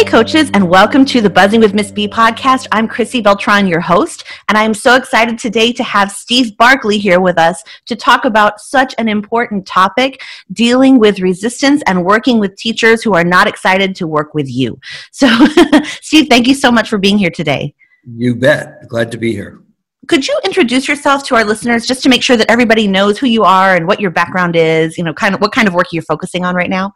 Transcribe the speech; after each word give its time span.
Hey, 0.00 0.06
coaches, 0.06 0.50
and 0.54 0.66
welcome 0.66 1.04
to 1.04 1.20
the 1.20 1.28
Buzzing 1.28 1.60
with 1.60 1.74
Miss 1.74 1.90
B 1.90 2.08
podcast. 2.08 2.66
I'm 2.72 2.88
Chrissy 2.88 3.20
Beltran, 3.20 3.66
your 3.66 3.80
host, 3.80 4.24
and 4.48 4.56
I'm 4.56 4.72
so 4.72 4.94
excited 4.94 5.38
today 5.38 5.74
to 5.74 5.84
have 5.84 6.10
Steve 6.10 6.56
Barkley 6.56 6.96
here 6.96 7.20
with 7.20 7.36
us 7.36 7.62
to 7.84 7.94
talk 7.94 8.24
about 8.24 8.62
such 8.62 8.94
an 8.96 9.10
important 9.10 9.66
topic 9.66 10.22
dealing 10.54 10.98
with 10.98 11.20
resistance 11.20 11.82
and 11.86 12.02
working 12.02 12.38
with 12.38 12.56
teachers 12.56 13.02
who 13.02 13.12
are 13.12 13.24
not 13.24 13.46
excited 13.46 13.94
to 13.96 14.06
work 14.06 14.32
with 14.32 14.48
you. 14.48 14.80
So, 15.12 15.28
Steve, 16.00 16.28
thank 16.30 16.48
you 16.48 16.54
so 16.54 16.72
much 16.72 16.88
for 16.88 16.96
being 16.96 17.18
here 17.18 17.28
today. 17.28 17.74
You 18.16 18.34
bet. 18.34 18.88
Glad 18.88 19.12
to 19.12 19.18
be 19.18 19.32
here. 19.32 19.60
Could 20.08 20.26
you 20.26 20.40
introduce 20.46 20.88
yourself 20.88 21.24
to 21.24 21.34
our 21.34 21.44
listeners 21.44 21.84
just 21.84 22.02
to 22.04 22.08
make 22.08 22.22
sure 22.22 22.38
that 22.38 22.50
everybody 22.50 22.88
knows 22.88 23.18
who 23.18 23.26
you 23.26 23.44
are 23.44 23.76
and 23.76 23.86
what 23.86 24.00
your 24.00 24.12
background 24.12 24.56
is, 24.56 24.96
you 24.96 25.04
know, 25.04 25.12
kind 25.12 25.34
of 25.34 25.42
what 25.42 25.52
kind 25.52 25.68
of 25.68 25.74
work 25.74 25.92
you're 25.92 26.02
focusing 26.04 26.46
on 26.46 26.54
right 26.54 26.70
now? 26.70 26.94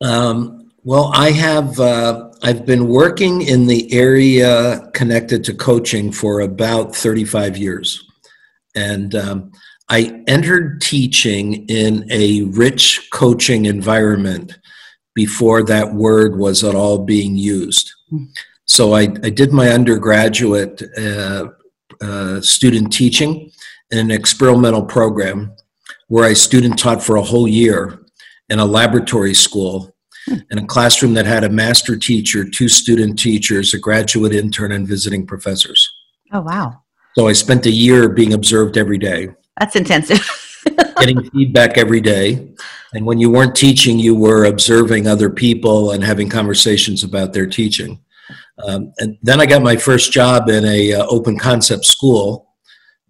Um, 0.00 0.65
well, 0.86 1.10
I 1.16 1.32
have 1.32 1.80
uh, 1.80 2.30
I've 2.44 2.64
been 2.64 2.86
working 2.86 3.42
in 3.42 3.66
the 3.66 3.92
area 3.92 4.88
connected 4.94 5.42
to 5.44 5.54
coaching 5.54 6.12
for 6.12 6.42
about 6.42 6.94
35 6.94 7.56
years, 7.56 8.04
and 8.76 9.12
um, 9.16 9.50
I 9.88 10.22
entered 10.28 10.80
teaching 10.80 11.66
in 11.68 12.06
a 12.12 12.42
rich 12.42 13.08
coaching 13.12 13.64
environment 13.66 14.56
before 15.12 15.64
that 15.64 15.92
word 15.92 16.38
was 16.38 16.62
at 16.62 16.76
all 16.76 17.04
being 17.04 17.34
used. 17.34 17.90
So 18.66 18.94
I, 18.94 19.08
I 19.24 19.30
did 19.30 19.52
my 19.52 19.70
undergraduate 19.70 20.84
uh, 20.96 21.48
uh, 22.00 22.40
student 22.42 22.92
teaching 22.92 23.50
in 23.90 23.98
an 23.98 24.12
experimental 24.12 24.84
program 24.84 25.52
where 26.06 26.26
I 26.26 26.34
student 26.34 26.78
taught 26.78 27.02
for 27.02 27.16
a 27.16 27.22
whole 27.22 27.48
year 27.48 28.06
in 28.50 28.60
a 28.60 28.64
laboratory 28.64 29.34
school 29.34 29.95
in 30.26 30.58
a 30.58 30.66
classroom 30.66 31.14
that 31.14 31.26
had 31.26 31.44
a 31.44 31.48
master 31.48 31.96
teacher, 31.96 32.48
two 32.48 32.68
student 32.68 33.18
teachers, 33.18 33.74
a 33.74 33.78
graduate 33.78 34.34
intern, 34.34 34.72
and 34.72 34.86
visiting 34.86 35.26
professors. 35.26 35.88
Oh, 36.32 36.40
wow. 36.40 36.82
So 37.16 37.28
I 37.28 37.32
spent 37.32 37.66
a 37.66 37.70
year 37.70 38.08
being 38.08 38.32
observed 38.32 38.76
every 38.76 38.98
day. 38.98 39.28
That's 39.58 39.76
intensive. 39.76 40.28
getting 40.98 41.22
feedback 41.30 41.78
every 41.78 42.00
day. 42.00 42.48
And 42.92 43.04
when 43.04 43.18
you 43.18 43.30
weren't 43.30 43.54
teaching, 43.54 43.98
you 43.98 44.14
were 44.14 44.44
observing 44.44 45.06
other 45.06 45.30
people 45.30 45.92
and 45.92 46.02
having 46.02 46.28
conversations 46.28 47.04
about 47.04 47.32
their 47.32 47.46
teaching. 47.46 48.00
Um, 48.64 48.92
and 48.98 49.18
then 49.22 49.40
I 49.40 49.46
got 49.46 49.62
my 49.62 49.76
first 49.76 50.12
job 50.12 50.48
in 50.48 50.64
a 50.64 50.94
uh, 50.94 51.06
open 51.06 51.38
concept 51.38 51.84
school, 51.84 52.54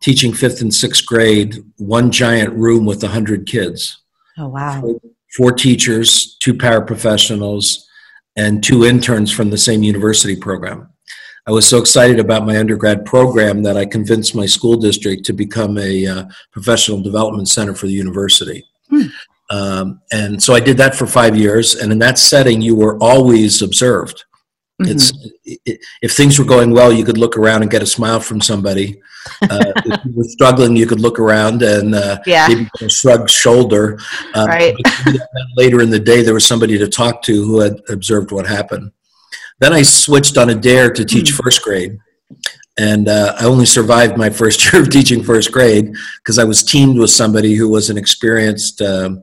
teaching 0.00 0.32
fifth 0.32 0.60
and 0.60 0.74
sixth 0.74 1.06
grade, 1.06 1.56
one 1.76 2.10
giant 2.10 2.52
room 2.54 2.84
with 2.84 3.02
a 3.04 3.08
hundred 3.08 3.46
kids. 3.46 4.02
Oh 4.38 4.48
wow! 4.48 4.82
Four, 5.36 5.52
teachers, 5.52 6.36
two 6.40 6.54
paraprofessionals, 6.54 7.84
and 8.36 8.62
two 8.62 8.84
interns 8.84 9.30
from 9.30 9.50
the 9.50 9.58
same 9.58 9.82
university 9.82 10.36
program. 10.36 10.88
I 11.46 11.52
was 11.52 11.68
so 11.68 11.78
excited 11.78 12.18
about 12.18 12.46
my 12.46 12.58
undergrad 12.58 13.04
program 13.04 13.62
that 13.62 13.76
I 13.76 13.86
convinced 13.86 14.34
my 14.34 14.46
school 14.46 14.76
district 14.76 15.24
to 15.26 15.32
become 15.32 15.78
a 15.78 16.06
uh, 16.06 16.24
professional 16.52 17.00
development 17.02 17.48
center 17.48 17.74
for 17.74 17.86
the 17.86 17.92
university. 17.92 18.64
Hmm. 18.88 19.02
Um, 19.50 20.00
and 20.10 20.42
so 20.42 20.54
I 20.54 20.60
did 20.60 20.76
that 20.78 20.94
for 20.94 21.06
five 21.06 21.36
years. 21.36 21.76
And 21.76 21.92
in 21.92 21.98
that 22.00 22.18
setting, 22.18 22.60
you 22.60 22.74
were 22.74 22.98
always 23.00 23.62
observed. 23.62 24.24
Mm-hmm. 24.80 24.90
It's 24.92 25.12
it, 25.44 25.80
if 26.02 26.12
things 26.12 26.38
were 26.38 26.44
going 26.44 26.70
well, 26.70 26.92
you 26.92 27.04
could 27.04 27.16
look 27.16 27.36
around 27.36 27.62
and 27.62 27.70
get 27.70 27.82
a 27.82 27.86
smile 27.86 28.20
from 28.20 28.42
somebody. 28.42 29.00
Uh, 29.42 29.72
if 29.76 30.04
you 30.04 30.12
were 30.12 30.24
struggling, 30.24 30.76
you 30.76 30.86
could 30.86 31.00
look 31.00 31.18
around 31.18 31.62
and 31.62 31.94
uh, 31.94 32.18
yeah. 32.26 32.46
maybe 32.48 32.68
a 32.82 32.88
shrugged 32.88 33.30
shoulder. 33.30 33.98
Um, 34.34 34.46
right. 34.46 34.74
later 35.56 35.80
in 35.80 35.88
the 35.88 35.98
day, 35.98 36.22
there 36.22 36.34
was 36.34 36.44
somebody 36.44 36.76
to 36.76 36.88
talk 36.88 37.22
to 37.22 37.44
who 37.44 37.60
had 37.60 37.80
observed 37.88 38.32
what 38.32 38.46
happened. 38.46 38.92
Then 39.60 39.72
I 39.72 39.80
switched 39.80 40.36
on 40.36 40.50
a 40.50 40.54
dare 40.54 40.92
to 40.92 41.04
teach 41.04 41.32
mm-hmm. 41.32 41.42
first 41.42 41.62
grade. 41.62 41.98
And 42.78 43.08
uh, 43.08 43.34
I 43.38 43.46
only 43.46 43.64
survived 43.64 44.18
my 44.18 44.28
first 44.28 44.64
year 44.72 44.82
of 44.82 44.90
teaching 44.90 45.22
first 45.22 45.52
grade 45.52 45.94
because 46.18 46.38
I 46.38 46.44
was 46.44 46.62
teamed 46.62 46.98
with 46.98 47.10
somebody 47.10 47.54
who 47.54 47.70
was 47.70 47.88
an 47.88 47.96
experienced 47.96 48.82
um, 48.82 49.22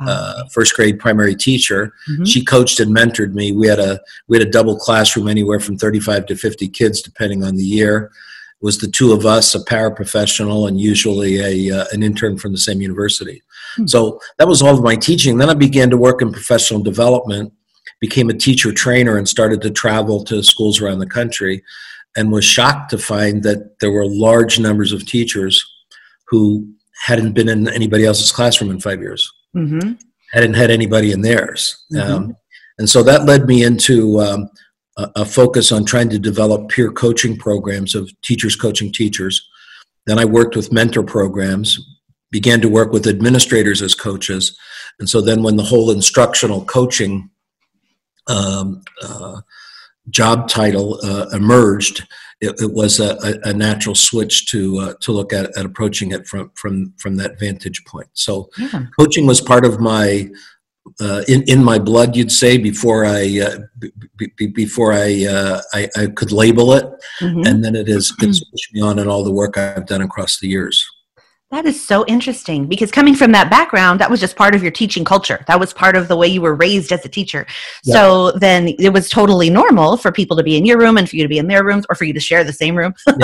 uh, 0.00 0.44
first 0.52 0.74
grade 0.74 0.98
primary 0.98 1.34
teacher. 1.34 1.92
Mm-hmm. 2.10 2.24
She 2.24 2.44
coached 2.44 2.80
and 2.80 2.94
mentored 2.94 3.34
me. 3.34 3.52
We 3.52 3.68
had 3.68 3.78
a 3.78 4.00
we 4.28 4.38
had 4.38 4.46
a 4.46 4.50
double 4.50 4.76
classroom, 4.76 5.28
anywhere 5.28 5.60
from 5.60 5.78
thirty 5.78 6.00
five 6.00 6.26
to 6.26 6.36
fifty 6.36 6.68
kids, 6.68 7.02
depending 7.02 7.44
on 7.44 7.56
the 7.56 7.64
year. 7.64 8.10
It 8.60 8.64
was 8.64 8.78
the 8.78 8.88
two 8.88 9.12
of 9.12 9.26
us, 9.26 9.54
a 9.54 9.60
paraprofessional, 9.60 10.68
and 10.68 10.80
usually 10.80 11.40
a 11.70 11.80
uh, 11.80 11.84
an 11.92 12.02
intern 12.02 12.38
from 12.38 12.52
the 12.52 12.58
same 12.58 12.80
university. 12.80 13.42
Mm-hmm. 13.74 13.86
So 13.86 14.20
that 14.38 14.48
was 14.48 14.62
all 14.62 14.74
of 14.74 14.82
my 14.82 14.96
teaching. 14.96 15.38
Then 15.38 15.50
I 15.50 15.54
began 15.54 15.90
to 15.90 15.96
work 15.96 16.22
in 16.22 16.32
professional 16.32 16.82
development, 16.82 17.52
became 18.00 18.30
a 18.30 18.34
teacher 18.34 18.72
trainer, 18.72 19.16
and 19.16 19.28
started 19.28 19.62
to 19.62 19.70
travel 19.70 20.24
to 20.24 20.42
schools 20.42 20.80
around 20.80 20.98
the 20.98 21.06
country. 21.06 21.62
And 22.16 22.30
was 22.30 22.44
shocked 22.44 22.90
to 22.90 22.98
find 22.98 23.42
that 23.42 23.80
there 23.80 23.90
were 23.90 24.06
large 24.06 24.60
numbers 24.60 24.92
of 24.92 25.04
teachers 25.04 25.60
who 26.28 26.64
hadn't 27.02 27.32
been 27.32 27.48
in 27.48 27.66
anybody 27.66 28.04
else's 28.04 28.30
classroom 28.30 28.70
in 28.70 28.78
five 28.78 29.00
years 29.00 29.28
mm-hmm. 29.54 29.92
hadn't 30.32 30.54
had 30.54 30.70
anybody 30.70 31.12
in 31.12 31.22
theirs. 31.22 31.84
Mm-hmm. 31.92 32.12
Um, 32.12 32.36
and 32.78 32.88
so 32.88 33.02
that 33.02 33.24
led 33.24 33.46
me 33.46 33.62
into 33.62 34.20
um, 34.20 34.48
a, 34.96 35.10
a, 35.16 35.24
focus 35.24 35.70
on 35.70 35.84
trying 35.84 36.08
to 36.10 36.18
develop 36.18 36.68
peer 36.68 36.90
coaching 36.90 37.36
programs 37.36 37.94
of 37.94 38.10
teachers 38.22 38.56
coaching 38.56 38.92
teachers. 38.92 39.46
Then 40.06 40.18
I 40.18 40.24
worked 40.24 40.56
with 40.56 40.72
mentor 40.72 41.02
programs, 41.02 41.78
began 42.30 42.60
to 42.60 42.68
work 42.68 42.92
with 42.92 43.06
administrators 43.06 43.80
as 43.80 43.94
coaches. 43.94 44.58
And 44.98 45.08
so 45.08 45.20
then 45.20 45.42
when 45.42 45.56
the 45.56 45.62
whole 45.62 45.90
instructional 45.90 46.64
coaching 46.64 47.30
um, 48.26 48.82
uh, 49.02 49.40
job 50.10 50.48
title 50.48 50.98
uh, 51.02 51.28
emerged, 51.32 52.06
it, 52.40 52.54
it 52.60 52.72
was 52.72 53.00
a, 53.00 53.16
a, 53.44 53.52
natural 53.52 53.94
switch 53.94 54.50
to 54.50 54.78
uh, 54.78 54.94
to 55.00 55.12
look 55.12 55.32
at, 55.32 55.56
at 55.56 55.64
approaching 55.64 56.12
it 56.12 56.26
from 56.26 56.50
from 56.54 56.92
from 56.98 57.16
that 57.16 57.38
vantage 57.38 57.84
point. 57.86 58.08
So, 58.12 58.50
yeah. 58.58 58.86
coaching 58.98 59.26
was 59.26 59.40
part 59.40 59.64
of 59.64 59.80
my 59.80 60.28
uh, 61.00 61.22
in 61.28 61.42
in 61.44 61.64
my 61.64 61.78
blood, 61.78 62.14
you'd 62.14 62.32
say, 62.32 62.58
before 62.58 63.04
I 63.04 63.40
uh, 63.40 63.58
b- 63.78 64.32
b- 64.36 64.46
before 64.48 64.92
I, 64.92 65.24
uh, 65.24 65.60
I, 65.72 65.88
I 65.96 66.06
could 66.08 66.32
label 66.32 66.74
it, 66.74 66.84
mm-hmm. 67.20 67.46
and 67.46 67.64
then 67.64 67.74
it 67.74 67.88
has 67.88 68.12
it's 68.20 68.44
pushed 68.44 68.74
me 68.74 68.80
on 68.80 68.98
in 68.98 69.08
all 69.08 69.24
the 69.24 69.32
work 69.32 69.56
I've 69.56 69.86
done 69.86 70.02
across 70.02 70.38
the 70.38 70.48
years. 70.48 70.84
That 71.54 71.66
is 71.66 71.86
so 71.86 72.04
interesting 72.06 72.66
because 72.66 72.90
coming 72.90 73.14
from 73.14 73.30
that 73.30 73.48
background, 73.48 74.00
that 74.00 74.10
was 74.10 74.18
just 74.18 74.34
part 74.34 74.56
of 74.56 74.62
your 74.64 74.72
teaching 74.72 75.04
culture. 75.04 75.44
That 75.46 75.60
was 75.60 75.72
part 75.72 75.96
of 75.96 76.08
the 76.08 76.16
way 76.16 76.26
you 76.26 76.42
were 76.42 76.56
raised 76.56 76.90
as 76.90 77.04
a 77.04 77.08
teacher. 77.08 77.46
So 77.84 78.32
then 78.32 78.70
it 78.80 78.92
was 78.92 79.08
totally 79.08 79.50
normal 79.50 79.96
for 79.96 80.10
people 80.10 80.36
to 80.36 80.42
be 80.42 80.56
in 80.56 80.66
your 80.66 80.80
room 80.80 80.98
and 80.98 81.08
for 81.08 81.14
you 81.14 81.22
to 81.22 81.28
be 81.28 81.38
in 81.38 81.46
their 81.46 81.62
rooms 81.64 81.86
or 81.88 81.94
for 81.94 82.06
you 82.06 82.12
to 82.12 82.18
share 82.18 82.42
the 82.42 82.52
same 82.52 82.74
room. 82.74 82.92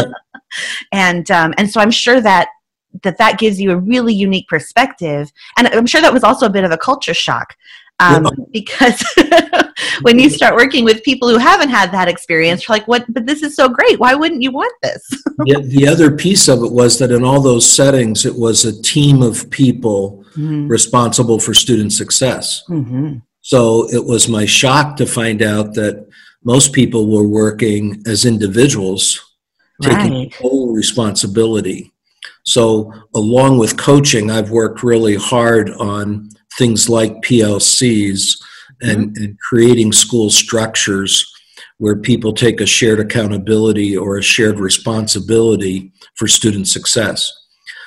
And 0.93 1.31
um, 1.31 1.55
and 1.59 1.71
so 1.71 1.81
I'm 1.81 1.93
sure 1.93 2.21
that 2.21 2.49
that 3.05 3.19
that 3.19 3.39
gives 3.39 3.61
you 3.61 3.71
a 3.71 3.77
really 3.77 4.13
unique 4.13 4.49
perspective, 4.49 5.31
and 5.57 5.69
I'm 5.69 5.87
sure 5.87 6.01
that 6.01 6.13
was 6.13 6.25
also 6.25 6.47
a 6.47 6.51
bit 6.51 6.65
of 6.65 6.73
a 6.73 6.77
culture 6.77 7.15
shock 7.15 7.55
um, 8.01 8.25
yeah. 8.25 8.31
because 8.53 9.05
when 10.03 10.19
you 10.19 10.31
start 10.31 10.55
working 10.55 10.85
with 10.85 11.05
people 11.05 11.29
who 11.29 11.39
haven't 11.39 11.69
had 11.69 11.93
that 11.93 12.09
experience, 12.09 12.67
you're 12.67 12.77
like, 12.77 12.89
"What? 12.89 13.05
But 13.09 13.27
this 13.27 13.43
is 13.43 13.55
so 13.55 13.69
great. 13.69 14.01
Why 14.01 14.15
wouldn't 14.15 14.43
you 14.43 14.51
want 14.51 14.75
this?" 14.83 15.09
yeah, 15.47 15.61
the 15.61 15.87
other 15.87 16.11
piece 16.17 16.49
of 16.49 16.63
it 16.63 16.73
was 16.73 16.99
that 16.99 17.13
in 17.13 17.25
all 17.25 17.41
those 17.41 17.71
settings, 17.71 18.27
it 18.27 18.35
was 18.35 18.65
a 18.65 18.83
team 18.83 19.23
of 19.23 19.49
people 19.51 20.25
mm-hmm. 20.31 20.67
responsible 20.67 21.39
for 21.39 21.55
student 21.55 21.93
success. 21.93 22.65
Mm-hmm. 22.69 23.19
So 23.43 23.89
it 23.91 24.05
was 24.05 24.29
my 24.29 24.47
shock 24.47 24.97
to 24.97 25.07
find 25.07 25.43
out 25.43 25.75
that 25.75 26.07
most 26.45 26.73
people 26.73 27.07
were 27.11 27.27
working 27.27 28.03
as 28.07 28.25
individuals, 28.25 29.37
taking 29.83 30.13
right. 30.13 30.35
full 30.35 30.73
responsibility. 30.73 31.93
So, 32.45 32.93
along 33.15 33.59
with 33.59 33.77
coaching, 33.77 34.31
I've 34.31 34.51
worked 34.51 34.83
really 34.83 35.15
hard 35.15 35.71
on 35.71 36.31
things 36.59 36.89
like 36.89 37.23
PLCs 37.23 38.41
and, 38.83 39.15
mm-hmm. 39.15 39.25
and 39.25 39.39
creating 39.41 39.93
school 39.93 40.31
structures 40.31 41.27
where 41.79 41.97
people 41.97 42.33
take 42.33 42.61
a 42.61 42.67
shared 42.67 43.01
accountability 43.01 43.97
or 43.97 44.19
a 44.19 44.23
shared 44.23 44.61
responsibility 44.61 45.91
for 46.15 46.29
student 46.29 46.69
success. 46.69 47.33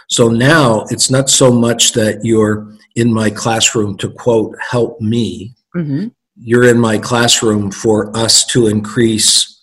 So 0.10 0.30
now 0.30 0.86
it's 0.90 1.10
not 1.10 1.30
so 1.30 1.52
much 1.52 1.94
that 1.94 2.20
you're 2.24 2.74
in 2.96 3.14
my 3.14 3.30
classroom 3.30 3.98
to 3.98 4.10
quote, 4.10 4.56
help 4.60 5.00
me. 5.00 5.54
Mm-hmm. 5.76 6.08
You're 6.38 6.68
in 6.68 6.80
my 6.80 6.98
classroom 6.98 7.72
for 7.72 8.16
us 8.16 8.46
to 8.48 8.68
increase 8.68 9.62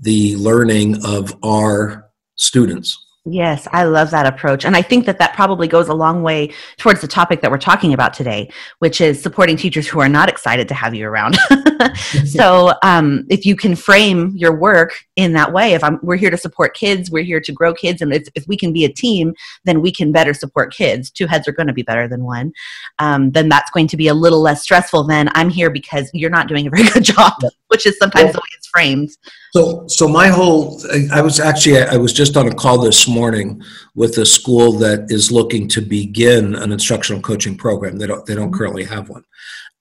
the 0.00 0.36
learning 0.36 1.04
of 1.04 1.36
our 1.44 2.10
students. 2.34 3.06
Yes, 3.24 3.68
I 3.70 3.84
love 3.84 4.10
that 4.10 4.26
approach. 4.26 4.64
And 4.64 4.74
I 4.74 4.82
think 4.82 5.06
that 5.06 5.18
that 5.18 5.34
probably 5.34 5.68
goes 5.68 5.86
a 5.86 5.94
long 5.94 6.24
way 6.24 6.52
towards 6.76 7.00
the 7.00 7.06
topic 7.06 7.40
that 7.40 7.52
we're 7.52 7.58
talking 7.58 7.92
about 7.94 8.12
today, 8.12 8.50
which 8.80 9.00
is 9.00 9.22
supporting 9.22 9.56
teachers 9.56 9.86
who 9.86 10.00
are 10.00 10.08
not 10.08 10.28
excited 10.28 10.66
to 10.68 10.74
have 10.74 10.92
you 10.92 11.06
around. 11.06 11.38
so, 12.26 12.72
um, 12.82 13.24
if 13.30 13.46
you 13.46 13.54
can 13.54 13.76
frame 13.76 14.32
your 14.34 14.58
work 14.58 15.04
in 15.14 15.34
that 15.34 15.52
way, 15.52 15.74
if 15.74 15.84
I'm, 15.84 16.00
we're 16.02 16.16
here 16.16 16.30
to 16.30 16.36
support 16.36 16.74
kids, 16.74 17.12
we're 17.12 17.22
here 17.22 17.40
to 17.40 17.52
grow 17.52 17.72
kids, 17.72 18.02
and 18.02 18.12
if, 18.12 18.28
we 18.48 18.56
can 18.56 18.72
be 18.72 18.84
a 18.84 18.92
team, 18.92 19.34
then 19.64 19.82
we 19.82 19.92
can 19.92 20.10
better 20.10 20.34
support 20.34 20.74
kids. 20.74 21.08
Two 21.08 21.28
heads 21.28 21.46
are 21.46 21.52
going 21.52 21.68
to 21.68 21.72
be 21.72 21.82
better 21.82 22.08
than 22.08 22.24
one. 22.24 22.52
Um, 22.98 23.30
then 23.30 23.48
that's 23.48 23.70
going 23.70 23.86
to 23.86 23.96
be 23.96 24.08
a 24.08 24.14
little 24.14 24.40
less 24.40 24.64
stressful 24.64 25.04
than 25.04 25.30
I'm 25.34 25.48
here 25.48 25.70
because 25.70 26.10
you're 26.12 26.28
not 26.28 26.48
doing 26.48 26.66
a 26.66 26.70
very 26.70 26.88
good 26.88 27.04
job, 27.04 27.34
which 27.72 27.86
is 27.86 27.96
sometimes 27.96 28.24
well, 28.24 28.32
the 28.34 28.38
way 28.38 28.52
it's 28.52 28.68
framed. 28.68 29.10
So, 29.54 29.86
so 29.88 30.06
my 30.06 30.28
whole, 30.28 30.78
I 31.10 31.22
was 31.22 31.40
actually, 31.40 31.78
I 31.80 31.96
was 31.96 32.12
just 32.12 32.36
on 32.36 32.48
a 32.48 32.54
call 32.54 32.78
this 32.78 33.08
morning 33.08 33.62
with 33.94 34.18
a 34.18 34.26
school 34.26 34.72
that 34.72 35.06
is 35.08 35.32
looking 35.32 35.68
to 35.68 35.80
begin 35.80 36.54
an 36.54 36.70
instructional 36.70 37.22
coaching 37.22 37.56
program. 37.56 37.96
They 37.96 38.06
don't, 38.06 38.26
they 38.26 38.34
don't 38.34 38.52
currently 38.52 38.84
have 38.84 39.08
one, 39.08 39.24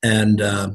and 0.04 0.42
uh, 0.42 0.70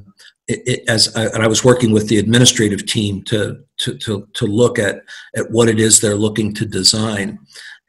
it, 0.47 0.61
it, 0.67 0.85
as 0.89 1.17
I, 1.17 1.25
and 1.29 1.43
I 1.43 1.47
was 1.47 1.65
working 1.65 1.91
with 1.91 2.07
the 2.09 2.19
administrative 2.19 2.85
team 2.85 3.23
to 3.25 3.65
to 3.79 3.97
to 3.97 4.29
to 4.35 4.47
look 4.47 4.79
at 4.79 4.97
at 5.37 5.51
what 5.51 5.71
it 5.71 5.81
is 5.81 5.99
they're 5.99 6.15
looking 6.15 6.53
to 6.55 6.67
design, 6.67 7.39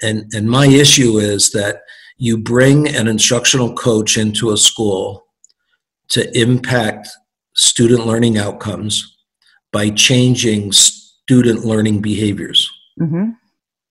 and 0.02 0.24
and 0.34 0.50
my 0.50 0.68
issue 0.68 1.18
is 1.18 1.52
that 1.52 1.82
you 2.18 2.38
bring 2.38 2.88
an 2.96 3.10
instructional 3.10 3.74
coach 3.74 4.18
into 4.18 4.52
a 4.52 4.58
school 4.58 5.26
to 6.10 6.22
impact 6.40 7.10
student 7.56 8.06
learning 8.08 8.38
outcomes 8.38 9.17
by 9.72 9.90
changing 9.90 10.72
student 10.72 11.66
learning 11.66 12.02
behaviors. 12.02 12.72
Mm-hmm. 13.00 13.32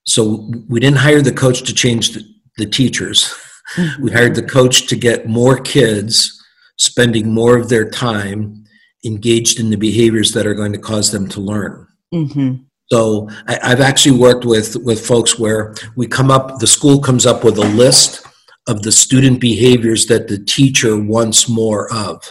So 0.04 0.50
we 0.68 0.80
didn't 0.80 0.98
hire 0.98 1.22
the 1.22 1.32
coach 1.32 1.62
to 1.62 1.74
change 1.74 2.12
the, 2.12 2.24
the 2.56 2.66
teachers. 2.66 3.34
Mm-hmm. 3.76 4.02
We 4.02 4.12
hired 4.12 4.34
the 4.34 4.42
coach 4.42 4.86
to 4.88 4.96
get 4.96 5.26
more 5.26 5.58
kids 5.58 6.32
spending 6.78 7.32
more 7.32 7.56
of 7.56 7.68
their 7.68 7.88
time 7.88 8.64
engaged 9.04 9.60
in 9.60 9.70
the 9.70 9.76
behaviors 9.76 10.32
that 10.32 10.46
are 10.46 10.54
going 10.54 10.72
to 10.72 10.78
cause 10.78 11.10
them 11.10 11.28
to 11.28 11.40
learn. 11.40 11.86
Mm-hmm. 12.14 12.62
So 12.90 13.28
I, 13.48 13.68
have 13.68 13.80
actually 13.80 14.16
worked 14.18 14.44
with 14.44 14.76
with 14.76 15.04
folks 15.04 15.38
where 15.38 15.74
we 15.96 16.06
come 16.06 16.30
up, 16.30 16.60
the 16.60 16.66
school 16.66 17.00
comes 17.00 17.26
up 17.26 17.42
with 17.42 17.58
a 17.58 17.68
list 17.74 18.24
of 18.68 18.82
the 18.82 18.92
student 18.92 19.40
behaviors 19.40 20.06
that 20.06 20.28
the 20.28 20.38
teacher 20.38 20.96
wants 20.96 21.48
more 21.48 21.92
of. 21.92 22.22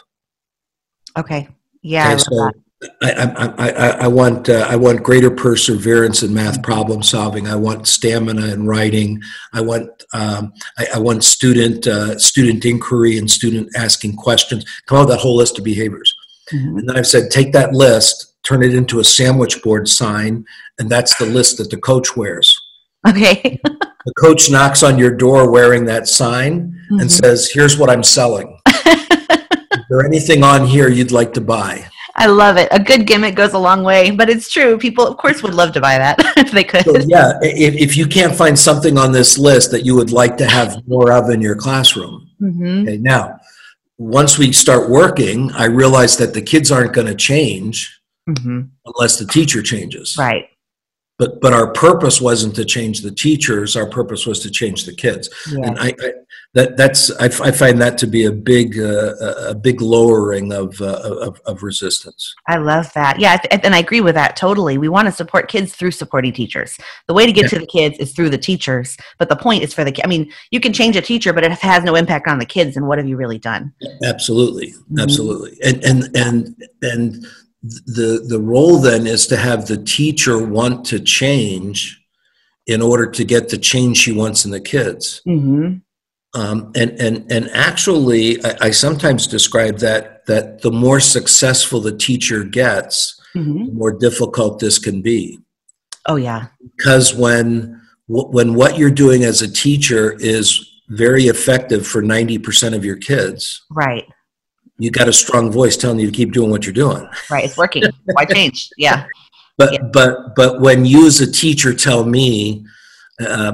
Okay. 1.18 1.50
Yeah. 1.82 2.14
Okay, 2.14 2.24
so 2.30 2.52
I, 3.02 3.12
I, 3.12 3.68
I, 3.68 3.90
I, 4.02 4.08
want 4.08 4.50
uh, 4.50 4.68
I 4.70 4.76
want 4.76 5.02
greater 5.02 5.32
perseverance 5.32 6.24
in 6.24 6.34
math 6.34 6.62
problem 6.62 7.02
solving. 7.04 7.48
I 7.48 7.56
want 7.56 7.88
stamina 7.88 8.48
in 8.48 8.66
writing. 8.66 9.22
I 9.54 9.62
want 9.62 9.90
um, 10.14 10.54
I, 10.78 10.88
I, 10.96 11.00
want 11.00 11.24
student 11.24 11.88
uh, 11.88 12.20
student 12.20 12.66
inquiry 12.66 13.18
and 13.18 13.32
student 13.32 13.70
asking 13.78 14.18
questions. 14.18 14.66
Come 14.88 14.98
out 14.98 15.08
with 15.08 15.16
that 15.16 15.22
whole 15.22 15.38
list 15.38 15.58
of 15.58 15.64
behaviors, 15.64 16.14
mm-hmm. 16.54 16.78
and 16.78 16.90
then 16.90 16.98
I've 16.98 17.08
said 17.08 17.32
take 17.32 17.54
that 17.54 17.74
list, 17.74 18.36
turn 18.44 18.62
it 18.62 18.76
into 18.76 19.00
a 19.00 19.06
sandwich 19.06 19.64
board 19.64 19.88
sign, 19.88 20.46
and 20.78 20.90
that's 20.90 21.16
the 21.16 21.26
list 21.26 21.58
that 21.58 21.70
the 21.70 21.78
coach 21.78 22.18
wears. 22.18 22.54
Okay. 23.08 23.60
the 23.64 24.14
coach 24.20 24.52
knocks 24.52 24.84
on 24.84 24.98
your 24.98 25.12
door 25.12 25.50
wearing 25.50 25.86
that 25.86 26.10
sign 26.10 26.72
mm-hmm. 26.72 27.00
and 27.00 27.12
says, 27.12 27.50
"Here's 27.50 27.78
what 27.78 27.90
I'm 27.90 28.04
selling. 28.04 28.60
Is 28.68 29.86
there 29.90 30.06
anything 30.06 30.44
on 30.44 30.68
here 30.68 30.90
you'd 30.90 31.14
like 31.14 31.34
to 31.36 31.42
buy?" 31.42 31.90
I 32.18 32.28
love 32.28 32.58
it. 32.58 32.70
A 32.72 32.80
good 32.80 33.06
gimmick 33.06 33.36
goes 33.36 33.54
a 33.54 33.60
long 33.60 33.84
way, 33.84 34.12
but 34.12 34.30
it's 34.30 34.50
true. 34.50 34.78
People, 34.78 35.06
of 35.06 35.18
course, 35.18 35.44
would 35.44 35.54
love 35.54 35.74
to 35.74 35.82
buy 35.82 35.98
that 35.98 36.16
if 36.38 36.52
they 36.52 36.64
could. 36.64 36.86
So, 36.86 36.98
yeah, 37.08 37.34
if, 37.42 37.74
if 37.76 37.98
you 37.98 38.08
can't 38.08 38.34
find 38.34 38.58
something 38.58 38.98
on 38.98 39.12
this 39.12 39.38
list 39.38 39.72
that 39.72 39.86
you 39.86 39.96
would 39.96 40.12
like 40.12 40.38
to 40.38 40.46
have 40.46 40.82
more 40.88 41.12
of 41.12 41.30
in 41.30 41.42
your 41.42 41.56
classroom, 41.56 42.30
mm-hmm. 42.42 42.84
okay. 42.84 42.98
Now, 42.98 43.40
once 43.98 44.38
we 44.38 44.52
start 44.52 44.90
working, 44.90 45.52
I 45.52 45.66
realize 45.66 46.18
that 46.18 46.34
the 46.34 46.42
kids 46.42 46.72
aren't 46.72 46.94
going 46.94 47.08
to 47.08 47.16
change 47.16 48.00
mm-hmm. 48.30 48.62
unless 48.86 49.20
the 49.20 49.26
teacher 49.26 49.62
changes. 49.62 50.16
Right 50.18 50.50
but 51.18 51.40
but 51.42 51.54
our 51.54 51.72
purpose 51.72 52.20
wasn't 52.20 52.56
to 52.56 52.66
change 52.66 53.02
the 53.02 53.12
teachers 53.12 53.76
our 53.76 53.88
purpose 53.88 54.26
was 54.26 54.40
to 54.42 54.52
change 54.52 54.86
the 54.86 54.94
kids. 54.94 55.30
Yeah. 55.52 55.68
and 55.68 55.80
I, 55.80 55.88
I, 55.88 56.12
that 56.54 56.78
that's 56.78 57.12
I, 57.20 57.26
I, 57.26 57.52
find 57.52 57.82
that 57.82 57.98
to 58.00 58.08
be 58.08 58.26
a 58.26 58.32
big 58.32 58.80
uh, 58.80 59.16
a 59.48 59.56
big 59.56 59.82
lowering 59.82 60.54
of, 60.54 60.80
uh, 60.82 61.00
of, 61.22 61.40
of 61.46 61.64
resistance. 61.64 62.34
I 62.48 62.58
love 62.58 62.92
that. 62.94 63.20
Yeah 63.20 63.38
and 63.52 63.76
i 63.76 63.80
agree 63.80 64.02
with 64.02 64.16
that 64.16 64.36
totally. 64.36 64.78
We 64.78 64.90
want 64.90 65.08
to 65.08 65.12
support 65.12 65.50
kids 65.50 65.76
through 65.76 65.92
supporting 65.92 66.34
teachers. 66.34 66.78
The 67.08 67.14
way 67.14 67.26
to 67.26 67.32
get 67.32 67.44
yeah. 67.44 67.50
to 67.50 67.60
the 67.60 67.68
kids 67.68 67.98
is 68.00 68.14
through 68.14 68.30
the 68.30 68.38
teachers 68.38 68.98
but 69.18 69.30
the 69.30 69.36
point 69.36 69.64
is 69.64 69.74
for 69.74 69.84
the 69.84 69.94
i 70.04 70.08
mean 70.08 70.32
you 70.52 70.60
can 70.60 70.74
change 70.74 70.96
a 70.96 71.02
teacher 71.02 71.34
but 71.34 71.44
it 71.44 71.52
has 71.52 71.84
no 71.84 71.96
impact 71.96 72.28
on 72.28 72.40
the 72.40 72.46
kids 72.46 72.78
and 72.78 72.88
what 72.88 72.98
have 72.98 73.08
you 73.08 73.18
really 73.18 73.38
done? 73.38 73.74
Absolutely. 74.04 74.72
Mm-hmm. 74.72 75.00
absolutely. 75.00 75.58
And 75.64 75.84
and 75.84 76.16
and 76.16 76.56
and 76.82 77.26
the 77.86 78.26
the 78.28 78.40
role 78.40 78.78
then 78.80 79.08
is 79.08 79.28
to 79.28 79.38
have 79.38 79.68
the 79.68 79.82
teacher 79.84 80.44
want 80.44 80.86
to 80.86 81.00
change 81.00 82.02
in 82.68 82.82
order 82.82 83.06
to 83.06 83.24
get 83.24 83.50
the 83.50 83.58
change 83.58 83.98
she 83.98 84.12
wants 84.12 84.46
in 84.46 84.52
the 84.52 84.60
kids 84.60 85.22
mm-hmm. 85.28 85.76
um, 86.40 86.72
and 86.76 86.92
and 87.00 87.32
and 87.32 87.50
actually 87.52 88.44
I, 88.44 88.56
I, 88.62 88.72
sometimes 88.72 89.28
describe 89.28 89.80
that 89.80 90.26
that 90.28 90.62
the 90.62 90.72
more 90.72 91.00
successful 91.00 91.80
the 91.80 91.96
teacher 91.96 92.44
gets 92.44 93.20
mm-hmm. 93.36 93.66
the 93.66 93.72
more 93.72 93.92
difficult 93.92 94.60
this 94.60 94.78
can 94.78 95.02
be 95.02 95.40
oh 96.08 96.18
yeah 96.18 96.48
because 96.76 97.14
when 97.16 97.82
when 98.08 98.54
what 98.54 98.78
you're 98.78 98.92
doing 98.92 99.24
as 99.24 99.42
a 99.42 99.52
teacher 99.52 100.14
is 100.20 100.72
very 100.90 101.24
effective 101.24 101.88
for 101.88 102.04
90% 102.04 102.76
of 102.76 102.86
your 102.86 102.98
kids 102.98 103.66
right 103.72 104.06
you 104.78 104.92
got 104.92 105.08
a 105.08 105.14
strong 105.14 105.52
voice 105.52 105.78
telling 105.78 106.00
you 106.00 106.08
to 106.08 106.12
keep 106.12 106.32
doing 106.32 106.52
what 106.52 106.66
you're 106.66 106.74
doing. 106.74 107.08
Right, 107.30 107.46
it's 107.46 107.58
working. 107.58 107.84
Why 108.06 108.26
change? 108.26 108.70
Yeah. 108.78 109.06
But 109.58 109.72
yeah. 109.72 109.84
but 109.94 110.36
but 110.36 110.60
when 110.60 110.84
you 110.84 111.08
as 111.08 111.22
a 111.22 111.32
teacher 111.32 111.74
tell 111.74 112.04
me, 112.04 112.66
uh, 113.26 113.54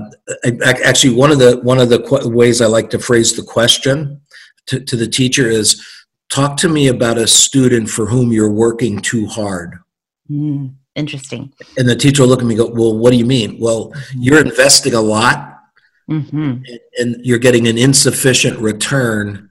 actually 0.63 1.13
one 1.13 1.29
of 1.29 1.38
the 1.38 1.59
one 1.62 1.77
of 1.77 1.89
the 1.89 2.00
qu- 2.00 2.27
ways 2.27 2.59
I 2.59 2.65
like 2.65 2.89
to 2.89 2.97
phrase 2.97 3.35
the 3.35 3.44
question 3.44 4.19
to, 4.68 4.79
to 4.79 4.95
the 4.95 5.07
teacher 5.07 5.47
is, 5.47 5.85
talk 6.29 6.57
to 6.57 6.69
me 6.69 6.88
about 6.88 7.18
a 7.18 7.27
student 7.27 7.89
for 7.89 8.06
whom 8.06 8.31
you're 8.31 8.50
working 8.51 9.00
too 9.00 9.27
hard. 9.27 9.77
Mm, 10.29 10.74
interesting. 10.95 11.53
And 11.77 11.88
the 11.88 11.95
teacher 11.95 12.24
will 12.24 12.29
look 12.29 12.41
at 12.41 12.45
me 12.45 12.56
and 12.56 12.65
go, 12.65 12.74
well, 12.74 12.97
what 12.97 13.12
do 13.12 13.17
you 13.17 13.25
mean? 13.25 13.57
Well, 13.59 13.91
mm-hmm. 13.91 14.21
you're 14.21 14.41
investing 14.41 14.94
a 14.94 15.01
lot, 15.01 15.59
mm-hmm. 16.10 16.63
and 16.98 17.15
you're 17.24 17.38
getting 17.38 17.67
an 17.67 17.77
insufficient 17.77 18.57
return 18.60 19.50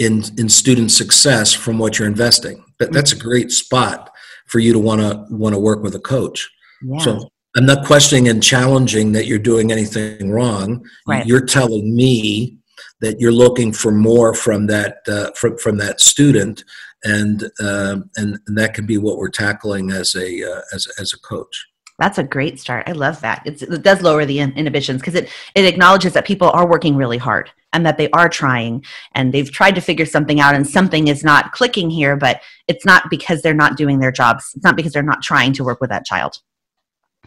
in 0.00 0.24
in 0.38 0.48
student 0.48 0.90
success 0.90 1.52
from 1.52 1.78
what 1.78 1.98
you're 1.98 2.08
investing. 2.08 2.64
That, 2.78 2.92
that's 2.92 3.12
a 3.12 3.18
great 3.18 3.52
spot 3.52 4.10
for 4.46 4.58
you 4.58 4.72
to 4.72 4.78
want 4.78 5.00
to 5.02 5.26
want 5.30 5.54
to 5.54 5.60
work 5.60 5.82
with 5.82 5.94
a 5.94 6.00
coach. 6.00 6.50
Yeah. 6.82 6.98
So 6.98 7.30
I'm 7.56 7.66
not 7.66 7.86
questioning 7.86 8.28
and 8.28 8.42
challenging 8.42 9.12
that 9.12 9.26
you're 9.26 9.38
doing 9.38 9.70
anything 9.70 10.30
wrong. 10.30 10.84
Right. 11.06 11.26
You're 11.26 11.44
telling 11.44 11.94
me 11.94 12.56
that 13.00 13.20
you're 13.20 13.32
looking 13.32 13.72
for 13.72 13.92
more 13.92 14.34
from 14.34 14.66
that 14.68 14.98
uh, 15.06 15.30
from 15.36 15.58
from 15.58 15.76
that 15.78 16.00
student, 16.00 16.64
and 17.04 17.44
um, 17.60 18.10
and, 18.16 18.38
and 18.46 18.56
that 18.56 18.72
can 18.72 18.86
be 18.86 18.96
what 18.96 19.18
we're 19.18 19.28
tackling 19.28 19.90
as 19.90 20.14
a 20.14 20.42
uh, 20.50 20.62
as 20.72 20.88
as 20.98 21.12
a 21.12 21.20
coach. 21.20 21.66
That's 22.00 22.16
a 22.16 22.24
great 22.24 22.58
start. 22.58 22.88
I 22.88 22.92
love 22.92 23.20
that. 23.20 23.42
It's, 23.44 23.60
it 23.60 23.82
does 23.82 24.00
lower 24.00 24.24
the 24.24 24.40
inhibitions 24.40 25.02
because 25.02 25.14
it, 25.14 25.28
it 25.54 25.66
acknowledges 25.66 26.14
that 26.14 26.24
people 26.24 26.48
are 26.50 26.66
working 26.66 26.96
really 26.96 27.18
hard 27.18 27.50
and 27.74 27.84
that 27.84 27.98
they 27.98 28.08
are 28.10 28.28
trying 28.28 28.82
and 29.14 29.34
they've 29.34 29.52
tried 29.52 29.74
to 29.74 29.82
figure 29.82 30.06
something 30.06 30.40
out 30.40 30.54
and 30.54 30.66
something 30.66 31.08
is 31.08 31.22
not 31.22 31.52
clicking 31.52 31.90
here, 31.90 32.16
but 32.16 32.40
it's 32.68 32.86
not 32.86 33.10
because 33.10 33.42
they're 33.42 33.52
not 33.52 33.76
doing 33.76 34.00
their 34.00 34.10
jobs. 34.10 34.50
It's 34.56 34.64
not 34.64 34.76
because 34.76 34.94
they're 34.94 35.02
not 35.02 35.22
trying 35.22 35.52
to 35.52 35.62
work 35.62 35.78
with 35.78 35.90
that 35.90 36.06
child. 36.06 36.38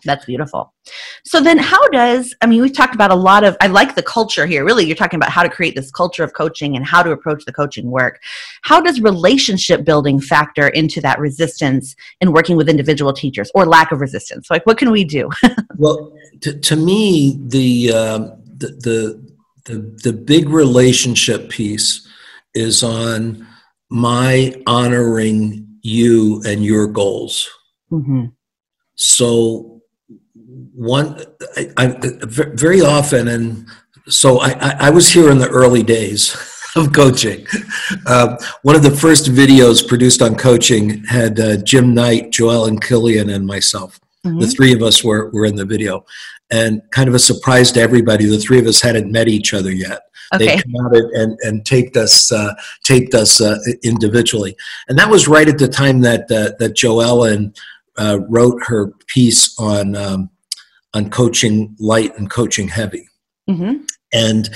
That's 0.06 0.26
beautiful. 0.26 0.74
So 1.26 1.42
then 1.42 1.58
how 1.58 1.88
does 1.90 2.36
I 2.42 2.46
mean 2.46 2.62
we've 2.62 2.74
talked 2.74 2.96
about 2.96 3.12
a 3.12 3.16
lot 3.16 3.44
of 3.44 3.56
I 3.62 3.68
like 3.68 3.96
the 3.96 4.04
culture 4.04 4.46
here. 4.46 4.66
Really 4.66 4.86
you're 4.86 4.96
talking 4.96 5.18
about 5.18 5.32
how 5.32 5.44
to 5.44 5.50
create 5.50 5.76
this 5.76 5.92
culture 5.92 6.24
of 6.24 6.34
coaching 6.34 6.76
and 6.76 6.86
how 6.86 7.04
to 7.04 7.12
approach 7.12 7.46
the 7.46 7.54
coaching 7.54 7.90
work. 7.90 8.20
How 8.64 8.82
does 8.82 9.00
relationship 9.02 9.86
building 9.86 10.20
factor 10.20 10.68
into 10.70 11.00
that 11.02 11.20
resistance 11.20 11.96
in 12.22 12.34
working 12.34 12.58
with 12.58 12.70
individual 12.70 13.14
teachers 13.14 13.50
or 13.56 13.66
lack 13.66 13.92
of 13.92 14.02
resistance? 14.02 14.50
Like 14.50 14.66
what 14.66 14.78
can 14.78 14.92
we 14.92 15.04
do? 15.04 15.30
well, 15.78 16.14
to, 16.42 16.60
to 16.60 16.76
me 16.76 17.40
the, 17.48 17.94
um, 17.94 18.44
the 18.58 18.68
the 18.68 19.34
the 19.66 20.00
the 20.04 20.14
big 20.14 20.50
relationship 20.50 21.50
piece 21.50 22.08
is 22.54 22.84
on 22.84 23.48
my 23.90 24.54
honoring 24.68 25.68
you 25.82 26.42
and 26.46 26.66
your 26.66 26.88
goals. 26.88 27.50
Mm-hmm. 27.92 28.26
So 28.96 29.82
one 30.74 31.24
I, 31.56 31.72
I, 31.77 31.98
very 32.53 32.82
often 32.82 33.27
and 33.27 33.68
so 34.08 34.42
I, 34.42 34.75
I, 34.80 34.89
was 34.89 35.08
here 35.08 35.30
in 35.30 35.38
the 35.38 35.48
early 35.50 35.84
days 35.84 36.36
of 36.75 36.92
coaching 36.94 37.46
uh, 38.08 38.38
one 38.63 38.75
of 38.75 38.84
the 38.84 38.92
first 38.92 39.27
videos 39.27 39.88
produced 39.88 40.22
on 40.22 40.36
coaching 40.36 41.03
had 41.06 41.39
uh, 41.39 41.58
jim 41.58 41.94
knight 41.94 42.32
Joellen 42.32 42.80
Killion 42.80 43.34
and 43.34 43.46
myself 43.46 44.00
Mm-hmm. 44.25 44.39
The 44.39 44.48
three 44.48 44.74
of 44.74 44.82
us 44.82 45.03
were, 45.03 45.30
were 45.32 45.46
in 45.46 45.56
the 45.56 45.65
video. 45.65 46.06
And 46.50 46.82
kind 46.92 47.10
of 47.10 47.15
a 47.15 47.20
surprise 47.20 47.72
to 47.74 47.82
everybody, 47.82 48.25
the 48.25 48.38
three 48.38 48.60
of 48.60 48.68
us 48.68 48.82
hadn't 48.82 49.12
met 49.12 49.27
each 49.27 49.53
other 49.53 49.72
yet. 49.72 50.01
Okay. 50.34 50.46
They 50.46 50.62
come 50.62 50.86
out 50.86 50.96
and, 50.96 51.38
and 51.42 51.65
taped 51.65 51.96
us 51.96 52.32
uh, 52.32 52.53
taped 52.84 53.13
us 53.13 53.39
uh, 53.39 53.58
individually, 53.84 54.56
and 54.88 54.98
that 54.98 55.10
was 55.10 55.27
right 55.27 55.48
at 55.48 55.60
the 55.60 55.68
time 55.68 56.01
that 56.01 56.22
uh, 56.22 56.58
that 56.58 56.75
Joellen 56.75 57.56
uh, 57.98 58.20
wrote 58.30 58.60
her 58.65 58.94
piece 59.06 59.53
on 59.60 59.96
um, 59.96 60.32
on 60.94 61.10
coaching 61.10 61.76
light 61.80 62.18
and 62.18 62.30
coaching 62.30 62.68
heavy, 62.68 63.08
mm-hmm. 63.50 63.84
and 64.14 64.50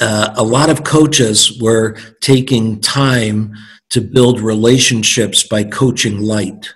uh, 0.00 0.34
a 0.36 0.42
lot 0.42 0.70
of 0.70 0.84
coaches 0.84 1.60
were 1.60 1.96
taking 2.20 2.80
time 2.80 3.54
to 3.90 4.00
build 4.00 4.40
relationships 4.40 5.42
by 5.42 5.62
coaching 5.64 6.20
light. 6.20 6.72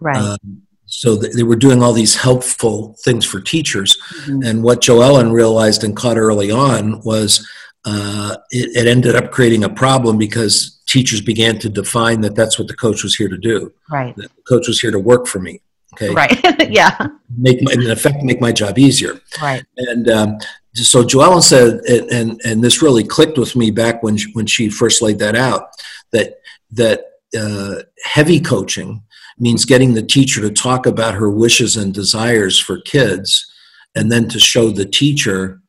Right. 0.00 0.16
Um, 0.16 0.62
so 0.86 1.16
they 1.16 1.42
were 1.42 1.56
doing 1.56 1.82
all 1.82 1.94
these 1.94 2.14
helpful 2.14 2.94
things 3.02 3.24
for 3.24 3.40
teachers. 3.40 3.96
Mm-hmm. 4.24 4.42
And 4.44 4.62
what 4.62 4.82
Joellen 4.82 5.32
realized 5.32 5.84
and 5.84 5.96
caught 5.96 6.18
early 6.18 6.50
on 6.50 7.00
was 7.00 7.48
uh, 7.86 8.36
it, 8.50 8.76
it, 8.76 8.86
ended 8.86 9.16
up 9.16 9.30
creating 9.30 9.64
a 9.64 9.70
problem 9.70 10.18
because 10.18 10.80
teachers 10.86 11.22
began 11.22 11.58
to 11.60 11.68
define 11.70 12.20
that 12.20 12.36
that's 12.36 12.58
what 12.58 12.68
the 12.68 12.76
coach 12.76 13.02
was 13.02 13.16
here 13.16 13.28
to 13.28 13.38
do. 13.38 13.72
Right. 13.90 14.14
The 14.14 14.28
coach 14.46 14.68
was 14.68 14.80
here 14.80 14.90
to 14.90 14.98
work 14.98 15.26
for 15.26 15.40
me. 15.40 15.62
Okay. 15.94 16.14
Right. 16.14 16.70
yeah. 16.70 16.96
Make 17.36 17.62
my, 17.62 17.72
in 17.72 17.90
effect 17.90 18.22
make 18.22 18.40
my 18.40 18.52
job 18.52 18.78
easier. 18.78 19.20
Right. 19.40 19.64
And 19.76 20.08
um, 20.08 20.38
so 20.74 21.02
Joellen 21.02 21.42
said, 21.42 21.80
and, 21.84 22.10
and 22.10 22.40
and 22.44 22.64
this 22.64 22.82
really 22.82 23.04
clicked 23.04 23.38
with 23.38 23.54
me 23.56 23.70
back 23.70 24.02
when 24.02 24.16
she, 24.16 24.32
when 24.32 24.46
she 24.46 24.68
first 24.68 25.02
laid 25.02 25.18
that 25.18 25.36
out 25.36 25.68
that 26.12 26.36
that 26.70 27.04
uh, 27.38 27.82
heavy 28.04 28.40
coaching 28.40 29.02
means 29.38 29.64
getting 29.64 29.94
the 29.94 30.02
teacher 30.02 30.40
to 30.40 30.50
talk 30.50 30.86
about 30.86 31.14
her 31.14 31.30
wishes 31.30 31.76
and 31.76 31.94
desires 31.94 32.58
for 32.58 32.80
kids 32.80 33.50
and 33.94 34.10
then 34.10 34.28
to 34.28 34.38
show 34.38 34.70
the 34.70 34.84
teacher 34.84 35.60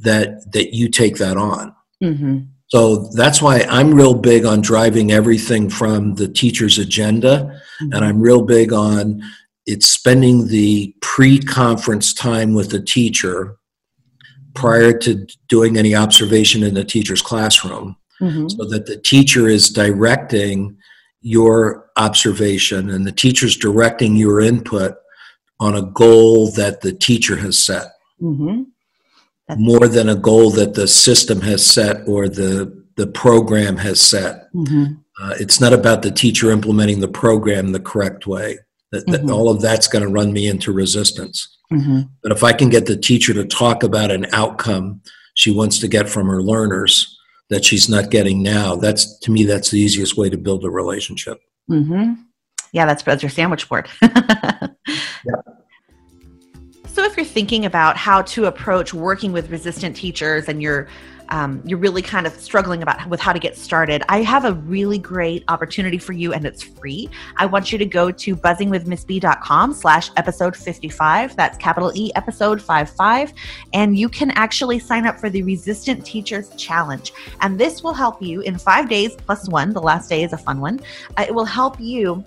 that 0.00 0.52
that 0.52 0.74
you 0.74 0.88
take 0.88 1.16
that 1.16 1.36
on 1.36 1.74
mm-hmm. 2.02 2.40
so 2.66 3.08
that's 3.14 3.40
why 3.40 3.60
i'm 3.70 3.94
real 3.94 4.14
big 4.14 4.44
on 4.44 4.60
driving 4.60 5.10
everything 5.10 5.70
from 5.70 6.14
the 6.14 6.28
teacher's 6.28 6.78
agenda 6.78 7.60
mm-hmm. 7.80 7.92
and 7.94 8.04
i'm 8.04 8.20
real 8.20 8.42
big 8.42 8.72
on 8.72 9.22
it's 9.66 9.88
spending 9.88 10.46
the 10.46 10.94
pre-conference 11.02 12.14
time 12.14 12.54
with 12.54 12.70
the 12.70 12.82
teacher 12.82 13.56
prior 14.54 14.96
to 14.98 15.26
doing 15.48 15.76
any 15.76 15.94
observation 15.94 16.62
in 16.62 16.74
the 16.74 16.84
teacher's 16.84 17.20
classroom 17.20 17.96
mm-hmm. 18.20 18.48
so 18.48 18.64
that 18.64 18.86
the 18.86 18.96
teacher 18.96 19.48
is 19.48 19.68
directing 19.68 20.76
your 21.20 21.90
observation 21.96 22.90
and 22.90 23.06
the 23.06 23.12
teacher's 23.12 23.56
directing 23.56 24.16
your 24.16 24.40
input 24.40 24.94
on 25.60 25.76
a 25.76 25.82
goal 25.82 26.50
that 26.52 26.80
the 26.80 26.92
teacher 26.92 27.36
has 27.36 27.58
set 27.58 27.86
mm-hmm. 28.22 28.62
more 29.56 29.88
than 29.88 30.08
a 30.08 30.14
goal 30.14 30.50
that 30.50 30.74
the 30.74 30.86
system 30.86 31.40
has 31.40 31.66
set 31.66 32.06
or 32.08 32.28
the 32.28 32.84
the 32.96 33.06
program 33.06 33.76
has 33.76 34.00
set 34.00 34.52
mm-hmm. 34.54 34.94
uh, 35.20 35.34
it's 35.38 35.60
not 35.60 35.72
about 35.72 36.02
the 36.02 36.10
teacher 36.10 36.50
implementing 36.50 37.00
the 37.00 37.08
program 37.08 37.72
the 37.72 37.80
correct 37.80 38.26
way 38.26 38.58
that, 38.92 39.06
that 39.06 39.22
mm-hmm. 39.22 39.30
all 39.30 39.48
of 39.48 39.60
that's 39.60 39.88
going 39.88 40.04
to 40.04 40.10
run 40.10 40.32
me 40.32 40.46
into 40.46 40.72
resistance 40.72 41.58
mm-hmm. 41.72 42.02
but 42.22 42.32
if 42.32 42.42
i 42.44 42.52
can 42.52 42.68
get 42.68 42.86
the 42.86 42.96
teacher 42.96 43.32
to 43.34 43.44
talk 43.44 43.82
about 43.82 44.10
an 44.10 44.26
outcome 44.32 45.00
she 45.34 45.50
wants 45.50 45.78
to 45.78 45.88
get 45.88 46.08
from 46.08 46.26
her 46.28 46.42
learners 46.42 47.16
that 47.50 47.64
she's 47.64 47.88
not 47.88 48.10
getting 48.10 48.42
now. 48.42 48.76
That's 48.76 49.18
to 49.20 49.30
me, 49.30 49.44
that's 49.44 49.70
the 49.70 49.78
easiest 49.78 50.16
way 50.16 50.28
to 50.30 50.36
build 50.36 50.64
a 50.64 50.70
relationship. 50.70 51.38
Mm-hmm. 51.70 52.14
Yeah, 52.72 52.86
that's 52.86 53.02
that's 53.02 53.22
your 53.22 53.30
sandwich 53.30 53.68
board. 53.68 53.88
yeah. 54.02 54.68
So, 56.88 57.04
if 57.04 57.16
you're 57.16 57.26
thinking 57.26 57.66
about 57.66 57.96
how 57.96 58.22
to 58.22 58.46
approach 58.46 58.94
working 58.94 59.32
with 59.32 59.50
resistant 59.50 59.96
teachers 59.96 60.48
and 60.48 60.62
you're 60.62 60.88
um, 61.30 61.62
you're 61.64 61.78
really 61.78 62.02
kind 62.02 62.26
of 62.26 62.32
struggling 62.34 62.82
about 62.82 63.06
with 63.08 63.20
how 63.20 63.32
to 63.32 63.38
get 63.38 63.56
started, 63.56 64.02
I 64.08 64.22
have 64.22 64.44
a 64.44 64.52
really 64.52 64.98
great 64.98 65.44
opportunity 65.48 65.98
for 65.98 66.12
you, 66.12 66.32
and 66.32 66.44
it's 66.44 66.62
free. 66.62 67.08
I 67.36 67.46
want 67.46 67.72
you 67.72 67.78
to 67.78 67.86
go 67.86 68.10
to 68.10 68.36
buzzingwithmissb.com 68.36 69.74
slash 69.74 70.10
episode 70.16 70.56
55. 70.56 71.36
That's 71.36 71.58
capital 71.58 71.92
E 71.94 72.12
episode 72.14 72.60
55. 72.62 73.32
And 73.72 73.98
you 73.98 74.08
can 74.08 74.30
actually 74.32 74.78
sign 74.78 75.06
up 75.06 75.18
for 75.18 75.30
the 75.30 75.42
Resistant 75.42 76.04
Teachers 76.04 76.50
Challenge. 76.56 77.12
And 77.40 77.58
this 77.58 77.82
will 77.82 77.94
help 77.94 78.22
you 78.22 78.40
in 78.42 78.58
five 78.58 78.88
days 78.88 79.14
plus 79.14 79.48
one. 79.48 79.72
The 79.72 79.82
last 79.82 80.08
day 80.08 80.22
is 80.22 80.32
a 80.32 80.38
fun 80.38 80.60
one. 80.60 80.80
Uh, 81.16 81.24
it 81.28 81.34
will 81.34 81.44
help 81.44 81.80
you 81.80 82.24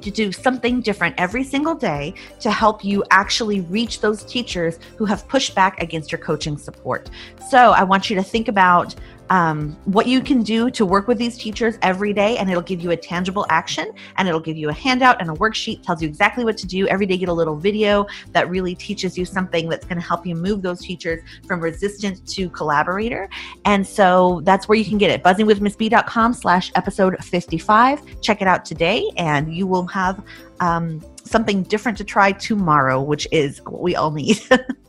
to 0.00 0.10
do 0.10 0.32
something 0.32 0.80
different 0.80 1.14
every 1.18 1.44
single 1.44 1.74
day 1.74 2.14
to 2.40 2.50
help 2.50 2.84
you 2.84 3.04
actually 3.10 3.60
reach 3.62 4.00
those 4.00 4.24
teachers 4.24 4.78
who 4.96 5.04
have 5.04 5.26
pushed 5.28 5.54
back 5.54 5.80
against 5.82 6.12
your 6.12 6.20
coaching 6.20 6.56
support. 6.56 7.10
So 7.48 7.58
I 7.72 7.82
want 7.82 8.10
you 8.10 8.16
to 8.16 8.22
think 8.22 8.48
about 8.48 8.94
um, 9.30 9.76
what 9.84 10.06
you 10.06 10.20
can 10.20 10.42
do 10.42 10.70
to 10.70 10.86
work 10.86 11.06
with 11.06 11.18
these 11.18 11.36
teachers 11.36 11.78
every 11.82 12.12
day 12.12 12.38
and 12.38 12.50
it'll 12.50 12.62
give 12.62 12.80
you 12.80 12.90
a 12.92 12.96
tangible 12.96 13.46
action 13.50 13.92
and 14.16 14.28
it'll 14.28 14.40
give 14.40 14.56
you 14.56 14.68
a 14.68 14.72
handout 14.72 15.20
and 15.20 15.30
a 15.30 15.34
worksheet 15.34 15.82
tells 15.82 16.02
you 16.02 16.08
exactly 16.08 16.44
what 16.44 16.56
to 16.58 16.66
do. 16.66 16.86
Every 16.88 17.06
day 17.06 17.16
get 17.16 17.28
a 17.28 17.32
little 17.32 17.56
video 17.56 18.06
that 18.32 18.48
really 18.48 18.74
teaches 18.74 19.18
you 19.18 19.24
something 19.24 19.68
that's 19.68 19.84
going 19.84 20.00
to 20.00 20.06
help 20.06 20.26
you 20.26 20.34
move 20.34 20.62
those 20.62 20.80
teachers 20.80 21.22
from 21.46 21.60
resistant 21.60 22.26
to 22.28 22.48
collaborator. 22.50 23.28
And 23.64 23.86
so 23.86 24.40
that's 24.44 24.68
where 24.68 24.78
you 24.78 24.84
can 24.84 24.98
get 24.98 25.10
it. 25.10 25.22
Buzzingwithmissb.com 25.22 26.32
slash 26.34 26.72
episode 26.74 27.16
55 27.22 28.20
check 28.20 28.42
it 28.42 28.48
out 28.48 28.64
today 28.64 29.10
and 29.16 29.54
you 29.54 29.66
will 29.66 29.86
have 29.86 30.24
um, 30.60 31.02
something 31.24 31.62
different 31.64 31.96
to 31.98 32.04
try 32.04 32.32
tomorrow 32.32 33.00
which 33.00 33.28
is 33.32 33.60
what 33.64 33.80
we 33.80 33.94
all 33.96 34.10
need 34.10 34.40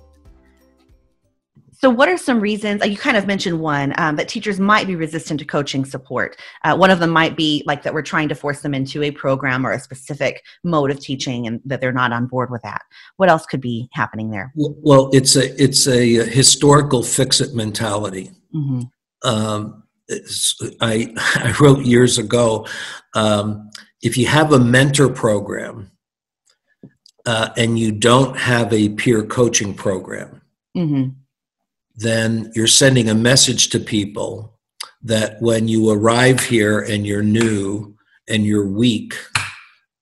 So, 1.82 1.90
what 1.90 2.10
are 2.10 2.18
some 2.18 2.42
reasons? 2.42 2.86
You 2.86 2.98
kind 2.98 3.16
of 3.16 3.26
mentioned 3.26 3.62
one 3.62 3.94
um, 3.98 4.18
that 4.18 4.28
teachers 4.28 4.60
might 4.60 4.86
be 4.86 4.98
resistant 4.98 5.40
to 5.40 5.46
coaching 5.46 5.86
support. 5.86 6.36
Uh, 6.66 6.76
one 6.76 6.92
of 6.92 7.00
them 7.00 7.10
might 7.10 7.38
be 7.38 7.64
like 7.66 7.84
that 7.84 7.94
we're 7.94 8.02
trying 8.02 8.28
to 8.30 8.36
force 8.36 8.60
them 8.62 8.74
into 8.74 9.02
a 9.02 9.12
program 9.12 9.66
or 9.66 9.72
a 9.72 9.80
specific 9.80 10.44
mode 10.66 10.92
of 10.92 11.00
teaching, 11.00 11.48
and 11.48 11.62
that 11.64 11.80
they're 11.80 11.94
not 11.94 12.12
on 12.12 12.28
board 12.28 12.52
with 12.52 12.62
that. 12.64 12.82
What 13.16 13.30
else 13.30 13.46
could 13.46 13.62
be 13.62 13.88
happening 13.94 14.30
there? 14.30 14.52
Well, 14.56 15.10
it's 15.14 15.38
a 15.38 15.62
it's 15.62 15.88
a 15.88 16.26
historical 16.26 17.02
fix-it 17.02 17.56
mentality. 17.56 18.32
Mm-hmm. 18.54 19.30
Um, 19.30 19.84
I 20.82 21.14
I 21.36 21.56
wrote 21.62 21.86
years 21.86 22.18
ago. 22.18 22.68
Um, 23.16 23.70
if 24.02 24.18
you 24.18 24.28
have 24.28 24.52
a 24.52 24.60
mentor 24.60 25.08
program 25.10 25.92
uh, 27.26 27.50
and 27.56 27.80
you 27.80 27.94
don't 27.94 28.38
have 28.38 28.74
a 28.74 28.90
peer 28.90 29.24
coaching 29.24 29.74
program. 29.74 30.42
Mm-hmm 30.76 31.10
then 32.00 32.50
you're 32.56 32.68
sending 32.68 33.10
a 33.10 33.16
message 33.16 33.70
to 33.70 33.80
people 33.80 34.58
that 35.04 35.42
when 35.42 35.68
you 35.68 35.90
arrive 35.90 36.40
here 36.40 36.80
and 36.80 37.06
you're 37.06 37.24
new 37.24 37.94
and 38.30 38.46
you're 38.46 38.68
weak 38.68 39.14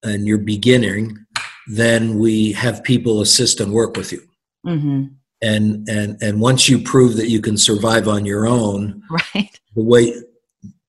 and 0.04 0.26
you're 0.26 0.38
beginning, 0.38 1.18
then 1.66 2.18
we 2.18 2.52
have 2.52 2.84
people 2.84 3.20
assist 3.20 3.60
and 3.60 3.72
work 3.72 3.96
with 3.96 4.12
you. 4.12 4.22
Mm-hmm. 4.64 5.04
And 5.42 5.88
and 5.88 6.20
and 6.20 6.40
once 6.40 6.68
you 6.68 6.80
prove 6.80 7.16
that 7.16 7.28
you 7.28 7.40
can 7.40 7.56
survive 7.56 8.08
on 8.08 8.24
your 8.24 8.46
own, 8.46 9.02
right? 9.10 9.60
The 9.76 9.82
way 9.82 10.14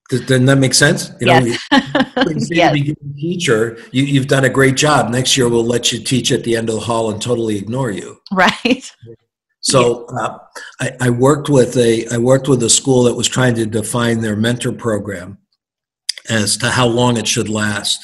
doesn't 0.09 0.45
that 0.45 0.57
make 0.57 0.73
sense? 0.73 1.11
You 1.21 1.27
yes. 1.27 1.67
know, 1.71 2.31
yes. 2.49 2.75
teacher, 3.15 3.77
you, 3.91 4.03
you've 4.03 4.27
done 4.27 4.45
a 4.45 4.49
great 4.49 4.75
job. 4.75 5.11
Next 5.11 5.37
year, 5.37 5.47
we'll 5.47 5.63
let 5.63 5.91
you 5.91 5.99
teach 5.99 6.31
at 6.31 6.43
the 6.43 6.55
end 6.55 6.69
of 6.69 6.75
the 6.75 6.81
hall 6.81 7.11
and 7.11 7.21
totally 7.21 7.57
ignore 7.57 7.91
you. 7.91 8.19
Right. 8.31 8.91
So 9.61 10.05
uh, 10.05 10.37
I, 10.79 10.91
I, 11.01 11.09
worked 11.09 11.49
with 11.49 11.75
a 11.75 12.07
I 12.13 12.17
worked 12.17 12.47
with 12.47 12.63
a 12.63 12.69
school 12.69 13.03
that 13.03 13.15
was 13.15 13.27
trying 13.27 13.55
to 13.55 13.65
define 13.65 14.21
their 14.21 14.37
mentor 14.37 14.71
program 14.71 15.37
as 16.29 16.55
to 16.57 16.69
how 16.69 16.87
long 16.87 17.17
it 17.17 17.27
should 17.27 17.49
last. 17.49 17.99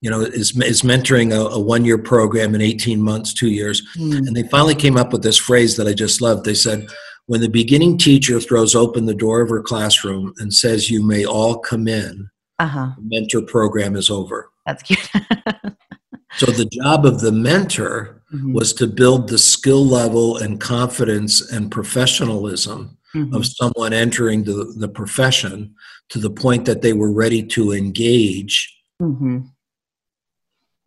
You 0.00 0.10
know, 0.10 0.20
is 0.20 0.56
is 0.60 0.82
mentoring 0.82 1.34
a, 1.34 1.54
a 1.54 1.58
one 1.58 1.84
year 1.84 1.98
program 1.98 2.54
in 2.54 2.60
eighteen 2.60 3.00
months, 3.00 3.32
two 3.32 3.50
years, 3.50 3.82
mm. 3.96 4.16
and 4.16 4.36
they 4.36 4.44
finally 4.44 4.74
came 4.74 4.96
up 4.96 5.12
with 5.12 5.22
this 5.22 5.38
phrase 5.38 5.76
that 5.76 5.88
I 5.88 5.94
just 5.94 6.20
loved. 6.20 6.44
They 6.44 6.54
said, 6.54 6.86
"When 7.26 7.40
the 7.40 7.48
beginning 7.48 7.98
teacher 7.98 8.38
throws 8.38 8.74
open 8.74 9.06
the 9.06 9.14
door 9.14 9.40
of 9.40 9.48
her 9.48 9.62
classroom 9.62 10.34
and 10.38 10.52
says, 10.52 10.90
"You 10.90 11.04
may 11.04 11.24
all 11.24 11.58
come 11.58 11.88
in," 11.88 12.28
uh-huh. 12.60 12.92
the 12.96 13.02
mentor 13.02 13.42
program 13.42 13.96
is 13.96 14.10
over." 14.10 14.50
That's 14.66 14.82
cute. 14.82 15.00
so 16.36 16.46
the 16.46 16.68
job 16.70 17.06
of 17.06 17.20
the 17.20 17.32
mentor 17.32 18.15
mm-hmm. 18.32 18.52
was 18.52 18.72
to 18.74 18.86
build 18.86 19.28
the 19.28 19.38
skill 19.38 19.84
level 19.84 20.36
and 20.38 20.60
confidence 20.60 21.52
and 21.52 21.70
professionalism 21.70 22.96
mm-hmm. 23.14 23.34
of 23.34 23.46
someone 23.46 23.92
entering 23.92 24.44
the, 24.44 24.74
the 24.76 24.88
profession 24.88 25.74
to 26.08 26.18
the 26.18 26.30
point 26.30 26.64
that 26.64 26.82
they 26.82 26.92
were 26.92 27.12
ready 27.12 27.42
to 27.42 27.72
engage 27.72 28.76
mm-hmm. 29.00 29.40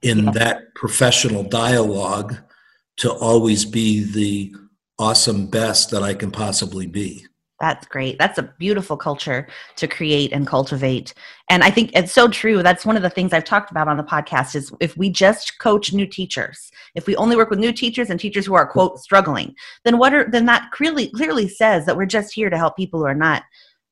in 0.01 0.25
yeah. 0.25 0.31
that 0.31 0.75
professional 0.75 1.43
dialogue 1.43 2.35
to 2.97 3.11
always 3.11 3.65
be 3.65 4.03
the 4.03 4.53
awesome 4.97 5.47
best 5.47 5.89
that 5.91 6.03
I 6.03 6.13
can 6.13 6.31
possibly 6.31 6.85
be. 6.85 7.25
That's 7.59 7.85
great. 7.87 8.17
That's 8.17 8.37
a 8.37 8.53
beautiful 8.57 8.95
culture 8.95 9.47
to 9.75 9.87
create 9.87 10.31
and 10.31 10.47
cultivate. 10.47 11.13
And 11.49 11.63
I 11.63 11.69
think 11.69 11.91
it's 11.93 12.13
so 12.13 12.29
true. 12.29 12.63
That's 12.63 12.85
one 12.85 12.95
of 12.95 13.01
the 13.01 13.09
things 13.09 13.33
I've 13.33 13.43
talked 13.43 13.69
about 13.69 13.87
on 13.89 13.97
the 13.97 14.03
podcast 14.03 14.55
is 14.55 14.71
if 14.79 14.95
we 14.95 15.09
just 15.09 15.59
coach 15.59 15.91
new 15.91 16.07
teachers, 16.07 16.71
if 16.95 17.05
we 17.05 17.15
only 17.17 17.35
work 17.35 17.49
with 17.49 17.59
new 17.59 17.73
teachers 17.73 18.09
and 18.09 18.19
teachers 18.19 18.45
who 18.45 18.53
are 18.53 18.65
quote 18.65 18.99
struggling, 18.99 19.55
then 19.83 19.97
what 19.97 20.13
are 20.13 20.29
then 20.29 20.45
that 20.45 20.71
clearly 20.71 21.09
clearly 21.09 21.49
says 21.49 21.85
that 21.85 21.97
we're 21.97 22.05
just 22.05 22.33
here 22.33 22.49
to 22.49 22.57
help 22.57 22.77
people 22.77 22.99
who 22.99 23.05
are 23.05 23.15
not 23.15 23.43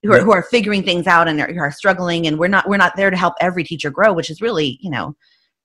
who 0.04 0.14
are, 0.14 0.20
who 0.20 0.32
are 0.32 0.44
figuring 0.44 0.84
things 0.84 1.08
out 1.08 1.28
and 1.28 1.42
are, 1.42 1.52
who 1.52 1.60
are 1.60 1.72
struggling 1.72 2.28
and 2.28 2.40
we're 2.40 2.48
not 2.48 2.70
we're 2.70 2.78
not 2.78 2.96
there 2.96 3.10
to 3.10 3.18
help 3.18 3.34
every 3.42 3.64
teacher 3.64 3.90
grow, 3.90 4.14
which 4.14 4.30
is 4.30 4.42
really, 4.42 4.80
you 4.82 4.90
know, 4.90 5.14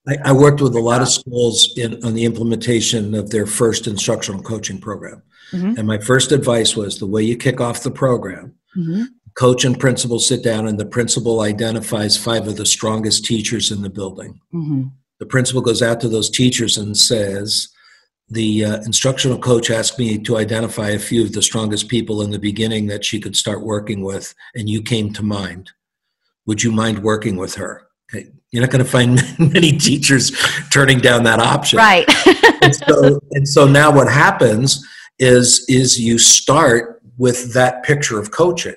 I, 0.08 0.16
I 0.24 0.32
worked 0.32 0.60
with 0.60 0.74
a 0.74 0.80
lot 0.80 1.02
of 1.02 1.08
schools 1.08 1.72
in, 1.76 2.04
on 2.04 2.14
the 2.14 2.24
implementation 2.24 3.14
of 3.14 3.30
their 3.30 3.46
first 3.46 3.86
instructional 3.86 4.42
coaching 4.42 4.80
program. 4.80 5.22
Mm-hmm. 5.52 5.74
And 5.78 5.86
my 5.86 5.98
first 5.98 6.32
advice 6.32 6.76
was 6.76 6.98
the 6.98 7.06
way 7.06 7.22
you 7.22 7.36
kick 7.36 7.60
off 7.60 7.82
the 7.82 7.90
program, 7.90 8.54
mm-hmm. 8.76 9.04
coach 9.34 9.64
and 9.64 9.78
principal 9.78 10.18
sit 10.18 10.42
down, 10.42 10.66
and 10.66 10.78
the 10.78 10.86
principal 10.86 11.40
identifies 11.40 12.16
five 12.16 12.46
of 12.46 12.56
the 12.56 12.66
strongest 12.66 13.24
teachers 13.24 13.70
in 13.70 13.82
the 13.82 13.90
building. 13.90 14.40
Mm-hmm. 14.52 14.84
The 15.20 15.26
principal 15.26 15.62
goes 15.62 15.82
out 15.82 16.00
to 16.00 16.08
those 16.08 16.30
teachers 16.30 16.76
and 16.78 16.96
says, 16.96 17.68
the 18.28 18.64
uh, 18.64 18.76
instructional 18.82 19.38
coach 19.38 19.70
asked 19.70 19.98
me 19.98 20.18
to 20.18 20.38
identify 20.38 20.90
a 20.90 20.98
few 20.98 21.22
of 21.22 21.32
the 21.32 21.42
strongest 21.42 21.88
people 21.88 22.22
in 22.22 22.30
the 22.30 22.38
beginning 22.38 22.86
that 22.86 23.04
she 23.04 23.20
could 23.20 23.36
start 23.36 23.62
working 23.62 24.02
with, 24.02 24.34
and 24.54 24.70
you 24.70 24.82
came 24.82 25.12
to 25.12 25.22
mind. 25.22 25.70
Would 26.46 26.62
you 26.62 26.72
mind 26.72 27.02
working 27.02 27.36
with 27.36 27.54
her? 27.56 27.86
Okay. 28.12 28.30
You're 28.50 28.62
not 28.62 28.70
going 28.70 28.84
to 28.84 28.90
find 28.90 29.22
many 29.52 29.76
teachers 29.76 30.32
turning 30.70 30.98
down 30.98 31.24
that 31.24 31.40
option. 31.40 31.78
Right. 31.78 32.06
and, 32.62 32.74
so, 32.74 33.20
and 33.32 33.46
so 33.46 33.66
now 33.66 33.92
what 33.94 34.10
happens 34.10 34.86
is 35.18 35.64
is 35.68 36.00
you 36.00 36.18
start 36.18 37.02
with 37.18 37.52
that 37.54 37.82
picture 37.84 38.18
of 38.18 38.30
coaching. 38.30 38.74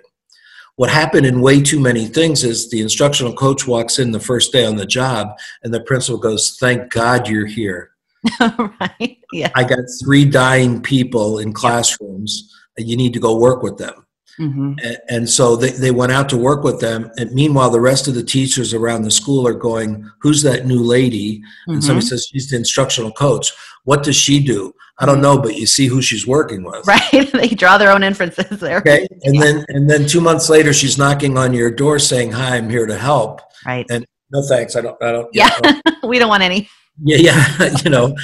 What 0.78 0.90
happened 0.90 1.26
in 1.26 1.42
way 1.42 1.62
too 1.62 1.80
many 1.80 2.06
things 2.06 2.44
is 2.44 2.70
the 2.70 2.82
instructional 2.82 3.34
coach 3.34 3.66
walks 3.66 3.98
in 3.98 4.12
the 4.12 4.20
first 4.20 4.52
day 4.52 4.66
on 4.66 4.76
the 4.76 4.86
job 4.86 5.30
and 5.64 5.74
the 5.74 5.80
principal 5.80 6.20
goes, 6.20 6.58
Thank 6.60 6.92
God 6.92 7.30
you're 7.30 7.46
here. 7.46 7.92
right. 8.40 9.18
Yeah. 9.32 9.52
I 9.56 9.64
got 9.64 9.80
three 10.04 10.26
dying 10.26 10.82
people 10.82 11.40
in 11.40 11.54
classrooms 11.54 12.52
and 12.78 12.90
you 12.90 12.98
need 12.98 13.14
to 13.14 13.20
go 13.20 13.38
work 13.38 13.64
with 13.64 13.78
them. 13.78 14.05
Mm-hmm. 14.40 14.74
And, 14.84 14.98
and, 15.10 15.30
so 15.30 15.56
they, 15.56 15.72
they 15.72 15.92
went 15.92 16.12
out 16.12 16.28
to 16.30 16.38
work 16.38 16.64
with 16.64 16.82
them. 16.82 17.10
And 17.18 17.32
meanwhile, 17.32 17.70
the 17.70 17.80
rest 17.80 18.08
of 18.08 18.16
the 18.16 18.24
teachers 18.24 18.74
around 18.74 19.04
the 19.04 19.12
school 19.12 19.48
are 19.48 19.54
going, 19.54 20.10
Who's 20.20 20.42
that 20.42 20.66
new 20.66 20.82
lady? 20.82 21.42
And 21.68 21.78
mm-hmm. 21.78 21.86
somebody 21.86 22.06
says, 22.06 22.28
She's 22.32 22.50
the 22.50 22.58
instructional 22.58 23.12
coach. 23.12 23.54
What 23.86 24.04
does 24.04 24.16
she 24.16 24.44
do? 24.44 24.74
I 25.00 25.06
don't 25.06 25.22
know, 25.22 25.38
but 25.38 25.56
you 25.56 25.66
see 25.66 25.88
who 25.88 26.02
she's 26.02 26.26
working 26.26 26.64
with. 26.64 26.86
Right. 26.88 27.32
they 27.32 27.50
draw 27.50 27.78
their 27.78 27.92
own 27.92 28.04
inferences 28.04 28.60
there. 28.60 28.78
Okay. 28.78 29.08
And 29.24 29.36
yeah. 29.36 29.42
then 29.42 29.66
and 29.70 29.90
then 29.90 30.08
two 30.08 30.22
months 30.22 30.50
later 30.50 30.74
she's 30.74 30.98
knocking 30.98 31.38
on 31.38 31.54
your 31.54 31.72
door 31.72 32.00
saying, 32.00 32.32
Hi, 32.32 32.58
I'm 32.58 32.70
here 32.70 32.86
to 32.86 32.98
help. 32.98 33.42
Right. 33.66 33.86
And 33.90 34.06
no 34.32 34.42
thanks. 34.48 34.76
I 34.76 34.82
don't 34.82 35.02
I 35.02 35.12
don't 35.12 35.30
Yeah. 35.34 35.50
we 36.04 36.20
don't 36.20 36.30
want 36.30 36.44
any. 36.44 36.70
Yeah, 37.04 37.18
yeah. 37.18 37.78
you 37.84 37.90
know. 37.90 38.16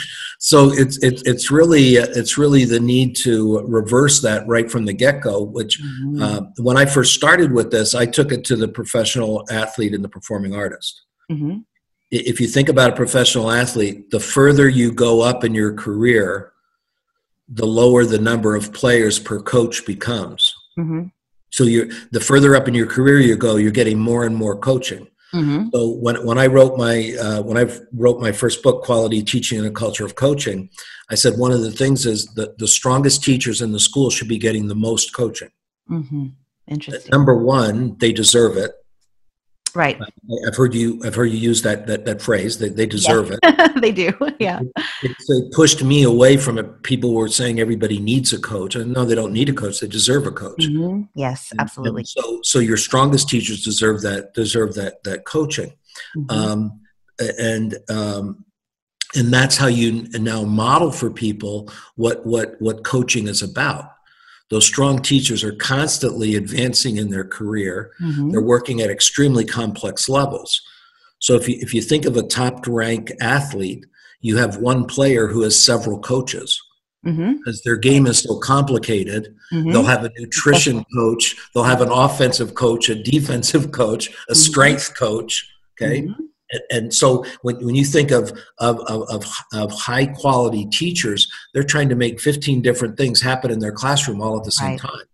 So 0.44 0.72
it's 0.74 0.98
it's 1.04 1.22
it's 1.24 1.52
really 1.52 1.96
it's 1.96 2.38
really 2.38 2.66
the 2.66 2.80
need 2.80 3.16
to 3.18 3.60
reverse 3.68 4.22
that 4.22 4.48
right 4.48 4.70
from 4.72 4.86
the 4.86 4.94
get 4.94 5.22
go. 5.22 5.44
Which 5.44 5.80
mm-hmm. 5.80 6.22
uh, 6.22 6.42
when 6.58 6.78
I 6.78 6.86
first 6.86 7.14
started 7.14 7.52
with 7.52 7.70
this, 7.70 7.94
I 7.94 8.08
took 8.08 8.32
it 8.32 8.44
to 8.46 8.56
the 8.56 8.68
professional 8.68 9.46
athlete 9.52 9.94
and 9.94 10.04
the 10.04 10.10
performing 10.10 10.56
artist. 10.56 11.04
Mm-hmm 11.32 11.60
if 12.12 12.42
you 12.42 12.48
think 12.48 12.68
about 12.68 12.92
a 12.92 12.96
professional 12.96 13.50
athlete, 13.50 14.12
the 14.12 14.20
further 14.20 14.68
you 14.68 14.92
go 14.92 15.22
up 15.22 15.44
in 15.44 15.56
your 15.56 15.74
career, 15.74 16.52
the 17.48 17.66
lower 17.66 18.06
the 18.06 18.20
number 18.20 18.56
of 18.56 18.74
players 18.74 19.18
per 19.18 19.42
coach 19.42 19.86
becomes. 19.86 20.54
Mm-hmm. 20.78 21.04
So 21.52 21.64
you're 21.64 21.88
the 22.12 22.20
further 22.20 22.56
up 22.56 22.68
in 22.68 22.74
your 22.74 22.88
career 22.88 23.20
you 23.20 23.36
go, 23.36 23.56
you're 23.56 23.72
getting 23.72 24.00
more 24.00 24.26
and 24.26 24.36
more 24.36 24.58
coaching. 24.58 25.08
Mm-hmm. 25.34 25.70
So 25.74 25.90
when 25.90 26.26
when 26.26 26.38
I 26.38 26.48
wrote 26.48 26.78
my 26.78 27.16
uh, 27.20 27.42
when 27.42 27.58
I 27.58 27.72
wrote 27.94 28.20
my 28.20 28.32
first 28.32 28.62
book, 28.64 28.84
Quality 28.84 29.24
Teaching 29.24 29.58
and 29.60 29.68
a 29.68 29.72
Culture 29.72 30.06
of 30.06 30.16
Coaching, 30.16 30.70
I 31.10 31.16
said 31.16 31.38
one 31.38 31.52
of 31.52 31.62
the 31.62 31.72
things 31.72 32.06
is 32.06 32.26
that 32.36 32.58
the 32.58 32.68
strongest 32.68 33.24
teachers 33.24 33.62
in 33.62 33.72
the 33.72 33.80
school 33.80 34.10
should 34.10 34.28
be 34.28 34.38
getting 34.38 34.68
the 34.68 34.76
most 34.76 35.14
coaching. 35.14 35.52
Mm-hmm. 35.90 36.28
Interesting. 36.68 37.10
Number 37.12 37.36
one, 37.36 37.98
they 37.98 38.12
deserve 38.12 38.58
it. 38.58 38.72
Right. 39.74 40.00
I've 40.48 40.55
heard 40.55 40.74
you. 40.74 41.01
I've 41.03 41.16
heard 41.16 41.25
you 41.25 41.38
use 41.38 41.62
that 41.62 41.88
that, 41.88 42.05
that 42.05 42.22
phrase. 42.22 42.60
They, 42.60 42.70
they 42.70 42.86
deserve 42.86 43.31
it. 43.31 43.40
they 43.81 43.92
do. 43.92 44.14
Yeah. 44.40 44.62
It, 45.03 45.16
it, 45.27 45.51
pushed 45.53 45.84
me 45.84 46.03
away 46.03 46.38
from 46.38 46.57
it. 46.57 46.84
People 46.84 47.14
were 47.14 47.27
saying 47.27 47.60
everybody 47.60 48.00
needs 48.00 48.34
a 48.34 48.40
coach, 48.40 48.75
and 48.75 48.94
no, 48.94 49.05
they 49.05 49.16
don't 49.16 49.34
need 49.34 49.50
a 49.50 49.53
coach. 49.53 49.79
They 49.79 49.88
deserve 49.88 50.27
a 50.27 50.31
coach. 50.31 50.64
Mm-hmm. 50.64 51.03
Yes, 51.16 51.51
and, 51.51 51.62
absolutely. 51.62 52.01
And 52.01 52.07
so, 52.07 52.40
so 52.44 52.60
your 52.60 52.77
strongest 52.77 53.29
teachers 53.29 53.64
deserve 53.64 54.01
that. 54.01 54.34
Deserve 54.34 54.75
that 54.75 55.03
that 55.03 55.25
coaching, 55.25 55.74
mm-hmm. 56.18 56.31
um, 56.31 56.81
and 57.20 57.77
um, 57.90 58.46
and 59.16 59.34
that's 59.34 59.57
how 59.57 59.68
you 59.68 60.07
now 60.14 60.44
model 60.44 60.92
for 60.92 61.10
people 61.10 61.72
what 61.96 62.25
what 62.25 62.55
what 62.60 62.84
coaching 62.84 63.27
is 63.27 63.42
about 63.42 63.86
those 64.51 64.66
strong 64.66 65.01
teachers 65.01 65.46
are 65.46 65.55
constantly 65.55 66.35
advancing 66.35 66.98
in 66.98 67.09
their 67.09 67.24
career. 67.24 67.92
Mm-hmm. 68.01 68.31
They're 68.31 68.42
working 68.42 68.81
at 68.81 68.90
extremely 68.90 69.46
complex 69.46 70.09
levels. 70.09 70.61
So 71.20 71.35
if 71.35 71.48
you, 71.48 71.55
if 71.61 71.74
you 71.74 71.81
think 71.81 72.05
of 72.05 72.18
a 72.18 72.24
top 72.24 72.68
rank 72.68 73.14
athlete, 73.22 73.85
you 74.20 74.35
have 74.37 74.57
one 74.57 74.85
player 74.85 75.27
who 75.27 75.42
has 75.44 75.59
several 75.59 76.00
coaches 76.00 76.61
mm-hmm. 77.05 77.37
because 77.37 77.61
their 77.61 77.77
game 77.77 78.05
is 78.05 78.20
so 78.20 78.40
complicated. 78.40 79.33
Mm-hmm. 79.53 79.72
They'll 79.72 79.83
have 79.83 80.03
a 80.03 80.11
nutrition 80.20 80.83
coach, 80.94 81.37
they'll 81.55 81.64
have 81.64 81.81
an 81.81 81.92
offensive 81.92 82.53
coach, 82.53 82.90
a 82.90 83.01
defensive 83.01 83.72
coach, 83.72 84.09
a 84.09 84.11
mm-hmm. 84.11 84.33
strength 84.33 84.98
coach. 84.98 85.50
Okay. 85.81 86.09
And 86.70 86.94
so 86.94 87.24
when, 87.42 87.64
when 87.66 87.75
you 87.75 87.85
think 87.85 88.11
of, 88.11 88.31
of, 88.59 88.79
of, 88.81 89.25
of, 89.53 89.72
high 89.72 90.05
quality 90.05 90.66
teachers 90.66 91.31
they're 91.53 91.64
trying 91.64 91.90
to 91.90 91.96
make 91.96 92.20
15 92.20 92.61
different 92.61 92.98
things 92.98 93.22
happen 93.22 93.51
in 93.51 93.59
their 93.59 93.72
classroom 93.72 94.22
all 94.22 94.37
at 94.37 94.44
the 94.44 94.51
same 94.51 94.72
right. 94.72 94.79
time. 94.79 95.05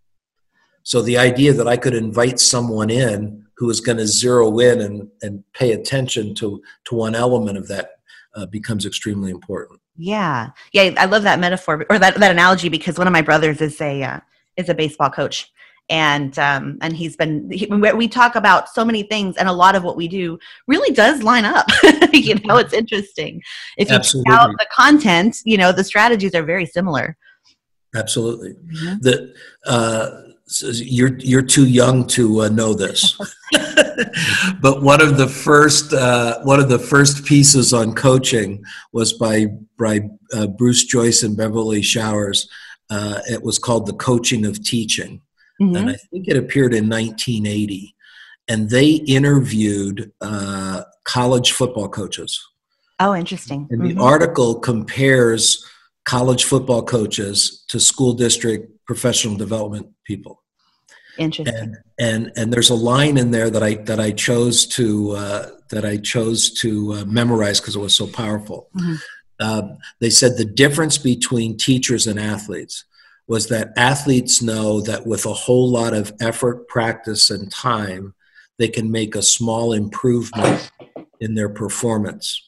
So 0.82 1.02
the 1.02 1.18
idea 1.18 1.52
that 1.52 1.68
i 1.68 1.76
could 1.76 1.94
invite 1.94 2.40
someone 2.40 2.90
in 2.90 3.44
who 3.56 3.70
is 3.70 3.80
going 3.80 3.98
to 3.98 4.06
zero 4.06 4.58
in 4.58 4.80
and, 4.80 5.08
and 5.22 5.44
pay 5.52 5.72
attention 5.72 6.34
to, 6.36 6.62
to 6.84 6.94
one 6.94 7.14
element 7.14 7.58
of 7.58 7.68
that 7.68 7.90
uh, 8.34 8.46
becomes 8.46 8.86
extremely 8.86 9.30
important. 9.30 9.80
Yeah. 9.96 10.50
Yeah 10.72 10.94
i 10.96 11.04
love 11.06 11.24
that 11.24 11.40
metaphor 11.40 11.84
or 11.90 11.98
that, 11.98 12.14
that 12.16 12.30
analogy 12.30 12.68
because 12.68 12.98
one 12.98 13.06
of 13.06 13.12
my 13.12 13.22
brothers 13.22 13.60
is 13.60 13.80
a 13.80 14.02
uh, 14.02 14.20
is 14.56 14.68
a 14.68 14.74
baseball 14.74 15.10
coach 15.10 15.52
and 15.90 16.38
um, 16.38 16.78
and 16.80 16.96
he's 16.96 17.16
been 17.16 17.50
he, 17.50 17.66
we 17.66 18.08
talk 18.08 18.36
about 18.36 18.68
so 18.68 18.84
many 18.84 19.02
things 19.02 19.36
and 19.36 19.48
a 19.48 19.52
lot 19.52 19.74
of 19.74 19.84
what 19.84 19.96
we 19.96 20.08
do 20.08 20.38
really 20.66 20.94
does 20.94 21.22
line 21.22 21.44
up 21.44 21.66
you 22.12 22.34
know 22.44 22.56
it's 22.56 22.74
interesting 22.74 23.42
if 23.76 23.88
you 23.88 23.96
Absolutely. 23.96 24.30
check 24.30 24.40
out 24.40 24.50
the 24.58 24.66
content 24.72 25.38
you 25.44 25.56
know 25.56 25.72
the 25.72 25.84
strategies 25.84 26.34
are 26.34 26.42
very 26.42 26.66
similar 26.66 27.16
Absolutely. 27.94 28.52
Mm-hmm. 28.52 28.98
The 29.00 29.34
uh, 29.66 30.22
you're 30.74 31.16
you're 31.18 31.42
too 31.42 31.66
young 31.66 32.06
to 32.08 32.42
uh, 32.42 32.48
know 32.48 32.74
this, 32.74 33.16
but 34.60 34.82
one 34.82 35.00
of 35.00 35.16
the 35.16 35.26
first 35.26 35.92
uh, 35.92 36.40
one 36.42 36.60
of 36.60 36.68
the 36.68 36.78
first 36.78 37.24
pieces 37.24 37.72
on 37.72 37.94
coaching 37.94 38.62
was 38.92 39.14
by 39.14 39.46
by 39.78 40.00
uh, 40.34 40.46
Bruce 40.46 40.84
Joyce 40.84 41.22
and 41.22 41.36
Beverly 41.36 41.82
Showers. 41.82 42.48
Uh, 42.90 43.20
it 43.26 43.42
was 43.42 43.58
called 43.58 43.86
the 43.86 43.94
coaching 43.94 44.46
of 44.46 44.62
teaching, 44.62 45.20
Mm-hmm. 45.60 45.76
And 45.76 45.90
I 45.90 45.96
think 46.10 46.28
it 46.28 46.36
appeared 46.36 46.74
in 46.74 46.88
1980. 46.88 47.94
And 48.48 48.70
they 48.70 48.92
interviewed 48.92 50.12
uh, 50.20 50.82
college 51.04 51.52
football 51.52 51.88
coaches. 51.88 52.42
Oh, 53.00 53.14
interesting. 53.14 53.66
And 53.70 53.80
mm-hmm. 53.80 53.98
the 53.98 54.02
article 54.02 54.58
compares 54.58 55.64
college 56.04 56.44
football 56.44 56.82
coaches 56.82 57.64
to 57.68 57.78
school 57.78 58.14
district 58.14 58.72
professional 58.86 59.36
development 59.36 59.88
people. 60.04 60.42
Interesting. 61.18 61.54
And 61.54 61.76
and, 61.98 62.32
and 62.36 62.52
there's 62.52 62.70
a 62.70 62.74
line 62.74 63.18
in 63.18 63.32
there 63.32 63.50
that 63.50 63.62
I 63.62 63.74
that 63.74 64.00
I 64.00 64.12
chose 64.12 64.66
to 64.68 65.12
uh, 65.12 65.50
that 65.70 65.84
I 65.84 65.98
chose 65.98 66.50
to 66.60 66.94
uh, 66.94 67.04
memorize 67.04 67.60
because 67.60 67.76
it 67.76 67.80
was 67.80 67.96
so 67.96 68.06
powerful. 68.06 68.68
Mm-hmm. 68.76 68.94
Uh, 69.40 69.62
they 70.00 70.10
said 70.10 70.36
the 70.36 70.44
difference 70.44 70.96
between 70.98 71.56
teachers 71.56 72.06
and 72.06 72.18
athletes 72.18 72.84
was 73.28 73.48
that 73.48 73.72
athletes 73.76 74.42
know 74.42 74.80
that 74.80 75.06
with 75.06 75.26
a 75.26 75.32
whole 75.32 75.70
lot 75.70 75.92
of 75.92 76.12
effort, 76.18 76.66
practice, 76.66 77.30
and 77.30 77.52
time, 77.52 78.14
they 78.58 78.68
can 78.68 78.90
make 78.90 79.14
a 79.14 79.22
small 79.22 79.72
improvement 79.74 80.70
in 81.20 81.34
their 81.34 81.50
performance. 81.50 82.42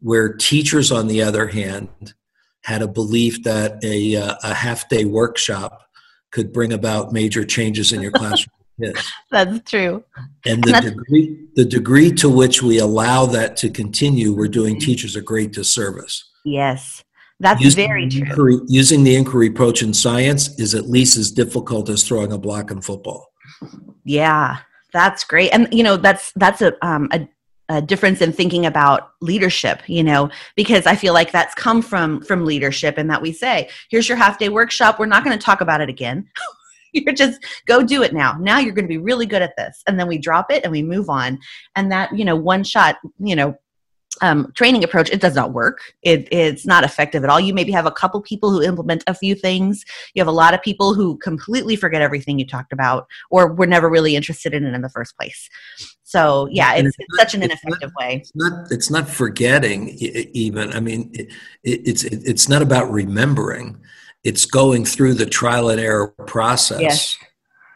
Where 0.00 0.32
teachers, 0.32 0.90
on 0.90 1.06
the 1.06 1.22
other 1.22 1.46
hand, 1.46 2.14
had 2.64 2.80
a 2.80 2.88
belief 2.88 3.42
that 3.44 3.84
a, 3.84 4.16
uh, 4.16 4.36
a 4.42 4.54
half 4.54 4.88
day 4.88 5.04
workshop 5.04 5.82
could 6.30 6.52
bring 6.52 6.72
about 6.72 7.12
major 7.12 7.44
changes 7.44 7.92
in 7.92 8.00
your 8.02 8.12
classroom. 8.12 8.46
Yes. 8.82 9.12
That's 9.30 9.70
true. 9.70 10.02
And 10.46 10.64
the 10.64 10.80
degree 10.80 11.48
the 11.54 11.66
degree 11.66 12.10
to 12.12 12.30
which 12.30 12.62
we 12.62 12.78
allow 12.78 13.26
that 13.26 13.58
to 13.58 13.68
continue, 13.68 14.32
we're 14.32 14.48
doing 14.48 14.76
mm-hmm. 14.76 14.86
teachers 14.86 15.16
a 15.16 15.20
great 15.20 15.52
disservice. 15.52 16.30
Yes 16.46 17.04
That's 17.40 17.60
using 17.60 17.88
very 17.88 18.08
true. 18.08 18.20
inquiry- 18.20 18.60
using 18.68 19.02
the 19.02 19.16
inquiry 19.16 19.48
approach 19.48 19.82
in 19.82 19.94
science 19.94 20.58
is 20.58 20.74
at 20.74 20.88
least 20.88 21.16
as 21.16 21.30
difficult 21.30 21.88
as 21.88 22.04
throwing 22.04 22.32
a 22.32 22.38
block 22.38 22.70
in 22.70 22.82
football. 22.82 23.32
Yeah, 24.04 24.58
that's 24.92 25.24
great. 25.24 25.50
And 25.50 25.66
you 25.72 25.82
know, 25.82 25.96
that's 25.96 26.32
that's 26.36 26.60
a 26.60 26.74
um 26.86 27.08
a, 27.12 27.28
a 27.70 27.82
difference 27.82 28.20
in 28.20 28.32
thinking 28.32 28.66
about 28.66 29.12
leadership, 29.22 29.82
you 29.86 30.04
know, 30.04 30.30
because 30.54 30.86
I 30.86 30.94
feel 30.94 31.14
like 31.14 31.32
that's 31.32 31.54
come 31.54 31.80
from 31.80 32.20
from 32.22 32.44
leadership 32.44 32.98
and 32.98 33.08
that 33.10 33.22
we 33.22 33.32
say, 33.32 33.70
here's 33.90 34.08
your 34.08 34.18
half 34.18 34.38
day 34.38 34.50
workshop, 34.50 34.98
we're 34.98 35.06
not 35.06 35.24
going 35.24 35.36
to 35.36 35.44
talk 35.44 35.62
about 35.62 35.80
it 35.80 35.88
again. 35.88 36.28
you're 36.92 37.14
just 37.14 37.40
go 37.66 37.82
do 37.82 38.02
it 38.02 38.12
now. 38.12 38.36
Now 38.38 38.58
you're 38.58 38.74
going 38.74 38.84
to 38.84 38.88
be 38.88 38.98
really 38.98 39.26
good 39.26 39.42
at 39.42 39.56
this. 39.56 39.82
And 39.86 39.98
then 39.98 40.08
we 40.08 40.18
drop 40.18 40.50
it 40.50 40.64
and 40.64 40.72
we 40.72 40.82
move 40.82 41.08
on. 41.08 41.38
And 41.76 41.90
that, 41.92 42.16
you 42.16 42.24
know, 42.24 42.36
one 42.36 42.64
shot, 42.64 42.96
you 43.18 43.36
know, 43.36 43.56
um, 44.22 44.52
training 44.54 44.84
approach, 44.84 45.08
it 45.10 45.20
does 45.20 45.34
not 45.34 45.52
work. 45.52 45.78
It, 46.02 46.28
it's 46.32 46.66
not 46.66 46.84
effective 46.84 47.24
at 47.24 47.30
all. 47.30 47.40
You 47.40 47.54
maybe 47.54 47.72
have 47.72 47.86
a 47.86 47.90
couple 47.90 48.20
people 48.20 48.50
who 48.50 48.60
implement 48.62 49.02
a 49.06 49.14
few 49.14 49.34
things. 49.34 49.84
You 50.14 50.20
have 50.20 50.28
a 50.28 50.32
lot 50.32 50.52
of 50.52 50.60
people 50.62 50.94
who 50.94 51.16
completely 51.18 51.76
forget 51.76 52.02
everything 52.02 52.38
you 52.38 52.46
talked 52.46 52.72
about 52.72 53.06
or 53.30 53.52
were 53.52 53.66
never 53.66 53.88
really 53.88 54.16
interested 54.16 54.52
in 54.52 54.64
it 54.64 54.74
in 54.74 54.82
the 54.82 54.88
first 54.90 55.16
place. 55.16 55.48
So 56.02 56.48
yeah, 56.50 56.74
it's, 56.74 56.88
it's 56.88 56.96
it's 56.98 57.08
not- 57.10 57.20
such 57.20 57.34
an 57.34 57.42
it's 57.44 57.54
not- 57.54 57.60
ineffective 57.64 57.92
way. 57.98 58.16
It's 58.16 58.32
not. 58.34 58.72
It's 58.72 58.90
not 58.90 59.08
forgetting. 59.08 59.90
Even. 60.32 60.72
I 60.72 60.80
mean, 60.80 61.10
it, 61.14 61.28
it, 61.62 61.80
it's 61.88 62.04
it, 62.04 62.22
it's 62.26 62.48
not 62.48 62.62
about 62.62 62.90
remembering. 62.90 63.78
It's 64.24 64.44
going 64.44 64.84
through 64.84 65.14
the 65.14 65.24
trial 65.26 65.70
and 65.70 65.80
error 65.80 66.08
process 66.26 66.80
Yes. 66.80 67.16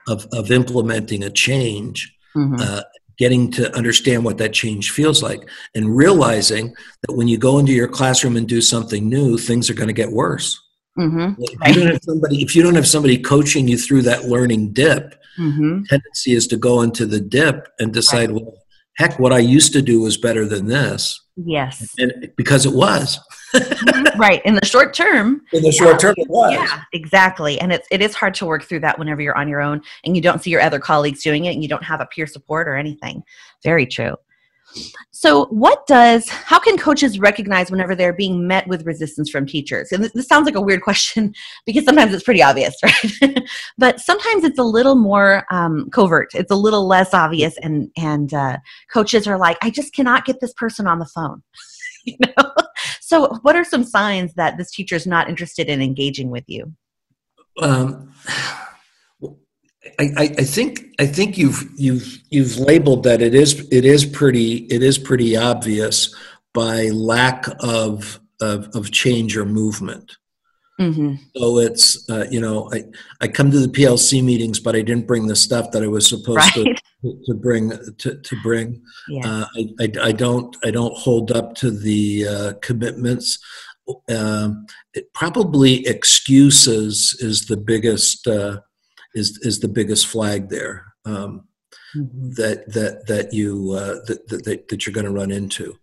of 0.09 0.27
of 0.33 0.51
implementing 0.51 1.23
a 1.23 1.31
change, 1.31 2.13
Mhm. 2.37 2.61
uh, 2.61 2.83
getting 3.19 3.51
to 3.53 3.75
understand 3.77 4.25
what 4.25 4.39
that 4.39 4.53
change 4.53 4.91
feels 4.91 5.23
like, 5.23 5.49
and 5.75 5.97
realizing 5.97 6.75
that 7.07 7.15
when 7.15 7.29
you 7.29 7.39
go 7.39 7.59
into 7.59 7.73
your 7.73 7.89
classroom 7.89 8.37
and 8.37 8.49
do 8.49 8.61
something 8.61 9.09
new, 9.09 9.39
things 9.39 9.71
are 9.71 9.75
going 9.75 9.89
to 9.89 9.93
get 9.93 10.13
worse. 10.13 10.61
Mhm. 10.99 11.37
If 11.39 11.77
you 11.77 11.83
don't 11.83 11.93
have 11.93 12.03
somebody, 12.03 12.43
if 12.43 12.55
you 12.55 12.63
don't 12.63 12.75
have 12.77 12.87
somebody 12.87 13.19
coaching 13.19 13.67
you 13.69 13.77
through 13.77 14.03
that 14.03 14.27
learning 14.27 14.73
dip, 14.73 15.15
Mhm. 15.39 15.87
tendency 15.89 16.33
is 16.33 16.47
to 16.49 16.57
go 16.57 16.83
into 16.83 17.07
the 17.07 17.21
dip 17.21 17.67
and 17.81 17.93
decide, 17.93 18.31
well, 18.31 18.55
heck, 18.97 19.19
what 19.19 19.33
I 19.33 19.41
used 19.41 19.73
to 19.73 19.83
do 19.83 20.01
was 20.01 20.17
better 20.17 20.47
than 20.47 20.67
this, 20.67 21.21
Yes. 21.37 21.93
and 21.99 22.31
because 22.37 22.65
it 22.65 22.73
was 22.73 23.19
Mhm. 23.55 24.17
right. 24.19 24.45
In 24.45 24.57
the 24.57 24.65
short 24.67 24.95
term, 24.95 25.41
in 25.53 25.63
the 25.63 25.71
short 25.71 26.01
term, 26.01 26.15
it 26.17 26.29
was. 26.29 26.53
Yeah, 26.53 26.83
exactly. 26.93 27.61
And 27.61 27.73
it's 27.73 27.87
it 27.93 28.03
is 28.03 28.13
hard 28.15 28.35
to 28.35 28.47
work 28.47 28.65
through 28.65 28.81
that 28.81 28.99
whenever 28.99 29.23
you're 29.23 29.37
on 29.39 29.49
your 29.49 29.61
own 29.61 29.81
and 30.05 30.17
you 30.17 30.23
don't 30.23 30.43
see 30.43 30.51
your 30.51 30.61
other 30.61 30.81
colleagues 30.81 31.23
doing 31.23 31.45
it 31.45 31.53
and 31.55 31.63
you 31.63 31.69
don't 31.69 31.85
have 31.85 32.01
a 32.01 32.07
peer 32.07 32.27
support 32.27 32.67
or 32.67 32.75
anything. 32.75 33.23
Very 33.63 33.87
true. 33.87 34.17
So, 35.11 35.47
what 35.47 35.87
does 35.87 36.29
how 36.29 36.59
can 36.59 36.77
coaches 36.77 37.19
recognize 37.19 37.71
whenever 37.71 37.95
they're 37.95 38.13
being 38.13 38.47
met 38.47 38.67
with 38.67 38.85
resistance 38.85 39.31
from 39.31 39.47
teachers? 39.47 39.93
And 39.93 40.05
this, 40.05 40.27
sounds 40.27 40.47
like 40.47 40.55
a 40.55 40.61
weird 40.61 40.83
question 40.83 41.35
because 41.67 41.85
sometimes 41.85 42.13
it's 42.13 42.25
pretty 42.25 42.43
obvious, 42.43 42.75
right? 42.83 43.41
but 43.79 44.01
sometimes 44.01 44.45
it's 44.45 44.59
a 44.59 44.65
little 44.65 44.97
more 44.97 45.45
um, 45.51 45.89
covert. 45.91 46.31
It's 46.35 46.51
a 46.51 46.57
little 46.57 46.87
less 46.87 47.15
obvious, 47.15 47.57
and 47.59 47.91
and 47.97 48.35
uh, 48.35 48.59
coaches 48.93 49.27
are 49.27 49.39
like, 49.39 49.57
I 49.63 49.71
just 49.71 49.95
cannot 49.95 50.25
get 50.25 50.41
this 50.41 50.53
person 50.55 50.87
on 50.87 50.99
the 50.99 51.07
phone. 51.07 51.43
you 52.05 52.17
know. 52.21 52.53
So, 53.01 53.35
what 53.43 53.57
are 53.57 53.65
some 53.65 53.85
signs 53.85 54.35
that 54.35 54.59
this 54.59 54.71
teacher 54.71 54.97
is 54.97 55.07
not 55.07 55.29
interested 55.29 55.69
in 55.69 55.81
engaging 55.81 56.31
with 56.31 56.45
you? 56.47 56.73
Um, 57.61 58.13
I, 59.99 60.05
I, 60.17 60.23
I 60.39 60.45
think 60.45 60.87
I 60.99 61.07
think 61.07 61.37
you've 61.39 61.69
you've 61.77 62.19
you've 62.31 62.57
labeled 62.59 63.05
that 63.05 63.21
it 63.21 63.35
is 63.35 63.67
it 63.71 63.85
is 63.85 64.05
pretty 64.05 64.67
it 64.71 64.83
is 64.83 64.99
pretty 64.99 65.37
obvious 65.37 66.15
by 66.53 66.89
lack 66.89 67.47
of 67.61 68.21
of, 68.41 68.69
of 68.75 68.91
change 68.91 69.37
or 69.37 69.45
movement. 69.45 70.17
Mm-hmm. 70.81 71.15
So 71.37 71.59
it's 71.59 72.09
uh, 72.11 72.27
you 72.31 72.41
know 72.41 72.71
I, 72.73 72.85
I 73.21 73.29
come 73.29 73.51
to 73.51 73.59
the 73.61 73.69
PLC 73.69 74.25
meetings, 74.25 74.59
but 74.59 74.75
I 74.75 74.83
didn't 74.83 75.07
bring 75.07 75.29
the 75.29 75.37
stuff 75.37 75.71
that 75.71 75.83
I 75.83 75.87
was 75.87 76.09
supposed 76.09 76.57
Right. 76.57 76.81
to, 77.03 77.19
to 77.27 77.35
bring 77.35 77.71
to, 77.99 78.17
to 78.21 78.37
bring. 78.43 78.83
Yeah. 79.09 79.21
Uh, 79.27 79.47
I, 79.57 79.69
I, 79.81 79.93
I 80.09 80.13
don't 80.13 80.57
I 80.65 80.71
don't 80.71 80.97
hold 80.97 81.31
up 81.31 81.55
to 81.57 81.71
the 81.71 82.27
uh, 82.29 82.53
commitments. 82.61 83.39
Um, 84.09 84.67
it 84.95 85.13
probably 85.13 85.87
excuses 85.87 87.17
is 87.21 87.47
the 87.47 87.57
biggest 87.59 88.27
uh, 88.27 88.61
is 89.15 89.39
is 89.43 89.61
the 89.61 89.69
biggest 89.69 90.07
flag 90.07 90.49
there 90.49 90.85
um, 91.05 91.45
Mhm. 91.97 92.35
that 92.37 92.73
that 92.73 93.07
that 93.07 93.33
you 93.33 93.73
uh, 93.73 94.05
that, 94.07 94.29
that 94.29 94.69
that 94.69 94.87
you're 94.87 94.95
going 94.95 95.07
to 95.07 95.13
run 95.13 95.31
into, 95.31 95.79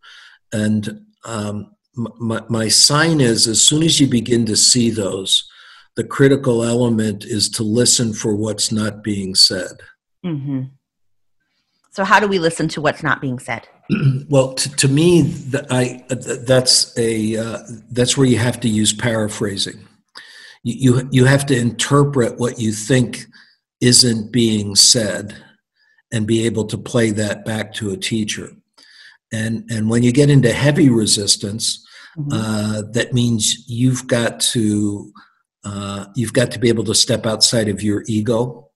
and 0.52 1.06
um, 1.26 1.72
my 1.96 2.42
my 2.50 2.68
sign 2.68 3.22
is 3.22 3.48
as 3.48 3.62
soon 3.62 3.82
as 3.84 4.00
you 4.00 4.08
begin 4.08 4.46
to 4.48 4.58
see 4.58 4.90
those, 4.90 5.50
the 5.96 6.04
critical 6.04 6.64
element 6.64 7.24
is 7.24 7.48
to 7.50 7.64
listen 7.64 8.14
for 8.14 8.36
what's 8.36 8.72
not 8.72 9.04
being 9.04 9.36
said. 9.36 9.80
Mhm. 10.26 10.72
So, 11.94 12.04
how 12.04 12.20
do 12.20 12.28
we 12.28 12.40
listen 12.40 12.68
to 12.70 12.82
what's 12.82 13.04
not 13.04 13.22
being 13.22 13.40
said? 13.40 13.68
well, 14.30 14.54
to, 14.54 14.70
to 14.78 14.88
me, 14.88 15.24
th- 15.52 15.66
I 15.70 16.04
th- 16.10 16.40
that's 16.46 16.98
a 16.98 17.38
uh, 17.38 17.60
that's 17.92 18.18
where 18.18 18.28
you 18.28 18.38
have 18.38 18.60
to 18.62 18.70
use 18.70 18.94
paraphrasing. 18.94 19.88
You, 20.64 20.76
you 21.02 21.10
you 21.12 21.26
have 21.26 21.46
to 21.48 21.58
interpret 21.58 22.38
what 22.40 22.60
you 22.60 22.72
think 22.72 23.26
isn't 23.80 24.32
being 24.32 24.76
said, 24.76 25.36
and 26.12 26.28
be 26.28 26.46
able 26.46 26.66
to 26.66 26.78
play 26.78 27.12
that 27.12 27.46
back 27.46 27.74
to 27.74 27.92
a 27.92 27.98
teacher. 27.98 28.52
And 29.32 29.70
and 29.72 29.90
when 29.90 30.04
you 30.04 30.12
get 30.12 30.30
into 30.30 30.52
heavy 30.54 30.90
resistance, 30.90 31.86
Mhm. 32.18 32.28
uh, 32.34 32.82
that 32.92 33.14
means 33.14 33.64
you've 33.68 34.06
got 34.08 34.40
to 34.54 35.14
uh, 35.64 36.06
you've 36.16 36.34
got 36.34 36.52
to 36.52 36.60
be 36.60 36.70
able 36.70 36.84
to 36.84 36.94
step 36.96 37.26
outside 37.26 37.70
of 37.70 37.82
your 37.82 38.04
ego, 38.08 38.70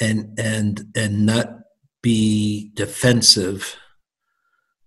and 0.00 0.38
and 0.38 0.86
and 0.96 1.26
not 1.26 1.60
be 2.02 2.70
defensive 2.74 3.76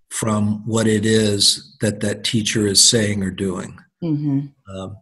from 0.10 0.66
what 0.66 0.88
it 0.88 1.06
is 1.06 1.76
that 1.82 2.00
that 2.00 2.24
teacher 2.24 2.66
is 2.66 2.84
saying 2.84 3.22
or 3.24 3.32
doing. 3.32 3.78
Mhm. 4.04 4.54
Um, 4.74 4.96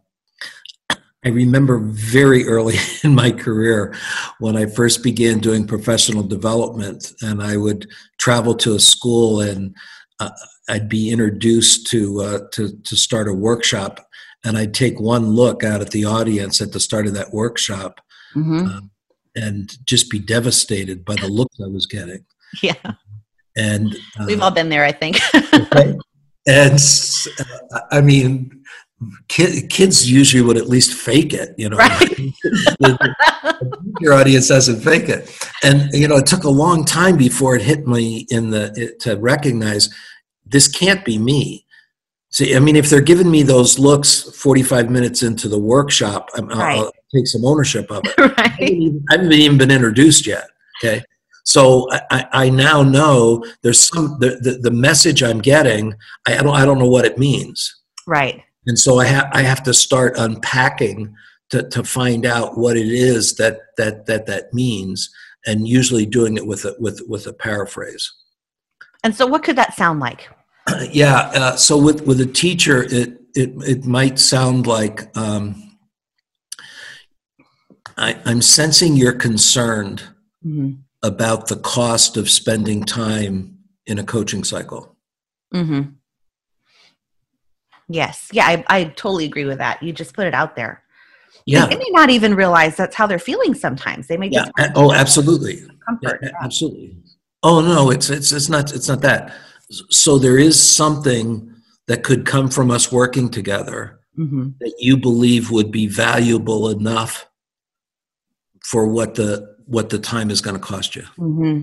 I 1.26 1.30
remember 1.30 1.78
very 1.80 2.46
early 2.46 2.76
in 3.02 3.12
my 3.16 3.32
career 3.32 3.92
when 4.38 4.56
I 4.56 4.66
first 4.66 5.02
began 5.02 5.40
doing 5.40 5.66
professional 5.66 6.22
development, 6.22 7.12
and 7.20 7.42
I 7.42 7.56
would 7.56 7.88
travel 8.18 8.54
to 8.58 8.76
a 8.76 8.78
school 8.78 9.40
and 9.40 9.74
uh, 10.20 10.30
I'd 10.68 10.88
be 10.88 11.10
introduced 11.10 11.88
to, 11.88 12.22
uh, 12.22 12.38
to 12.52 12.70
to 12.84 12.96
start 12.96 13.28
a 13.28 13.34
workshop, 13.34 14.06
and 14.44 14.56
I'd 14.56 14.72
take 14.72 15.00
one 15.00 15.26
look 15.26 15.64
out 15.64 15.80
at 15.80 15.90
the 15.90 16.04
audience 16.04 16.60
at 16.60 16.70
the 16.72 16.80
start 16.80 17.06
of 17.08 17.14
that 17.14 17.32
workshop 17.34 18.00
Mhm. 18.34 18.66
um, 18.66 18.90
and 19.34 19.76
just 19.84 20.08
be 20.10 20.18
devastated 20.20 21.04
by 21.04 21.16
the 21.16 21.28
looks 21.28 21.56
I 21.60 21.66
was 21.66 21.86
getting. 21.86 22.24
Yeah, 22.62 22.74
And 23.56 23.94
uh, 24.18 24.24
we've 24.28 24.40
all 24.40 24.52
been 24.52 24.68
there, 24.70 24.84
I 24.84 24.92
think. 24.92 25.18
and 26.46 26.80
uh, 27.40 27.80
I 27.90 28.00
mean, 28.00 28.62
kid, 29.28 29.68
kids 29.70 30.10
usually 30.10 30.42
would 30.42 30.56
at 30.56 30.68
least 30.68 30.94
fake 30.94 31.32
it, 31.34 31.54
you 31.58 31.68
know. 31.68 31.76
Right. 31.76 32.18
Your 34.00 34.12
audience 34.14 34.48
doesn't 34.48 34.80
fake 34.80 35.08
it, 35.08 35.34
and 35.62 35.88
you 35.92 36.08
know, 36.08 36.16
it 36.16 36.26
took 36.26 36.44
a 36.44 36.48
long 36.50 36.84
time 36.84 37.16
before 37.16 37.56
it 37.56 37.62
hit 37.62 37.86
me 37.86 38.26
in 38.30 38.50
the 38.50 38.72
it, 38.76 39.00
to 39.00 39.16
recognize 39.16 39.92
this 40.44 40.68
can't 40.68 41.04
be 41.04 41.18
me. 41.18 41.64
See, 42.30 42.54
I 42.54 42.58
mean, 42.58 42.76
if 42.76 42.90
they're 42.90 43.00
giving 43.00 43.30
me 43.30 43.42
those 43.42 43.78
looks 43.78 44.22
45 44.38 44.90
minutes 44.90 45.22
into 45.22 45.48
the 45.48 45.58
workshop, 45.58 46.28
I'm, 46.36 46.50
I'll, 46.52 46.60
I'll 46.60 46.84
Right. 46.84 46.92
take 47.14 47.26
some 47.26 47.44
ownership 47.46 47.90
of 47.90 48.02
it. 48.04 48.14
I 48.38 48.48
haven't 48.48 48.68
even- 48.68 49.04
I 49.08 49.12
haven't 49.14 49.32
even 49.32 49.58
been 49.58 49.70
introduced 49.70 50.26
yet. 50.26 50.48
Okay. 50.84 51.02
So 51.44 51.86
I, 51.92 52.00
I 52.10 52.26
I 52.32 52.48
now 52.50 52.82
know 52.82 53.44
there's 53.62 53.80
some 53.80 54.18
the, 54.20 54.38
the, 54.42 54.58
the 54.62 54.70
message 54.70 55.22
I'm 55.22 55.40
getting. 55.40 55.94
I, 56.26 56.38
I 56.38 56.42
don't 56.42 56.54
I 56.56 56.64
don't 56.66 56.78
know 56.78 56.88
what 56.90 57.04
it 57.06 57.16
means, 57.18 57.74
Right. 58.06 58.42
And 58.66 58.78
so 58.78 58.98
I 58.98 59.06
have 59.06 59.28
I 59.32 59.42
have 59.42 59.62
to 59.64 59.74
start 59.74 60.14
unpacking 60.16 61.14
to, 61.50 61.62
to 61.68 61.84
find 61.84 62.26
out 62.26 62.58
what 62.58 62.76
it 62.76 62.88
is 62.88 63.36
that 63.36 63.58
that 63.76 64.06
that 64.06 64.26
that 64.26 64.52
means, 64.52 65.10
and 65.46 65.68
usually 65.68 66.06
doing 66.06 66.36
it 66.36 66.46
with 66.46 66.64
a 66.64 66.74
with 66.78 67.00
with 67.08 67.26
a 67.26 67.32
paraphrase. 67.32 68.12
And 69.04 69.14
so, 69.14 69.26
what 69.26 69.42
could 69.44 69.56
that 69.56 69.74
sound 69.74 70.00
like? 70.00 70.28
yeah. 70.90 71.30
Uh, 71.34 71.56
so 71.56 71.78
with 71.78 72.06
with 72.06 72.20
a 72.20 72.26
teacher, 72.26 72.82
it 72.82 73.20
it 73.34 73.52
it 73.66 73.84
might 73.84 74.18
sound 74.18 74.66
like 74.66 75.16
um, 75.16 75.76
I, 77.96 78.20
I'm 78.24 78.42
sensing 78.42 78.96
you're 78.96 79.12
concerned 79.12 80.02
Mm-hmm. 80.46 80.74
about 81.02 81.48
the 81.48 81.56
cost 81.56 82.16
of 82.16 82.30
spending 82.30 82.84
time 82.84 83.58
in 83.84 83.98
a 83.98 84.04
coaching 84.04 84.44
cycle. 84.44 84.94
Mm-hmm. 85.52 85.90
Yes. 87.88 88.28
Yeah, 88.32 88.46
I, 88.46 88.64
I 88.68 88.84
totally 88.84 89.24
agree 89.24 89.44
with 89.44 89.58
that. 89.58 89.82
You 89.82 89.92
just 89.92 90.14
put 90.14 90.26
it 90.26 90.34
out 90.34 90.56
there. 90.56 90.82
Yeah. 91.44 91.66
They 91.66 91.76
may 91.76 91.90
not 91.90 92.10
even 92.10 92.34
realize 92.34 92.76
that's 92.76 92.96
how 92.96 93.06
they're 93.06 93.18
feeling 93.18 93.54
sometimes. 93.54 94.08
They 94.08 94.16
may 94.16 94.28
Yeah. 94.28 94.46
just 94.58 94.72
Oh, 94.74 94.92
absolutely. 94.92 95.60
Yeah, 95.60 95.66
comfort. 95.86 96.22
a- 96.24 96.42
absolutely. 96.44 96.96
Oh 97.42 97.60
no, 97.60 97.90
it's 97.90 98.10
it's 98.10 98.32
it's 98.32 98.48
not 98.48 98.74
it's 98.74 98.88
not 98.88 99.02
that. 99.02 99.32
So 99.90 100.18
there 100.18 100.38
is 100.38 100.60
something 100.60 101.52
that 101.86 102.02
could 102.02 102.24
come 102.26 102.48
from 102.48 102.70
us 102.70 102.90
working 102.90 103.28
together 103.28 104.00
Mm-hmm. 104.18 104.48
that 104.60 104.72
you 104.78 104.96
believe 104.96 105.50
would 105.50 105.70
be 105.70 105.86
valuable 105.86 106.70
enough 106.70 107.28
for 108.64 108.86
what 108.86 109.14
the 109.14 109.54
what 109.66 109.90
the 109.90 109.98
time 109.98 110.30
is 110.30 110.40
going 110.40 110.56
to 110.56 110.62
cost 110.62 110.96
you. 110.96 111.02
Mm-hmm. 111.18 111.62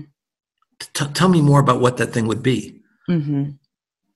T- 0.94 1.12
tell 1.14 1.28
me 1.28 1.42
more 1.42 1.58
about 1.58 1.80
what 1.80 1.96
that 1.96 2.12
thing 2.12 2.28
would 2.28 2.44
be. 2.44 2.80
Mm-hmm. 3.10 3.50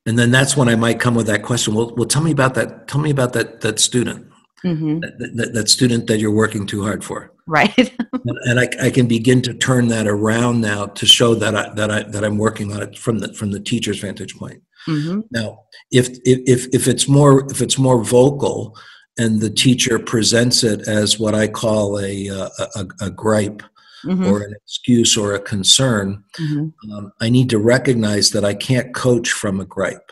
And 0.09 0.19
then 0.19 0.31
that's 0.31 0.57
when 0.57 0.71
I 0.71 0.75
might 0.75 1.01
come 1.01 1.15
with 1.15 1.27
that 1.27 1.43
question. 1.43 1.75
Well, 1.75 1.95
well, 1.95 2.07
tell 2.07 2.23
me 2.23 2.31
about 2.31 2.55
that. 2.55 2.89
Tell 2.89 2.99
me 2.99 3.11
about 3.11 3.35
that 3.35 3.61
that 3.61 3.79
student, 3.79 4.25
Mm-hmm. 4.65 5.01
that, 5.01 5.33
that, 5.37 5.55
that 5.55 5.69
student 5.69 6.09
that 6.09 6.19
you're 6.19 6.33
working 6.33 6.67
too 6.67 6.83
hard 6.83 7.05
for. 7.05 7.31
Right. 7.47 7.95
And, 8.25 8.39
and 8.47 8.61
I, 8.61 8.87
I 8.87 8.91
can 8.91 9.07
begin 9.07 9.43
to 9.43 9.55
turn 9.55 9.89
that 9.89 10.09
around 10.09 10.61
now 10.61 10.87
to 10.87 11.07
show 11.07 11.35
that 11.37 11.55
I, 11.55 11.73
that 11.75 11.91
I 11.91 12.03
that 12.03 12.25
I'm 12.25 12.37
working 12.37 12.73
on 12.73 12.83
it 12.83 12.99
from 12.99 13.21
the 13.21 13.33
from 13.33 13.53
the 13.53 13.61
teacher's 13.61 14.01
vantage 14.01 14.35
point. 14.35 14.63
mm-hmm. 14.87 15.21
Now, 15.31 15.61
if 15.93 16.09
if 16.25 16.67
if 16.75 16.89
it's 16.89 17.07
more 17.07 17.49
if 17.51 17.61
it's 17.63 17.79
more 17.79 18.03
vocal, 18.03 18.77
and 19.19 19.41
the 19.41 19.51
teacher 19.51 19.99
presents 19.99 20.65
it 20.65 20.89
as 20.89 21.19
what 21.21 21.35
I 21.35 21.49
call 21.49 22.01
a 22.01 22.27
a, 22.29 22.51
a, 22.75 22.87
a 23.03 23.11
gripe 23.11 23.63
Mm-hmm. 24.05 24.27
or 24.27 24.43
an 24.43 24.55
excuse 24.63 25.17
or 25.17 25.35
a 25.35 25.41
concern, 25.41 26.23
Mm-hmm. 26.39 26.91
um, 26.93 27.13
I 27.21 27.29
need 27.31 27.51
to 27.51 27.59
recognize 27.59 28.31
that 28.31 28.45
I 28.45 28.55
can't 28.55 28.95
coach 28.95 29.31
from 29.31 29.61
a 29.61 29.65
gripe. 29.65 30.11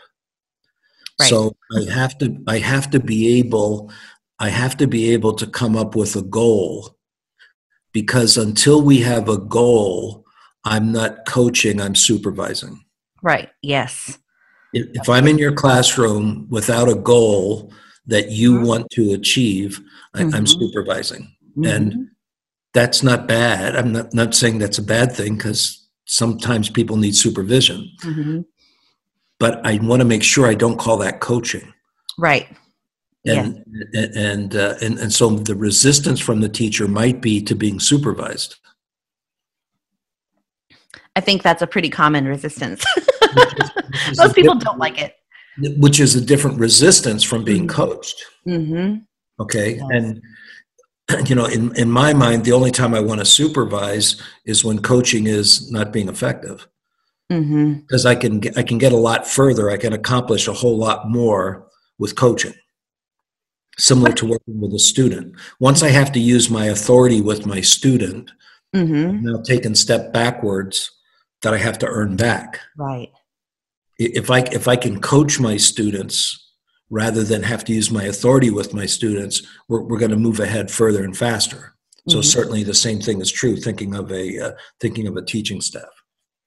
Right. 1.19 1.29
So 1.29 1.55
I 1.75 1.89
have 1.91 2.17
to 2.19 2.37
I 2.47 2.59
have 2.59 2.89
to 2.91 2.99
be 2.99 3.39
able 3.39 3.91
I 4.39 4.49
have 4.49 4.77
to 4.77 4.87
be 4.87 5.13
able 5.13 5.33
to 5.35 5.47
come 5.47 5.75
up 5.75 5.95
with 5.95 6.15
a 6.15 6.21
goal 6.21 6.95
because 7.93 8.37
until 8.37 8.81
we 8.81 8.99
have 9.01 9.29
a 9.29 9.37
goal, 9.37 10.25
I'm 10.63 10.91
not 10.91 11.25
coaching, 11.25 11.81
I'm 11.81 11.95
supervising. 11.95 12.83
Right. 13.23 13.49
Yes. 13.63 14.19
If, 14.73 14.87
if 14.93 15.09
I'm 15.09 15.27
in 15.27 15.37
your 15.37 15.53
classroom 15.53 16.45
without 16.49 16.89
a 16.89 16.95
goal 16.95 17.73
that 18.05 18.29
you 18.31 18.59
Mhm. 18.59 18.67
want 18.67 18.89
to 18.91 19.13
achieve, 19.13 19.79
I, 20.13 20.21
I'm 20.21 20.31
Mhm. 20.45 20.47
supervising. 20.59 21.35
Mhm. 21.57 21.75
And 21.75 22.09
that's 22.77 23.01
not 23.01 23.27
bad. 23.27 23.75
I'm 23.75 23.91
not, 23.91 24.13
not 24.13 24.35
saying 24.35 24.59
that's 24.59 24.77
a 24.77 24.83
bad 24.83 25.11
thing 25.11 25.35
because 25.35 25.83
sometimes 26.05 26.69
people 26.69 26.95
need 26.95 27.15
supervision. 27.15 27.89
Mhm. 28.03 28.45
But 29.39 29.65
I 29.65 29.79
want 29.81 30.01
to 30.01 30.05
make 30.05 30.21
sure 30.21 30.45
I 30.47 30.53
don't 30.53 30.77
call 30.77 30.97
that 30.97 31.19
coaching. 31.19 31.73
Right. 32.19 32.47
And 33.25 33.63
and 34.15 34.55
uh, 34.55 34.75
and 34.81 34.99
and 34.99 35.11
so 35.11 35.29
the 35.31 35.55
resistance 35.55 36.19
from 36.19 36.39
the 36.41 36.47
teacher 36.49 36.87
might 36.87 37.19
be 37.19 37.41
to 37.41 37.55
being 37.55 37.79
supervised. 37.79 38.55
I 41.15 41.19
think 41.19 41.41
that's 41.41 41.61
a 41.63 41.67
pretty 41.67 41.89
common 41.89 42.25
resistance. 42.25 42.85
Which 42.95 43.53
is 43.59 43.69
a 44.19 44.23
Most 44.23 44.35
people 44.35 44.55
don't 44.55 44.77
like 44.77 45.01
it. 45.01 45.15
Which 45.77 45.99
is 45.99 46.15
a 46.15 46.21
different 46.21 46.59
resistance 46.59 47.23
from 47.23 47.43
being 47.43 47.67
Mhm. 47.67 47.69
coached. 47.81 48.23
Mm-hmm. 48.47 48.99
Okay, 49.39 49.75
Yes. 49.75 49.83
and 49.91 50.21
you 51.25 51.35
know, 51.35 51.45
in 51.45 51.75
in 51.75 51.89
my 51.91 52.13
mind, 52.13 52.43
the 52.45 52.51
only 52.53 52.71
time 52.71 52.93
I 52.93 52.99
want 52.99 53.19
to 53.19 53.25
supervise 53.25 54.21
is 54.45 54.63
when 54.65 54.79
coaching 54.81 55.27
is 55.27 55.71
not 55.71 55.91
being 55.91 56.09
effective, 56.09 56.67
Mm-hmm. 57.31 57.73
because 57.81 58.05
I 58.05 58.15
can 58.15 58.39
get, 58.39 58.57
I 58.57 58.63
can 58.63 58.77
get 58.77 58.93
a 58.93 58.97
lot 58.97 59.27
further. 59.27 59.69
I 59.69 59.75
can 59.77 59.91
accomplish 59.93 60.47
a 60.47 60.53
whole 60.53 60.77
lot 60.77 61.09
more 61.09 61.67
with 61.99 62.15
coaching. 62.15 62.53
Similar 63.77 64.13
to 64.13 64.25
working 64.25 64.59
with 64.61 64.73
a 64.73 64.79
student. 64.79 65.35
Once 65.59 65.83
I 65.83 65.89
have 65.89 66.11
to 66.13 66.19
use 66.19 66.49
my 66.49 66.65
authority 66.65 67.21
with 67.21 67.45
my 67.45 67.61
student, 67.61 68.31
Mm-hmm. 68.75 69.09
I'm 69.09 69.23
now 69.23 69.41
taking 69.43 69.75
step 69.75 70.11
backwards 70.13 70.91
that 71.41 71.53
I 71.53 71.57
have 71.57 71.77
to 71.79 71.87
earn 71.87 72.17
back. 72.17 72.59
Right. 72.75 73.09
If 73.97 74.29
I 74.29 74.39
if 74.41 74.67
I 74.67 74.75
can 74.75 74.99
coach 74.99 75.39
my 75.39 75.57
students 75.57 76.46
rather 76.89 77.23
than 77.23 77.43
have 77.43 77.63
to 77.65 77.73
use 77.73 77.91
my 77.91 78.03
authority 78.03 78.49
with 78.49 78.73
my 78.73 78.85
students, 78.85 79.41
we're, 79.67 79.81
we're 79.81 79.99
going 79.99 80.11
to 80.11 80.17
move 80.17 80.39
ahead 80.39 80.71
further 80.71 81.03
and 81.03 81.17
faster. 81.17 81.73
So 82.09 82.19
Mhm. 82.19 82.23
certainly 82.25 82.63
the 82.63 82.73
same 82.73 83.01
thing 83.01 83.19
is 83.19 83.29
true. 83.29 83.57
Thinking 83.57 83.93
of 83.93 84.11
a 84.11 84.39
uh, 84.39 84.51
thinking 84.79 85.07
of 85.07 85.17
a 85.17 85.21
teaching 85.21 85.59
staff. 85.59 85.89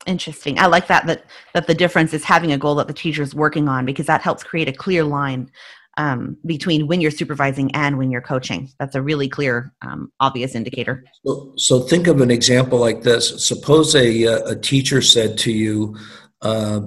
Interesting. 0.07 0.59
I 0.59 0.67
like 0.67 0.87
that 0.87 1.07
that 1.07 1.27
that 1.53 1.67
the 1.67 1.75
difference 1.75 2.15
is 2.15 2.25
having 2.25 2.53
a 2.53 2.59
goal 2.59 2.75
that 2.77 2.87
the 2.87 2.95
teacher 2.95 3.23
is 3.23 3.35
working 3.35 3.69
on 3.69 3.85
because 3.85 4.07
that 4.07 4.23
helps 4.23 4.43
create 4.43 4.69
a 4.69 4.73
clear 4.73 5.05
line 5.05 5.51
um, 5.99 6.39
between 6.47 6.87
when 6.87 7.03
you're 7.03 7.11
supervising 7.11 7.71
and 7.75 7.99
when 7.99 8.11
you're 8.11 8.23
coaching. 8.23 8.71
That's 8.79 8.95
a 8.95 9.03
really 9.03 9.29
clear, 9.29 9.75
um, 9.83 10.11
obvious 10.21 10.55
indicator. 10.55 11.05
So, 11.27 11.53
so 11.57 11.81
think 11.81 12.07
of 12.07 12.23
an 12.23 12.31
example 12.31 12.79
like 12.79 13.03
this. 13.03 13.45
Suppose 13.45 13.95
a, 13.95 14.27
uh, 14.27 14.53
a 14.53 14.57
teacher 14.57 15.03
said 15.03 15.37
to 15.39 15.53
you 15.53 15.97
uh, 16.41 16.81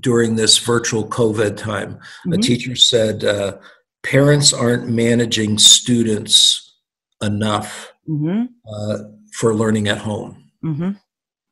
during 0.00 0.36
this 0.36 0.58
virtual 0.58 1.06
COVID 1.08 1.56
time, 1.56 1.98
a 2.26 2.28
Mhm. 2.30 2.42
teacher 2.42 2.76
said, 2.76 3.24
uh, 3.24 3.56
parents 4.02 4.52
aren't 4.52 4.88
managing 4.88 5.58
students 5.58 6.74
enough 7.22 7.92
Mm-hmm. 8.08 8.44
uh, 8.72 8.98
for 9.32 9.54
learning 9.54 9.88
at 9.88 9.98
home. 9.98 10.44
Mm-hmm. 10.64 10.90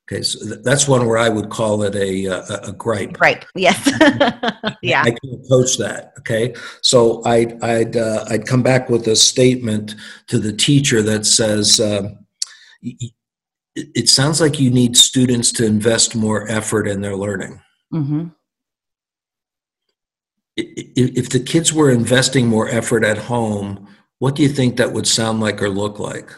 Okay, 0.07 0.23
so 0.23 0.38
th- 0.47 0.61
that's 0.62 0.87
one 0.87 1.07
where 1.07 1.16
I 1.18 1.29
would 1.31 1.49
call 1.51 1.83
it 1.83 1.94
a, 1.97 2.29
uh, 2.29 2.42
a, 2.49 2.68
a 2.68 2.73
gripe. 2.73 3.18
Right. 3.20 3.44
Yes. 3.57 3.79
yeah. 4.83 5.03
I 5.03 5.11
can 5.11 5.42
coach 5.49 5.79
that. 5.79 6.12
Okay, 6.18 6.55
so 6.83 7.25
I'd 7.25 7.61
I'd 7.64 7.97
uh, 7.97 8.25
I'd 8.29 8.47
come 8.47 8.62
back 8.62 8.88
with 8.90 9.09
a 9.09 9.16
statement 9.16 9.94
to 10.29 10.38
the 10.38 10.53
teacher 10.53 11.03
that 11.03 11.25
says, 11.27 11.81
"It 12.83 13.12
it 13.75 14.09
sounds 14.09 14.40
like 14.40 14.61
you 14.61 14.70
need 14.70 14.97
students 14.97 15.51
to 15.53 15.64
invest 15.64 16.14
more 16.14 16.47
effort 16.51 16.87
in 16.87 17.01
their 17.01 17.16
learning. 17.16 17.61
Mm-hmm. 17.95 18.29
If 20.57 21.31
the 21.31 21.41
kids 21.41 21.73
were 21.73 21.91
investing 21.91 22.47
more 22.49 22.69
effort 22.69 23.05
at 23.05 23.19
home, 23.19 23.89
what 24.19 24.37
do 24.37 24.43
you 24.43 24.49
think 24.49 24.77
that 24.77 24.93
would 24.93 25.07
sound 25.07 25.41
like 25.41 25.63
or 25.63 25.69
look 25.71 25.99
like?" 25.99 26.31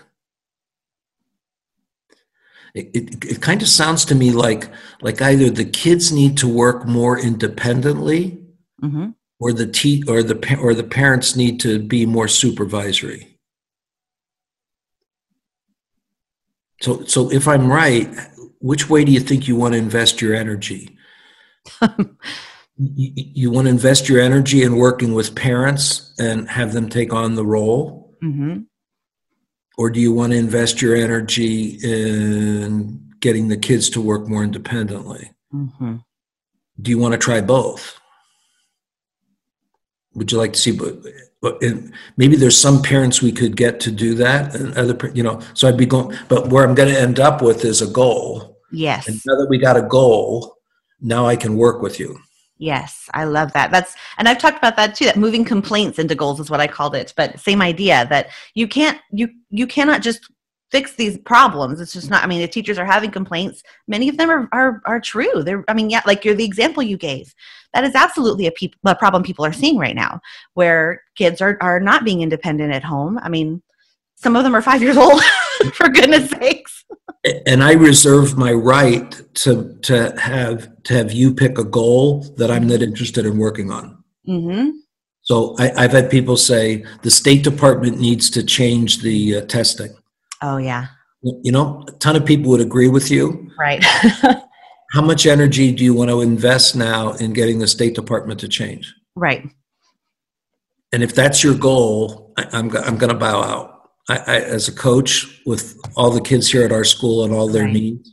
It, 2.75 2.91
it, 2.95 3.25
it 3.25 3.43
kind 3.43 3.63
of 3.63 3.69
sounds 3.69 4.05
to 4.07 4.15
me 4.15 4.33
like 4.33 4.69
like 5.01 5.23
either 5.23 5.49
the 5.49 5.65
kids 5.65 6.13
need 6.13 6.37
to 6.39 6.49
work 6.49 6.87
more 6.87 7.19
independently 7.19 8.43
Mm-hmm. 8.83 9.11
or 9.41 9.53
the 9.55 9.67
te- 9.67 10.05
or 10.07 10.23
the 10.23 10.59
or 10.61 10.75
the 10.75 10.85
parents 10.85 11.35
need 11.35 11.61
to 11.61 11.79
be 11.79 12.05
more 12.05 12.29
supervisory. 12.29 13.39
So 16.83 17.05
so 17.05 17.31
if 17.33 17.49
I'm 17.49 17.73
right, 17.73 18.15
which 18.61 18.91
way 18.91 19.05
do 19.05 19.13
you 19.13 19.21
think 19.21 19.49
you 19.49 19.57
want 19.57 19.73
to 19.73 19.79
invest 19.79 20.21
your 20.21 20.35
energy? 20.35 20.96
You, 22.79 23.13
you 23.15 23.51
want 23.51 23.67
to 23.67 23.71
invest 23.71 24.09
your 24.09 24.21
energy 24.21 24.63
in 24.63 24.77
working 24.77 25.15
with 25.15 25.35
parents 25.35 26.15
and 26.19 26.49
have 26.49 26.73
them 26.73 26.89
take 26.89 27.13
on 27.13 27.35
the 27.35 27.45
role, 27.45 28.17
mm-hmm. 28.23 28.61
or 29.79 29.91
do 29.91 30.01
you 30.01 30.13
want 30.13 30.33
to 30.33 30.39
invest 30.39 30.83
your 30.83 30.95
energy 30.95 31.79
in 31.83 33.01
getting 33.21 33.49
the 33.49 33.57
kids 33.57 33.91
to 33.91 34.01
work 34.01 34.29
more 34.29 34.45
independently? 34.45 35.33
Mm-hmm. 35.55 35.97
do 36.83 36.91
you 36.91 36.99
want 36.99 37.13
to 37.13 37.19
try 37.19 37.41
both? 37.41 37.99
Would 40.15 40.33
you 40.33 40.39
like 40.39 40.55
to 40.55 40.59
see, 40.59 40.73
but, 40.73 40.97
but 41.41 41.63
maybe 42.17 42.37
there's 42.37 42.59
some 42.59 42.83
parents 42.83 43.23
we 43.23 43.33
could 43.33 43.57
get 43.57 43.81
to 43.81 43.91
do 43.91 44.15
that, 44.15 44.55
and 44.55 44.77
other, 44.77 45.11
you 45.15 45.23
know. 45.23 45.41
So 45.55 45.69
I'd 45.69 45.77
be 45.77 45.87
going, 45.87 46.17
but 46.29 46.49
where 46.49 46.67
I'm 46.67 46.75
going 46.75 46.93
to 46.93 47.01
end 47.01 47.21
up 47.21 47.43
with 47.43 47.65
is 47.65 47.83
a 47.83 47.87
goal. 47.87 48.59
Yes. 48.73 49.07
And 49.07 49.21
now 49.27 49.37
that 49.37 49.49
we 49.49 49.59
got 49.59 49.77
a 49.77 49.83
goal, 49.83 50.56
now 51.01 51.27
I 51.27 51.37
can 51.37 51.57
work 51.57 51.83
with 51.83 52.01
you. 52.01 52.19
Yes, 52.59 53.11
I 53.13 53.25
love 53.25 53.53
that. 53.53 53.71
That's 53.71 53.95
and 54.17 54.29
I've 54.29 54.39
talked 54.39 54.57
about 54.57 54.77
that 54.77 54.95
too. 54.95 55.05
That 55.05 55.19
moving 55.19 55.45
complaints 55.45 55.99
into 55.99 56.15
goals 56.15 56.41
is 56.41 56.49
what 56.49 56.61
I 56.61 56.67
called 56.67 56.95
it. 56.95 57.13
But 57.17 57.39
same 57.39 57.61
idea 57.61 58.07
that 58.09 58.29
you 58.55 58.67
can't 58.67 58.99
you 59.13 59.29
you 59.51 59.67
cannot 59.67 60.01
just 60.01 60.31
fix 60.71 60.95
these 60.95 61.19
problems. 61.19 61.81
It's 61.81 61.93
just 61.93 62.11
not. 62.11 62.25
I 62.25 62.27
mean, 62.27 62.41
the 62.41 62.49
teachers 62.49 62.79
are 62.79 62.87
having 62.87 63.11
complaints. 63.11 63.63
Many 63.87 64.09
of 64.09 64.17
them 64.17 64.31
are 64.31 64.49
are, 64.53 64.81
are 64.87 65.01
true. 65.01 65.43
They're. 65.43 65.65
I 65.69 65.75
mean, 65.75 65.91
yeah, 65.91 66.03
like 66.07 66.25
you're 66.25 66.35
the 66.35 66.45
example 66.45 66.83
you 66.83 66.97
gave. 66.97 67.35
That 67.75 67.85
is 67.85 67.95
absolutely 67.95 68.47
a, 68.47 68.53
peop- 68.53 68.77
a 68.87 68.95
problem 68.95 69.23
people 69.23 69.45
are 69.45 69.53
seeing 69.53 69.77
right 69.77 69.95
now, 69.95 70.21
where 70.55 71.03
kids 71.17 71.43
are 71.43 71.59
are 71.61 71.79
not 71.79 72.05
being 72.05 72.23
independent 72.23 72.73
at 72.73 72.85
home. 72.85 73.19
I 73.23 73.29
mean, 73.29 73.63
some 74.17 74.35
of 74.35 74.45
them 74.45 74.57
are 74.57 74.63
five 74.63 74.83
years 74.83 74.97
old. 74.97 75.21
for 75.75 75.89
goodness 75.89 76.31
sakes. 76.31 76.85
And 77.47 77.63
I 77.63 77.73
reserve 77.73 78.37
my 78.37 78.53
right 78.53 79.21
to 79.35 79.77
to 79.83 80.15
have 80.19 80.83
to 80.85 80.95
have 80.95 81.13
you 81.13 81.35
pick 81.35 81.59
a 81.59 81.65
goal 81.65 82.23
that 82.37 82.51
I'm 82.51 82.67
not 82.67 82.83
interested 82.83 83.27
in 83.27 83.39
working 83.39 83.71
on. 83.71 84.03
Mm-hmm. 84.29 84.71
So 85.23 85.57
I, 85.59 85.73
I've 85.77 85.93
had 85.93 86.09
people 86.09 86.37
say 86.37 86.85
the 87.03 87.11
State 87.11 87.43
Department 87.43 87.99
needs 87.99 88.31
to 88.31 88.45
change 88.45 89.03
the 89.03 89.39
uh, 89.39 89.41
testing. 89.47 89.95
Oh 90.43 90.57
yeah. 90.57 90.87
You 91.23 91.51
know, 91.51 91.85
a 91.89 91.93
ton 91.93 92.15
of 92.15 92.25
people 92.25 92.51
would 92.53 92.61
agree 92.61 92.89
with 92.89 93.11
you. 93.11 93.51
Right. 93.59 93.85
How 94.93 95.03
much 95.03 95.27
energy 95.27 95.73
do 95.73 95.83
you 95.83 95.95
want 95.95 96.11
to 96.11 96.21
invest 96.21 96.77
now 96.77 97.15
in 97.15 97.33
getting 97.33 97.59
the 97.59 97.67
State 97.67 97.95
Department 97.95 98.39
to 98.41 98.49
change? 98.49 98.95
right. 99.17 99.49
And 100.93 101.03
if 101.03 101.15
that's 101.15 101.43
your 101.43 101.55
goal, 101.55 102.33
I, 102.37 102.47
I'm, 102.53 102.75
I'm 102.77 102.97
going 102.97 103.13
to 103.13 103.19
bow 103.19 103.43
out. 103.43 103.76
I, 104.09 104.17
I, 104.19 104.37
as 104.41 104.69
a 104.69 104.73
coach 104.73 105.43
with 105.47 105.79
all 105.97 106.11
the 106.11 106.21
kids 106.21 106.51
here 106.51 106.65
at 106.65 106.73
our 106.73 106.85
school 106.85 107.25
and 107.25 107.35
all 107.35 107.49
their 107.49 107.65
Right. 107.65 107.73
needs, 107.73 108.13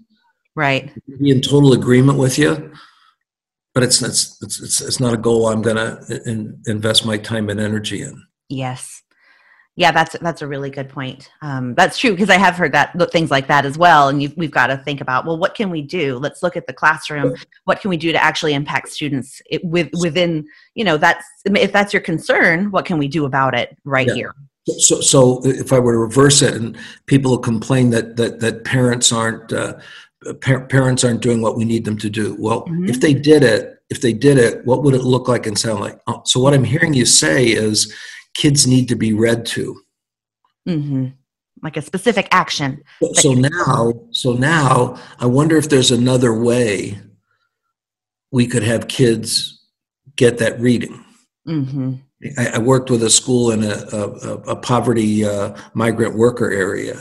Right. 0.56 0.92
be 1.20 1.30
in 1.30 1.42
total 1.42 1.74
agreement 1.74 2.18
with 2.18 2.38
you. 2.38 2.72
but 3.74 3.82
it's 3.82 4.04
it's 4.04 4.38
it's 4.44 4.82
it's 4.82 5.00
not 5.00 5.14
a 5.16 5.18
goal 5.18 5.48
I'm 5.48 5.64
going 5.64 5.78
to 5.78 6.22
in, 6.28 6.62
invest 6.68 7.08
my 7.08 7.18
time 7.18 7.50
and 7.50 7.60
energy 7.60 8.04
in. 8.04 8.22
Yes. 8.48 9.02
Yeah, 9.76 9.92
that's 9.92 10.16
that's 10.22 10.44
a 10.44 10.48
really 10.48 10.70
good 10.70 10.90
point. 10.90 11.32
Um, 11.42 11.74
that's 11.74 11.98
true 11.98 12.12
because 12.12 12.30
I 12.30 12.38
have 12.38 12.56
heard 12.56 12.74
that 12.74 12.94
things 13.12 13.32
like 13.32 13.48
that 13.48 13.66
as 13.66 13.76
well, 13.76 14.10
and 14.10 14.20
we've 14.38 14.52
got 14.52 14.68
to 14.68 14.78
think 14.78 15.02
about 15.02 15.26
well, 15.26 15.40
what 15.40 15.56
can 15.56 15.72
we 15.72 15.82
do? 15.82 16.20
Let's 16.20 16.44
look 16.44 16.56
at 16.56 16.68
the 16.68 16.74
classroom. 16.74 17.34
What 17.66 17.82
can 17.82 17.90
we 17.90 17.98
do 17.98 18.12
to 18.12 18.24
actually 18.24 18.54
impact 18.54 18.90
students 18.90 19.42
it, 19.50 19.66
with 19.66 19.90
within 20.00 20.46
you 20.76 20.84
know 20.84 20.98
that's 20.98 21.26
if 21.46 21.72
that's 21.72 21.92
your 21.92 22.04
concern, 22.04 22.70
what 22.70 22.86
can 22.86 23.00
we 23.00 23.08
do 23.08 23.26
about 23.26 23.56
it 23.56 23.76
right 23.84 24.08
yeah. 24.08 24.14
here? 24.14 24.36
So, 24.66 25.02
so 25.02 25.42
if 25.44 25.74
I 25.74 25.80
were 25.80 25.94
to 25.94 25.98
reverse 25.98 26.42
it, 26.42 26.54
and 26.54 26.78
people 27.06 27.32
will 27.32 27.40
complain 27.40 27.90
that 27.90 28.16
that 28.16 28.40
that 28.40 28.64
parents 28.64 29.12
aren't 29.12 29.52
uh, 29.52 29.74
par- 30.42 30.66
parents 30.68 31.04
aren't 31.04 31.22
doing 31.22 31.42
what 31.42 31.58
we 31.58 31.66
need 31.66 31.86
them 31.86 31.98
to 31.98 32.10
do. 32.10 32.36
Well, 32.40 32.64
mm-hmm. 32.64 32.90
if 32.90 33.02
they 33.02 33.14
did 33.14 33.44
it, 33.44 33.82
if 33.90 34.02
they 34.02 34.14
did 34.14 34.38
it, 34.38 34.66
what 34.66 34.84
would 34.84 34.96
it 34.96 35.04
look 35.04 35.28
like 35.28 35.46
and 35.46 35.58
sound 35.58 35.82
like? 35.82 36.00
Oh, 36.08 36.22
so 36.26 36.40
what 36.40 36.54
I'm 36.54 36.64
hearing 36.64 36.94
you 36.94 37.06
say 37.06 37.48
is 37.48 37.94
kids 38.34 38.66
need 38.66 38.88
to 38.88 38.96
be 38.96 39.14
read 39.14 39.46
to. 39.48 39.82
Mm-hmm. 40.68 41.08
Like 41.62 41.78
a 41.78 41.82
specific 41.82 42.28
action. 42.32 42.84
So 43.14 43.34
now, 43.34 43.94
so 44.12 44.34
now, 44.34 44.98
I 45.20 45.26
wonder 45.26 45.56
if 45.58 45.70
there's 45.70 45.92
another 45.92 46.38
way 46.38 47.00
we 48.32 48.48
could 48.48 48.64
have 48.64 48.88
kids 48.88 49.62
get 50.16 50.40
that 50.40 50.60
reading. 50.60 51.04
Mm-hmm. 51.48 51.96
I, 52.38 52.52
I, 52.56 52.58
worked 52.58 52.90
with 52.90 53.04
a 53.04 53.10
school 53.10 53.52
in 53.52 53.64
a, 53.64 53.76
a, 53.92 54.34
a 54.52 54.56
poverty 54.56 55.26
uh, 55.26 55.56
migrant 55.74 56.16
worker 56.16 56.52
area, 56.52 56.96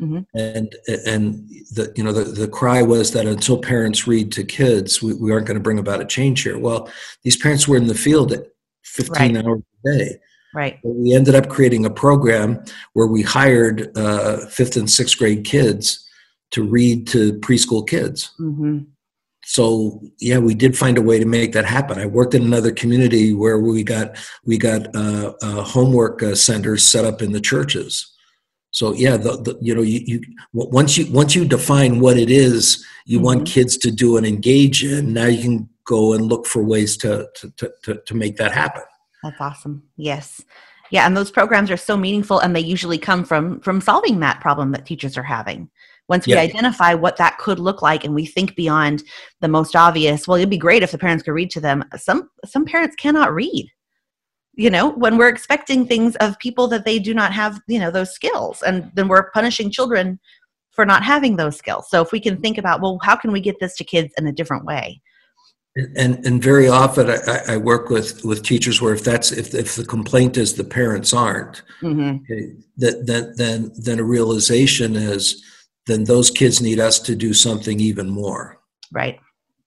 mm-hmm. 0.00 0.20
and 0.34 0.74
and 1.06 1.48
the 1.72 1.92
you 1.96 2.04
know 2.04 2.12
the, 2.12 2.24
the 2.24 2.48
cry 2.48 2.82
was 2.82 3.12
that 3.12 3.26
until 3.26 3.58
parents 3.58 4.06
read 4.06 4.32
to 4.32 4.44
kids, 4.44 5.02
we, 5.02 5.14
we 5.14 5.32
aren't 5.32 5.46
going 5.46 5.58
to 5.58 5.62
bring 5.62 5.78
about 5.78 6.00
a 6.00 6.06
change 6.06 6.42
here. 6.42 6.58
Well, 6.58 6.90
these 7.22 7.36
parents 7.36 7.68
were 7.68 7.76
in 7.76 7.86
the 7.86 7.94
field 7.94 8.32
at 8.32 8.46
15 8.84 9.34
right. 9.34 9.44
hours 9.44 9.62
a 9.84 9.98
day 9.98 10.18
Right. 10.54 10.78
We 10.82 11.14
ended 11.14 11.34
up 11.34 11.48
creating 11.48 11.86
a 11.86 11.90
program 11.90 12.62
where 12.92 13.06
we 13.06 13.22
hired 13.22 13.96
uh, 13.96 14.46
fifth 14.46 14.76
and 14.76 14.90
sixth 14.90 15.18
grade 15.18 15.44
kids 15.44 16.06
to 16.50 16.62
read 16.62 17.06
to 17.08 17.34
preschool 17.40 17.86
kids. 17.86 18.32
Mm-hmm. 18.38 18.80
So 19.52 20.00
yeah, 20.18 20.38
we 20.38 20.54
did 20.54 20.78
find 20.78 20.96
a 20.96 21.02
way 21.02 21.18
to 21.18 21.26
make 21.26 21.52
that 21.52 21.66
happen. 21.66 21.98
I 21.98 22.06
worked 22.06 22.32
in 22.32 22.42
another 22.42 22.72
community 22.72 23.34
where 23.34 23.58
we 23.58 23.84
got 23.84 24.16
we 24.46 24.56
got 24.56 24.86
uh, 24.96 25.34
uh, 25.42 25.62
homework 25.62 26.22
uh, 26.22 26.34
centers 26.34 26.82
set 26.84 27.04
up 27.04 27.20
in 27.20 27.32
the 27.32 27.40
churches. 27.40 28.14
So 28.70 28.94
yeah, 28.94 29.18
the, 29.18 29.32
the, 29.42 29.58
you 29.60 29.74
know 29.74 29.82
you, 29.82 30.00
you 30.06 30.22
once 30.54 30.96
you 30.96 31.04
once 31.12 31.34
you 31.34 31.44
define 31.44 32.00
what 32.00 32.16
it 32.16 32.30
is 32.30 32.82
you 33.04 33.18
mm-hmm. 33.18 33.26
want 33.26 33.46
kids 33.46 33.76
to 33.76 33.90
do 33.90 34.16
and 34.16 34.24
engage 34.24 34.82
in, 34.82 35.12
now 35.12 35.26
you 35.26 35.42
can 35.42 35.68
go 35.84 36.14
and 36.14 36.24
look 36.24 36.46
for 36.46 36.64
ways 36.64 36.96
to 36.98 37.28
to, 37.34 37.70
to, 37.82 38.00
to 38.06 38.14
make 38.14 38.38
that 38.38 38.52
happen. 38.52 38.84
That's 39.22 39.38
awesome. 39.38 39.82
Yes. 39.98 40.42
Yeah, 40.90 41.04
and 41.04 41.14
those 41.14 41.30
programs 41.30 41.70
are 41.70 41.76
so 41.76 41.98
meaningful 41.98 42.38
and 42.38 42.56
they 42.56 42.60
usually 42.60 42.96
come 42.96 43.22
from 43.22 43.60
from 43.60 43.82
solving 43.82 44.20
that 44.20 44.40
problem 44.40 44.72
that 44.72 44.86
teachers 44.86 45.18
are 45.18 45.22
having. 45.22 45.68
Once 46.08 46.26
we 46.26 46.34
yeah. 46.34 46.40
identify 46.40 46.94
what 46.94 47.16
that 47.16 47.38
could 47.38 47.58
look 47.58 47.80
like 47.80 48.04
and 48.04 48.14
we 48.14 48.26
think 48.26 48.54
beyond 48.56 49.02
the 49.40 49.48
most 49.48 49.76
obvious, 49.76 50.26
well, 50.26 50.36
it'd 50.36 50.50
be 50.50 50.58
great 50.58 50.82
if 50.82 50.90
the 50.90 50.98
parents 50.98 51.22
could 51.22 51.32
read 51.32 51.50
to 51.50 51.60
them. 51.60 51.84
Some 51.96 52.28
some 52.44 52.64
parents 52.64 52.96
cannot 52.96 53.32
read. 53.32 53.68
You 54.54 54.68
know, 54.68 54.90
when 54.90 55.16
we're 55.16 55.28
expecting 55.28 55.86
things 55.86 56.14
of 56.16 56.38
people 56.38 56.68
that 56.68 56.84
they 56.84 56.98
do 56.98 57.14
not 57.14 57.32
have, 57.32 57.60
you 57.68 57.78
know, 57.78 57.90
those 57.90 58.12
skills 58.12 58.62
and 58.62 58.90
then 58.94 59.08
we're 59.08 59.30
punishing 59.30 59.70
children 59.70 60.20
for 60.72 60.84
not 60.84 61.02
having 61.02 61.36
those 61.36 61.56
skills. 61.56 61.88
So 61.88 62.02
if 62.02 62.12
we 62.12 62.20
can 62.20 62.40
think 62.40 62.58
about, 62.58 62.80
well, 62.80 62.98
how 63.02 63.16
can 63.16 63.32
we 63.32 63.40
get 63.40 63.60
this 63.60 63.76
to 63.76 63.84
kids 63.84 64.12
in 64.18 64.26
a 64.26 64.32
different 64.32 64.64
way? 64.64 65.00
And 65.96 66.26
and 66.26 66.42
very 66.42 66.68
often 66.68 67.08
I, 67.08 67.54
I, 67.54 67.56
work 67.56 67.88
with 67.88 68.22
with 68.26 68.42
teachers 68.42 68.82
where 68.82 68.92
if 68.92 69.04
that's 69.04 69.32
if 69.32 69.54
if 69.54 69.74
the 69.74 69.86
complaint 69.86 70.36
is 70.36 70.52
the 70.52 70.64
parents 70.64 71.14
aren't, 71.14 71.62
mm-hmm. 71.80 72.16
okay, 72.16 72.52
that 72.76 73.06
then 73.06 73.32
then 73.38 73.72
then 73.78 73.98
a 73.98 74.04
realization 74.04 74.96
is 74.96 75.42
then 75.86 76.04
those 76.04 76.30
kids 76.30 76.60
need 76.60 76.78
us 76.78 76.98
to 77.00 77.14
do 77.14 77.34
something 77.34 77.80
even 77.80 78.08
more. 78.08 78.58
Right. 78.92 79.18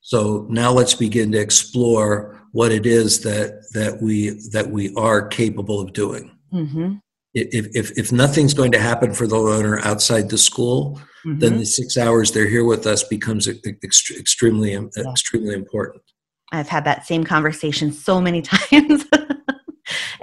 So 0.02 0.46
now 0.50 0.72
let's 0.72 0.94
begin 0.94 1.32
to 1.32 1.40
explore 1.40 2.40
what 2.52 2.72
it 2.72 2.86
is 2.86 3.22
that 3.22 3.66
that 3.74 4.02
we 4.02 4.40
that 4.52 4.70
we 4.70 4.94
are 4.96 5.28
capable 5.28 5.82
of 5.82 5.94
doing. 5.94 6.38
Mm-hmm. 6.54 6.94
If, 7.34 7.76
if 7.76 7.98
if 7.98 8.12
nothing's 8.12 8.54
going 8.54 8.72
to 8.74 8.80
happen 8.80 9.14
for 9.14 9.28
the 9.28 9.38
learner 9.38 9.80
outside 9.80 10.30
the 10.30 10.38
school, 10.38 11.02
mm-hmm. 11.26 11.40
then 11.40 11.58
the 11.58 11.66
six 11.66 11.98
hours 11.98 12.32
they're 12.32 12.48
here 12.48 12.64
with 12.64 12.86
us 12.88 13.04
becomes 13.04 13.48
ext- 13.48 14.18
extremely 14.18 14.72
yeah. 14.72 15.12
extremely 15.12 15.54
important. 15.54 16.04
I've 16.52 16.70
had 16.70 16.86
that 16.86 17.06
same 17.06 17.24
conversation 17.24 17.92
so 17.92 18.22
many 18.22 18.42
times. 18.44 19.06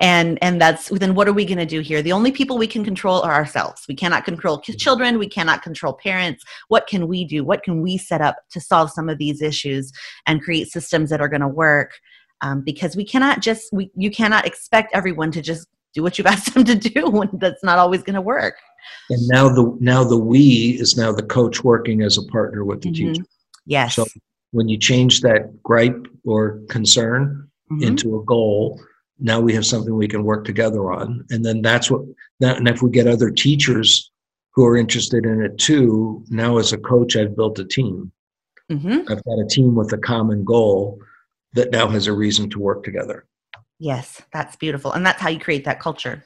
And 0.03 0.37
and 0.43 0.61
that's 0.61 0.88
then 0.88 1.15
what 1.15 1.29
are 1.29 1.33
we 1.33 1.45
going 1.45 1.59
to 1.59 1.65
do 1.65 1.81
here? 1.81 2.03
The 2.03 2.12
only 2.12 2.33
people 2.33 2.59
we 2.59 2.67
can 2.67 2.85
control 2.85 3.23
are 3.23 3.33
ourselves. 3.33 3.85
We 3.88 3.95
cannot 3.95 4.25
control 4.25 4.61
children. 4.61 5.17
We 5.17 5.29
cannot 5.29 5.62
control 5.62 5.93
parents. 5.95 6.45
What 6.67 6.88
can 6.88 7.07
we 7.07 7.25
do? 7.25 7.45
What 7.45 7.62
can 7.62 7.81
we 7.81 7.97
set 7.97 8.21
up 8.21 8.37
to 8.51 8.61
solve 8.61 8.91
some 8.91 9.09
of 9.09 9.19
these 9.19 9.41
issues 9.41 9.93
and 10.27 10.43
create 10.43 10.69
systems 10.69 11.09
that 11.11 11.21
are 11.21 11.29
going 11.29 11.41
to 11.41 11.49
work? 11.49 11.93
Um, 12.41 12.62
because 12.62 12.97
we 12.97 13.05
cannot 13.05 13.41
just 13.41 13.73
we 13.73 13.93
you 13.95 14.11
cannot 14.11 14.45
expect 14.45 14.93
everyone 14.93 15.31
to 15.31 15.41
just 15.41 15.69
do 15.95 16.03
what 16.03 16.19
you've 16.19 16.27
asked 16.35 16.53
them 16.53 16.65
to 16.65 16.75
do 16.75 17.09
when 17.09 17.31
that's 17.35 17.62
not 17.62 17.79
always 17.79 18.03
going 18.03 18.17
to 18.17 18.21
work. 18.21 18.57
And 19.09 19.29
now 19.29 19.49
the 19.51 19.77
now 19.81 20.03
the 20.03 20.19
we 20.19 20.79
is 20.81 20.97
now 20.97 21.12
the 21.12 21.23
coach 21.23 21.62
working 21.62 22.03
as 22.03 22.19
a 22.19 22.23
partner 22.25 22.65
with 22.65 22.83
the 22.83 22.91
mm-hmm. 22.91 23.12
teacher. 23.12 23.25
Yes. 23.67 23.95
So 23.95 24.07
when 24.51 24.69
you 24.69 24.79
change 24.79 25.21
that 25.21 25.62
gripe 25.62 26.09
or 26.25 26.61
concern 26.69 27.49
mm-hmm. 27.71 27.85
into 27.85 28.19
a 28.19 28.25
goal 28.25 28.81
now 29.22 29.40
we 29.40 29.54
have 29.54 29.64
something 29.64 29.94
we 29.94 30.08
can 30.08 30.24
work 30.24 30.44
together 30.44 30.92
on 30.92 31.24
and 31.30 31.44
then 31.44 31.62
that's 31.62 31.90
what 31.90 32.02
that 32.40 32.58
and 32.58 32.68
if 32.68 32.82
we 32.82 32.90
get 32.90 33.06
other 33.06 33.30
teachers 33.30 34.11
who 34.54 34.64
are 34.66 34.76
interested 34.76 35.24
in 35.24 35.40
it 35.40 35.56
too 35.58 36.24
now 36.28 36.58
as 36.58 36.72
a 36.72 36.78
coach 36.78 37.16
i've 37.16 37.37
built 37.37 37.58
a 37.58 37.64
team 37.64 38.11
mm-hmm. 38.70 39.00
i've 39.08 39.24
got 39.24 39.38
a 39.38 39.46
team 39.48 39.74
with 39.74 39.92
a 39.92 39.98
common 39.98 40.44
goal 40.44 40.98
that 41.54 41.70
now 41.70 41.88
has 41.88 42.06
a 42.06 42.12
reason 42.12 42.50
to 42.50 42.58
work 42.58 42.82
together 42.82 43.24
yes 43.78 44.20
that's 44.32 44.56
beautiful 44.56 44.92
and 44.92 45.06
that's 45.06 45.20
how 45.20 45.28
you 45.28 45.40
create 45.40 45.64
that 45.64 45.80
culture 45.80 46.24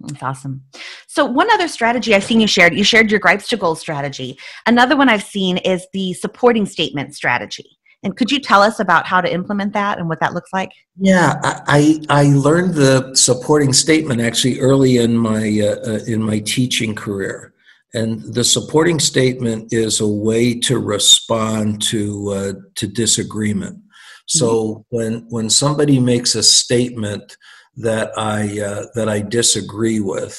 that's 0.00 0.22
awesome. 0.22 0.62
So, 1.06 1.24
one 1.24 1.50
other 1.50 1.68
strategy 1.68 2.14
I've 2.14 2.22
seen 2.22 2.38
you 2.38 2.46
shared, 2.46 2.74
you 2.74 2.84
shared 2.84 3.10
your 3.10 3.18
gripes 3.18 3.48
to 3.48 3.56
goals 3.56 3.80
strategy. 3.80 4.38
Another 4.66 4.94
one 4.94 5.08
I've 5.08 5.22
seen 5.22 5.56
is 5.56 5.86
the 5.94 6.12
supporting 6.12 6.66
statement 6.66 7.14
strategy. 7.14 7.75
And 8.02 8.16
could 8.16 8.30
you 8.30 8.38
tell 8.38 8.62
us 8.62 8.78
about 8.78 9.06
how 9.06 9.20
to 9.20 9.32
implement 9.32 9.72
that 9.72 9.98
and 9.98 10.08
what 10.08 10.20
that 10.20 10.34
looks 10.34 10.52
like? 10.52 10.70
Yeah, 10.96 11.40
I 11.42 12.00
I 12.08 12.24
learned 12.34 12.74
the 12.74 13.14
supporting 13.14 13.72
statement 13.72 14.20
actually 14.20 14.60
early 14.60 14.98
in 14.98 15.16
my 15.16 15.60
uh, 15.60 15.90
uh, 15.90 16.00
in 16.06 16.22
my 16.22 16.40
teaching 16.40 16.94
career, 16.94 17.54
and 17.94 18.22
the 18.34 18.44
supporting 18.44 19.00
statement 19.00 19.72
is 19.72 20.00
a 20.00 20.08
way 20.08 20.58
to 20.60 20.78
respond 20.78 21.82
to 21.82 22.30
uh, 22.30 22.52
to 22.76 22.86
disagreement. 22.86 23.80
So 24.26 24.48
mm-hmm. 24.48 24.96
when 24.96 25.26
when 25.28 25.50
somebody 25.50 25.98
makes 25.98 26.34
a 26.34 26.42
statement 26.42 27.36
that 27.76 28.10
I 28.16 28.60
uh, 28.60 28.86
that 28.94 29.08
I 29.08 29.20
disagree 29.20 30.00
with. 30.00 30.38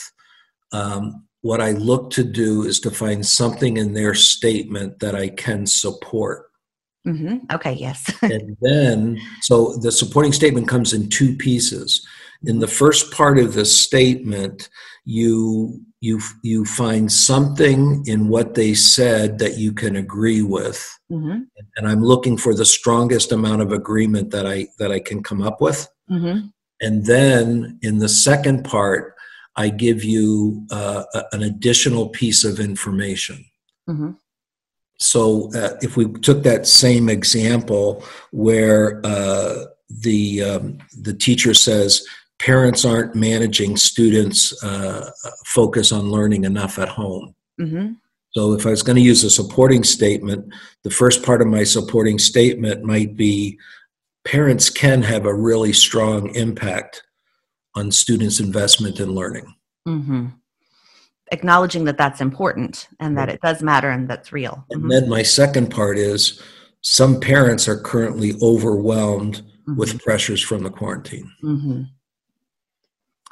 Um, 0.72 1.28
what 1.42 1.62
I 1.62 1.72
look 1.72 2.10
to 2.12 2.24
do 2.24 2.64
is 2.64 2.80
to 2.82 2.92
find 2.92 3.26
something 3.26 3.78
in 3.78 3.94
their 3.94 4.14
statement 4.14 5.00
that 5.00 5.16
I 5.16 5.30
can 5.30 5.66
support. 5.66 6.47
Mm-hmm. 7.08 7.38
Okay, 7.54 7.74
yes. 7.74 8.12
and 8.22 8.58
then, 8.62 9.20
so 9.42 9.78
the 9.78 9.92
supporting 9.92 10.34
statement 10.34 10.68
comes 10.68 10.94
in 10.94 11.10
two 11.10 11.36
pieces. 11.36 12.06
In 12.46 12.60
the 12.60 12.68
first 12.68 13.12
part 13.12 13.40
of 13.40 13.54
the 13.54 13.66
statement, 13.66 14.70
you 15.06 15.82
you 16.02 16.20
you 16.44 16.66
find 16.66 17.12
something 17.12 18.04
in 18.06 18.28
what 18.28 18.54
they 18.54 18.74
said 18.74 19.40
that 19.40 19.58
you 19.58 19.72
can 19.74 19.96
agree 19.96 20.42
with, 20.42 20.88
mm-hmm. 21.12 21.44
and 21.78 21.88
I'm 21.88 22.04
looking 22.04 22.38
for 22.38 22.54
the 22.54 22.66
strongest 22.66 23.32
amount 23.32 23.62
of 23.62 23.72
agreement 23.72 24.32
that 24.32 24.46
I 24.46 24.68
that 24.80 24.92
I 24.92 25.00
can 25.00 25.24
come 25.24 25.42
up 25.42 25.62
with. 25.62 25.88
Mm-hmm. 26.12 26.48
And 26.82 27.06
then 27.06 27.80
in 27.82 27.98
the 27.98 28.10
second 28.10 28.64
part, 28.64 29.16
I 29.56 29.70
give 29.70 30.04
you 30.04 30.68
uh, 30.70 31.06
an 31.32 31.42
additional 31.42 32.10
piece 32.10 32.44
of 32.44 32.60
information. 32.60 33.44
So 34.98 35.52
uh, 35.54 35.78
if 35.82 35.96
we 35.96 36.12
took 36.20 36.44
that 36.44 36.68
same 36.68 37.10
example 37.10 38.04
where 38.32 39.00
uh, 39.04 39.66
the 39.90 40.44
um, 40.44 40.78
the 41.02 41.14
teacher 41.14 41.54
says 41.54 42.06
parents 42.40 42.86
aren't 42.86 43.16
managing 43.16 43.78
students' 43.78 44.64
uh, 44.64 45.10
focus 45.46 45.92
on 45.92 46.12
learning 46.12 46.44
enough 46.44 46.78
at 46.80 46.90
home. 46.90 47.36
Mm-hmm. 47.60 47.94
So 48.32 48.54
if 48.54 48.66
I 48.66 48.70
was 48.70 48.84
going 48.84 48.98
to 48.98 49.02
use 49.02 49.24
a 49.24 49.30
supporting 49.30 49.84
statement, 49.84 50.54
the 50.84 50.92
first 50.92 51.24
part 51.24 51.42
of 51.42 51.48
my 51.48 51.64
supporting 51.64 52.20
statement 52.20 52.84
might 52.84 53.16
be 53.16 53.58
parents 54.26 54.70
can 54.70 55.02
have 55.02 55.26
a 55.26 55.34
really 55.34 55.74
strong 55.74 56.36
impact 56.36 57.04
on 57.76 57.92
students' 57.92 58.40
investment 58.40 59.00
in 59.00 59.16
learning. 59.16 59.56
Mm-hmm. 59.88 60.28
Acknowledging 61.32 61.86
that 61.86 61.98
that's 61.98 62.22
important 62.22 62.88
and 63.00 63.18
that 63.18 63.30
it 63.30 63.42
does 63.42 63.62
matter 63.62 63.90
and 63.90 64.10
that's 64.10 64.32
real. 64.32 64.66
And 64.70 64.82
mm-hmm. 64.82 64.90
then 64.90 65.10
my 65.10 65.24
second 65.24 65.70
part 65.70 65.98
is 65.98 66.42
some 66.82 67.20
parents 67.20 67.68
are 67.68 67.80
currently 67.80 68.34
overwhelmed 68.42 69.42
Mhm. 69.68 69.76
with 69.76 70.02
pressures 70.02 70.42
from 70.42 70.64
the 70.64 70.70
quarantine. 70.70 71.30
Mhm. 71.44 71.88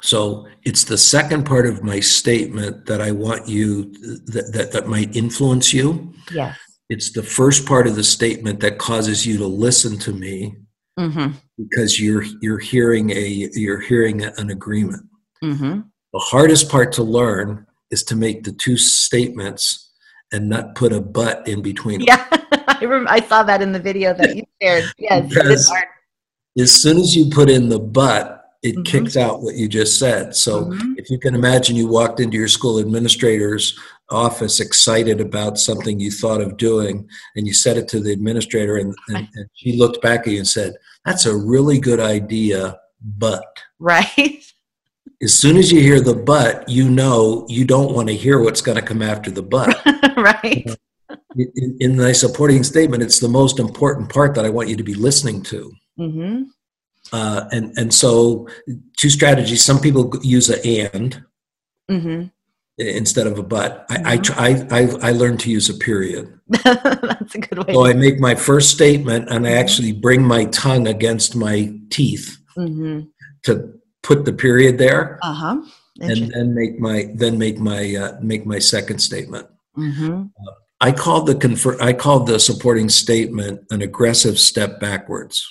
So 0.02 0.46
it's 0.64 0.84
the 0.84 0.98
second 0.98 1.44
part 1.46 1.66
of 1.66 1.82
my 1.82 2.00
statement 2.00 2.86
that 2.86 3.00
I 3.00 3.12
want 3.12 3.48
you 3.48 3.84
that, 4.26 4.52
that, 4.52 4.72
that 4.72 4.88
might 4.88 5.16
influence 5.16 5.72
you. 5.72 6.12
Yes. 6.30 6.56
It's 6.90 7.12
the 7.12 7.22
first 7.22 7.66
part 7.66 7.86
of 7.86 7.96
the 7.96 8.04
statement 8.04 8.60
that 8.60 8.78
causes 8.78 9.26
you 9.26 9.38
to 9.38 9.46
listen 9.46 9.98
to 10.00 10.12
me 10.12 10.56
Mhm. 10.98 11.34
because 11.56 11.98
you're 11.98 12.24
you're 12.40 12.58
hearing 12.58 13.10
a 13.10 13.48
you're 13.54 13.80
hearing 13.80 14.22
an 14.22 14.50
agreement. 14.50 15.04
Mhm. 15.42 15.84
The 16.12 16.18
hardest 16.18 16.68
part 16.68 16.92
to 16.92 17.02
learn 17.02 17.65
is 17.90 18.02
to 18.04 18.16
make 18.16 18.44
the 18.44 18.52
two 18.52 18.76
statements 18.76 19.92
and 20.32 20.48
not 20.48 20.74
put 20.74 20.92
a 20.92 21.00
but 21.00 21.46
in 21.46 21.62
between. 21.62 22.00
them. 22.00 22.06
Yeah. 22.08 22.26
I 22.68 22.84
rem- 22.84 23.06
I 23.08 23.20
saw 23.20 23.42
that 23.44 23.62
in 23.62 23.72
the 23.72 23.78
video 23.78 24.12
that 24.14 24.36
you 24.36 24.44
shared. 24.60 24.84
Yes. 24.98 25.28
Because- 25.28 25.72
As 26.58 26.72
soon 26.72 26.98
as 26.98 27.14
you 27.14 27.28
put 27.30 27.50
in 27.50 27.68
the 27.68 27.78
but, 27.78 28.32
it 28.62 28.74
Mhm. 28.76 28.84
kicks 28.86 29.16
out 29.16 29.42
what 29.42 29.54
you 29.54 29.68
just 29.68 29.98
said. 29.98 30.34
So 30.34 30.64
Mhm. 30.64 30.94
if 30.96 31.10
you 31.10 31.18
can 31.18 31.34
imagine 31.34 31.76
you 31.76 31.86
walked 31.86 32.18
into 32.18 32.36
your 32.38 32.48
school 32.48 32.78
administrator's 32.78 33.78
office 34.10 34.58
excited 34.60 35.20
about 35.20 35.58
something 35.58 36.00
you 36.00 36.10
thought 36.10 36.40
of 36.40 36.56
doing 36.56 37.06
and 37.36 37.46
you 37.46 37.52
said 37.52 37.76
it 37.76 37.86
to 37.88 38.00
the 38.00 38.12
administrator 38.12 38.76
and, 38.76 38.94
and, 39.08 39.28
and 39.34 39.46
she 39.54 39.76
looked 39.76 40.00
back 40.02 40.20
at 40.20 40.28
you 40.32 40.38
and 40.38 40.48
said, 40.48 40.72
that's 41.04 41.26
a 41.26 41.36
really 41.36 41.78
good 41.78 42.00
idea, 42.00 42.78
but 43.18 43.44
Right. 43.78 44.42
As 45.22 45.34
soon 45.34 45.56
as 45.56 45.72
you 45.72 45.80
hear 45.80 46.00
the 46.00 46.14
but, 46.14 46.68
you 46.68 46.90
know 46.90 47.46
you 47.48 47.64
don't 47.64 47.94
want 47.94 48.08
to 48.08 48.14
hear 48.14 48.40
what's 48.40 48.60
going 48.60 48.76
to 48.76 48.82
come 48.82 49.02
after 49.02 49.30
the 49.30 49.42
but. 49.42 49.76
right. 50.16 50.66
in, 51.36 51.76
in 51.80 51.96
my 51.96 52.12
supporting 52.12 52.62
statement, 52.62 53.02
it's 53.02 53.20
the 53.20 53.28
most 53.28 53.58
important 53.58 54.10
part 54.12 54.34
that 54.34 54.44
I 54.44 54.50
want 54.50 54.68
you 54.68 54.76
to 54.76 54.82
be 54.82 54.94
listening 54.94 55.42
to. 55.44 55.72
Mm-hmm. 55.98 56.42
Uh, 57.12 57.44
and 57.52 57.72
and 57.78 57.94
so, 57.94 58.48
two 58.96 59.10
strategies. 59.10 59.64
Some 59.64 59.78
people 59.80 60.12
use 60.22 60.50
a 60.50 60.90
and 60.92 61.22
mm-hmm. 61.88 62.26
instead 62.78 63.28
of 63.28 63.38
a 63.38 63.44
but. 63.44 63.86
I 63.88 64.14
I, 64.14 64.16
try, 64.18 64.66
I 64.70 64.80
I 64.80 64.80
I 65.02 65.12
learned 65.12 65.40
to 65.40 65.50
use 65.50 65.68
a 65.68 65.74
period. 65.74 66.38
That's 66.64 67.34
a 67.36 67.38
good 67.38 67.64
way. 67.64 67.74
So 67.74 67.86
I 67.86 67.92
make 67.92 68.18
my 68.18 68.34
first 68.34 68.70
statement, 68.70 69.28
and 69.30 69.46
I 69.46 69.52
actually 69.52 69.92
bring 69.92 70.22
my 70.24 70.46
tongue 70.46 70.88
against 70.88 71.36
my 71.36 71.72
teeth 71.90 72.38
Mhm. 72.58 73.08
to 73.44 73.75
put 74.06 74.24
the 74.24 74.32
period 74.32 74.78
there, 74.78 75.18
Uh-huh. 75.22 75.56
and 76.00 76.30
then 76.32 76.54
make 76.54 76.78
my 76.78 77.10
then 77.14 77.36
make 77.38 77.58
my 77.58 77.82
uh, 77.96 78.12
make 78.22 78.46
my 78.46 78.58
second 78.60 78.98
statement. 79.00 79.46
Mhm. 79.76 80.30
I 80.80 80.92
called 80.92 81.26
the 81.26 81.34
confer- 81.34 81.80
I 81.80 81.92
called 81.92 82.26
the 82.26 82.38
supporting 82.38 82.88
statement 82.88 83.60
an 83.70 83.82
aggressive 83.82 84.38
step 84.38 84.78
backwards. 84.80 85.44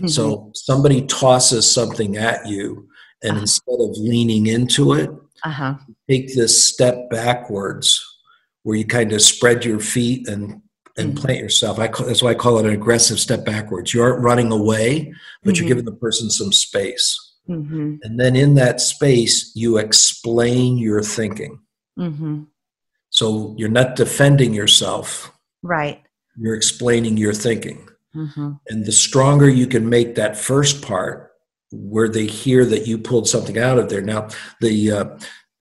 Mhm. 0.00 0.10
So 0.10 0.50
somebody 0.54 1.02
tosses 1.02 1.70
something 1.70 2.16
at 2.16 2.46
you, 2.48 2.88
and 3.22 3.32
Uh-huh. 3.32 3.40
instead 3.42 3.80
of 3.80 3.90
leaning 3.98 4.46
into 4.46 4.94
it, 4.94 5.10
Uh-huh. 5.44 5.74
take 6.08 6.34
this 6.34 6.54
step 6.72 7.10
backwards, 7.10 8.00
where 8.62 8.76
you 8.76 8.84
kind 8.86 9.12
of 9.12 9.20
spread 9.22 9.64
your 9.64 9.80
feet 9.80 10.26
and 10.28 10.62
and 10.98 11.12
Mhm. 11.12 11.16
plant 11.20 11.40
yourself. 11.40 11.78
I 11.78 11.88
call, 11.88 12.06
that's 12.06 12.22
why 12.22 12.30
I 12.30 12.34
call 12.34 12.56
it 12.58 12.64
an 12.64 12.72
aggressive 12.72 13.20
step 13.20 13.44
backwards. 13.44 13.92
You 13.92 14.00
aren't 14.02 14.22
running 14.22 14.50
away, 14.50 15.12
but 15.44 15.52
Mhm. 15.52 15.58
you're 15.58 15.68
giving 15.68 15.84
the 15.84 15.92
person 15.92 16.30
some 16.30 16.52
space, 16.54 17.25
Mhm. 17.48 17.98
and 18.02 18.18
then 18.20 18.34
in 18.36 18.54
that 18.54 18.80
space, 18.80 19.52
you 19.54 19.76
explain 19.78 20.78
your 20.78 21.02
thinking. 21.02 21.58
Mhm. 21.98 22.46
So 23.10 23.54
you're 23.58 23.68
not 23.68 23.96
defending 23.96 24.52
yourself; 24.54 25.32
Right. 25.62 26.00
you're 26.38 26.54
explaining 26.56 27.16
your 27.16 27.32
thinking. 27.32 27.88
Mhm. 28.14 28.58
And 28.68 28.84
the 28.84 28.92
stronger 28.92 29.48
you 29.48 29.66
can 29.66 29.88
make 29.88 30.14
that 30.16 30.36
first 30.36 30.82
part, 30.82 31.30
where 31.72 32.08
they 32.08 32.26
hear 32.26 32.64
that 32.64 32.86
you 32.86 32.98
pulled 32.98 33.28
something 33.28 33.58
out 33.58 33.78
of 33.78 33.88
there. 33.88 34.02
Now, 34.02 34.28
the 34.60 34.90
uh, 34.90 35.04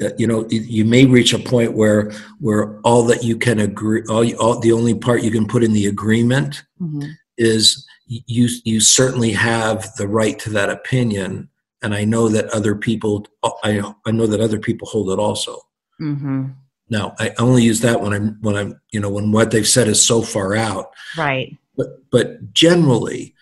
uh, 0.02 0.10
you 0.18 0.28
know 0.28 0.46
you- 0.50 0.86
may 0.86 1.06
reach 1.06 1.34
a 1.34 1.40
point 1.40 1.74
where 1.74 2.12
where 2.40 2.80
all 2.82 3.04
that 3.06 3.24
you 3.24 3.38
can 3.38 3.60
agree, 3.60 4.02
all, 4.10 4.24
you- 4.24 4.38
all 4.38 4.60
the 4.60 4.72
only 4.72 4.94
part 4.94 5.24
you 5.24 5.32
can 5.32 5.48
put 5.48 5.64
in 5.64 5.74
the 5.74 5.86
agreement 5.86 6.64
Mhm. 6.82 7.12
is 7.38 7.86
you 8.08 8.50
you 8.64 8.80
certainly 8.80 9.32
have 9.32 9.90
the 9.98 10.08
right 10.08 10.38
to 10.40 10.50
that 10.52 10.70
opinion, 10.70 11.50
and 11.82 11.94
I 11.94 12.04
know 12.06 12.28
that 12.30 12.46
other 12.50 12.76
people 12.76 13.26
I 13.64 13.82
I 14.06 14.12
know 14.12 14.28
that 14.28 14.42
other 14.42 14.60
people 14.60 14.88
hold 14.88 15.10
it 15.12 15.20
also. 15.20 15.60
Mhm. 16.02 16.54
Now, 16.90 17.16
I 17.20 17.32
only 17.40 17.64
use 17.64 17.80
that 17.82 18.02
when 18.02 18.14
I'm 18.14 18.38
when 18.42 18.56
I'm 18.56 18.80
you 18.92 19.00
know 19.00 19.10
when 19.10 19.32
what 19.32 19.52
they've 19.52 19.68
said 19.68 19.88
is 19.88 20.04
so 20.04 20.22
far 20.22 20.56
out 20.56 20.88
Right. 21.18 21.58
but 21.78 21.88
but 22.12 22.54
generally 22.54 23.34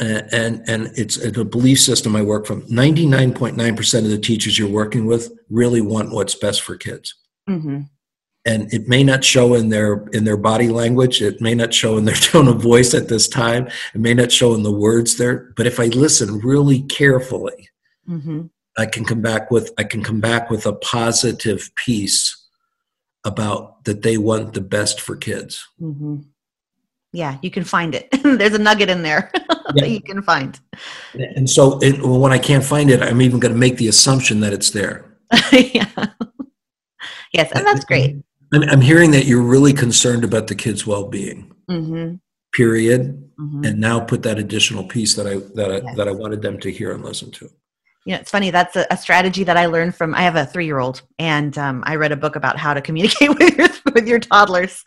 uh, 0.00 0.22
and 0.32 0.62
and 0.68 0.90
it's 0.96 1.16
a 1.24 1.44
belief 1.44 1.80
system 1.80 2.14
i 2.16 2.20
work 2.22 2.44
from 2.46 2.60
99.9% 2.62 3.98
of 4.04 4.10
the 4.10 4.18
teachers 4.18 4.58
you're 4.58 4.68
working 4.68 5.06
with 5.06 5.32
really 5.48 5.80
want 5.80 6.10
what's 6.12 6.34
best 6.34 6.60
for 6.62 6.76
kids 6.76 7.14
Mhm. 7.48 7.88
and 8.44 8.72
it 8.74 8.88
may 8.88 9.02
not 9.02 9.24
show 9.24 9.54
in 9.54 9.68
their 9.70 10.06
in 10.12 10.24
their 10.24 10.36
body 10.36 10.68
language 10.68 11.22
it 11.22 11.40
may 11.40 11.54
not 11.54 11.72
show 11.72 11.96
in 11.96 12.04
their 12.04 12.14
tone 12.30 12.48
of 12.48 12.60
voice 12.60 12.92
at 12.94 13.08
this 13.08 13.26
time 13.28 13.68
it 13.94 14.00
may 14.00 14.12
not 14.14 14.30
show 14.32 14.54
in 14.54 14.62
the 14.64 14.72
words 14.86 15.16
there 15.16 15.52
but 15.56 15.66
if 15.66 15.80
i 15.80 15.86
listen 15.86 16.38
really 16.40 16.80
carefully 16.82 17.68
Mhm. 18.08 18.50
i 18.78 18.86
can 18.86 19.04
come 19.04 19.20
back 19.22 19.50
with 19.50 19.72
i 19.78 19.84
can 19.84 20.02
come 20.02 20.20
back 20.20 20.50
with 20.50 20.66
a 20.66 20.72
positive 20.74 21.70
piece 21.76 22.46
about 23.24 23.84
that 23.84 24.02
they 24.02 24.16
want 24.18 24.52
the 24.54 24.60
best 24.60 25.00
for 25.00 25.16
kids 25.16 25.66
Mhm. 25.80 26.24
Yeah, 27.12 27.38
you 27.40 27.50
can 27.50 27.64
find 27.64 27.94
it. 27.94 28.08
There's 28.22 28.52
a 28.52 28.58
nugget 28.58 28.90
in 28.90 29.02
there 29.02 29.30
Yeah. 29.74 29.82
that 29.82 29.90
you 29.90 30.02
can 30.02 30.20
find. 30.22 30.58
and 31.14 31.48
so 31.48 31.78
it, 31.82 32.02
when 32.02 32.32
i 32.32 32.38
can't 32.38 32.64
find 32.64 32.90
it 32.90 33.00
i'm 33.02 33.22
even 33.22 33.40
going 33.40 33.52
to 33.54 33.58
make 33.58 33.76
the 33.78 33.88
assumption 33.88 34.40
that 34.40 34.52
it's 34.52 34.70
there 34.70 35.16
yeah. 35.52 35.88
Yes, 37.32 37.50
and 37.52 37.66
that's 37.66 37.84
great. 37.84 38.16
I'm, 38.54 38.62
I'm 38.72 38.80
hearing 38.80 39.10
that 39.10 39.24
you're 39.26 39.42
really 39.42 39.72
concerned 39.72 40.22
about 40.24 40.46
the 40.46 40.54
kids' 40.54 40.86
well-being. 40.86 41.52
Mhm. 41.68 42.20
Period. 42.54 43.28
Mhm. 43.38 43.66
And 43.66 43.80
now 43.80 43.98
put 44.00 44.22
that 44.22 44.38
additional 44.38 44.84
piece 44.84 45.16
that 45.16 45.26
I 45.26 45.34
that 45.58 45.70
I, 45.72 45.78
Yes. 45.84 45.96
that 45.96 46.06
I 46.08 46.12
wanted 46.12 46.40
them 46.42 46.58
to 46.60 46.70
hear 46.70 46.92
and 46.92 47.04
listen 47.04 47.30
to. 47.32 47.50
You 48.06 48.12
know, 48.12 48.20
it's 48.20 48.30
funny. 48.30 48.52
That's 48.52 48.76
a, 48.76 48.86
a 48.92 48.96
strategy 48.96 49.42
that 49.42 49.56
I 49.56 49.66
learned 49.66 49.96
from. 49.96 50.14
I 50.14 50.22
have 50.22 50.36
a 50.36 50.46
three-year-old, 50.46 51.02
and 51.18 51.58
um, 51.58 51.82
I 51.86 51.96
read 51.96 52.12
a 52.12 52.16
book 52.16 52.36
about 52.36 52.56
how 52.56 52.72
to 52.72 52.80
communicate 52.80 53.30
with 53.38 53.58
your 53.58 53.68
with 53.92 54.06
your 54.06 54.20
toddlers, 54.20 54.84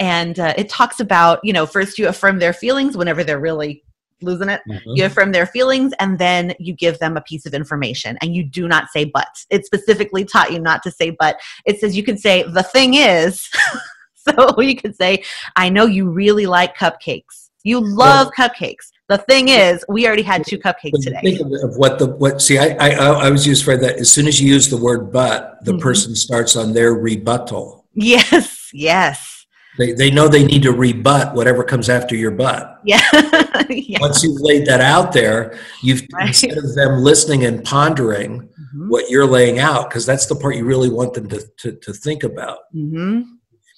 and 0.00 0.38
uh, 0.40 0.52
it 0.58 0.68
talks 0.68 0.98
about 0.98 1.38
you 1.44 1.52
know 1.52 1.64
first 1.64 1.96
you 1.96 2.08
affirm 2.08 2.40
their 2.40 2.52
feelings 2.52 2.96
whenever 2.96 3.22
they're 3.22 3.38
really 3.38 3.84
losing 4.20 4.48
it. 4.48 4.62
You 4.84 5.04
affirm 5.04 5.30
their 5.30 5.46
feelings, 5.46 5.92
and 6.00 6.18
then 6.18 6.54
you 6.58 6.74
give 6.74 6.98
them 6.98 7.16
a 7.16 7.20
piece 7.20 7.46
of 7.46 7.54
information, 7.54 8.18
and 8.20 8.34
you 8.34 8.42
do 8.42 8.66
not 8.66 8.88
say 8.88 9.04
"but." 9.04 9.28
It 9.48 9.64
specifically 9.64 10.24
taught 10.24 10.52
you 10.52 10.58
not 10.58 10.82
to 10.82 10.90
say 10.90 11.10
"but." 11.10 11.38
It 11.66 11.78
says 11.78 11.96
you 11.96 12.02
can 12.02 12.18
say 12.18 12.42
the 12.42 12.64
thing 12.64 12.94
is. 12.94 13.48
so 14.16 14.60
you 14.60 14.74
could 14.74 14.96
say, 14.96 15.22
"I 15.54 15.68
know 15.68 15.86
you 15.86 16.10
really 16.10 16.46
like 16.46 16.76
cupcakes. 16.76 17.50
You 17.62 17.78
love 17.78 18.32
cupcakes." 18.36 18.90
The 19.08 19.18
thing 19.18 19.48
is, 19.48 19.84
we 19.88 20.06
already 20.06 20.22
had 20.22 20.44
two 20.44 20.58
cupcakes 20.58 21.00
today. 21.02 21.20
Think 21.22 21.40
of, 21.40 21.52
of 21.62 21.76
what 21.76 21.98
the 22.00 22.06
what. 22.06 22.42
See, 22.42 22.58
I, 22.58 22.76
I 22.80 22.88
I 23.26 23.30
was 23.30 23.46
used 23.46 23.64
for 23.64 23.76
that. 23.76 23.96
As 23.96 24.10
soon 24.10 24.26
as 24.26 24.40
you 24.40 24.48
use 24.52 24.68
the 24.68 24.76
word 24.76 25.12
"but," 25.12 25.64
the 25.64 25.72
Mhm. 25.74 25.80
person 25.80 26.16
starts 26.16 26.56
on 26.56 26.72
their 26.72 26.92
rebuttal. 26.94 27.86
Yes, 27.94 28.68
yes. 28.74 29.46
They 29.78 29.92
they 29.92 30.10
know 30.10 30.26
they 30.26 30.44
need 30.44 30.62
to 30.64 30.72
rebut 30.72 31.34
whatever 31.34 31.62
comes 31.62 31.88
after 31.88 32.16
your 32.16 32.32
butt. 32.32 32.80
Yeah. 32.84 33.00
yeah. 33.68 33.98
Once 34.00 34.24
you've 34.24 34.40
laid 34.40 34.66
that 34.66 34.80
out 34.80 35.12
there, 35.12 35.56
you've 35.82 36.02
Right. 36.12 36.28
instead 36.28 36.56
of 36.58 36.74
them 36.74 37.04
listening 37.04 37.44
and 37.44 37.62
pondering 37.62 38.40
Mhm. 38.40 38.88
what 38.90 39.08
you're 39.08 39.26
laying 39.26 39.58
out, 39.60 39.88
because 39.88 40.04
that's 40.04 40.26
the 40.26 40.34
part 40.34 40.56
you 40.56 40.64
really 40.64 40.88
want 40.90 41.14
them 41.14 41.28
to 41.28 41.46
to, 41.58 41.72
to 41.72 41.92
think 41.92 42.24
about. 42.24 42.58
Mhm. 42.74 43.22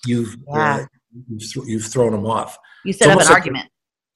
You've 0.07 0.37
Yeah. 0.49 0.77
uh, 0.77 0.85
you've, 1.29 1.53
th- 1.53 1.67
you've 1.67 1.85
thrown 1.85 2.13
them 2.13 2.25
off. 2.27 2.57
You 2.87 2.93
set 2.95 3.09
up 3.09 3.19
an 3.21 3.27
like- 3.27 3.31
argument. 3.35 3.69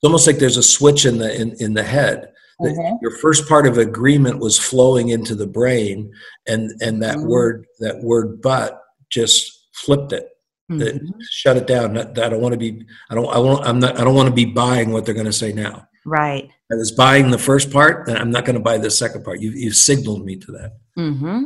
It's 0.03 0.09
almost 0.09 0.27
like 0.27 0.39
there's 0.39 0.57
a 0.57 0.65
switch 0.65 1.07
in 1.07 1.19
the 1.19 1.33
in, 1.41 1.55
in 1.61 1.75
the 1.75 1.83
head. 1.85 2.33
Mhm. 2.61 2.99
Your 3.01 3.13
first 3.19 3.49
part 3.49 3.69
of 3.69 3.79
agreement 3.79 4.41
was 4.41 4.59
flowing 4.59 5.11
into 5.11 5.37
the 5.37 5.47
brain, 5.47 6.11
and 6.49 6.73
and 6.81 7.01
that 7.05 7.19
Mhm. 7.19 7.27
word 7.29 7.67
that 7.79 8.03
word 8.03 8.43
"but" 8.43 8.83
just 9.11 9.69
flipped 9.75 10.13
it, 10.13 10.27
that 10.71 10.97
Mhm. 10.97 11.09
shut 11.31 11.57
it 11.57 11.69
down. 11.69 11.97
I 11.97 12.03
don't 12.29 12.41
want 12.41 12.53
to 12.53 12.59
be. 12.59 12.85
I 13.11 13.15
don't. 13.15 13.29
I 13.33 13.39
won't. 13.39 13.65
I'm 13.65 13.79
not. 13.79 13.97
I 13.97 14.03
don't 14.03 14.17
want 14.17 14.29
to 14.29 14.35
be 14.35 14.45
buying 14.45 14.91
what 14.91 15.05
they're 15.05 15.15
going 15.15 15.27
to 15.27 15.33
say 15.33 15.53
now. 15.53 15.87
Right. 16.05 16.51
I 16.73 16.75
was 16.75 16.91
buying 16.91 17.31
the 17.31 17.39
first 17.39 17.71
part, 17.71 18.09
and 18.09 18.19
I'm 18.19 18.33
not 18.33 18.45
going 18.45 18.57
to 18.57 18.63
buy 18.63 18.79
the 18.79 18.91
second 18.91 19.23
part. 19.25 19.39
You 19.41 19.53
you 19.53 19.71
signaled 19.71 20.25
me 20.25 20.35
to 20.35 20.51
that. 20.53 20.73
mm-hmm 20.99 21.43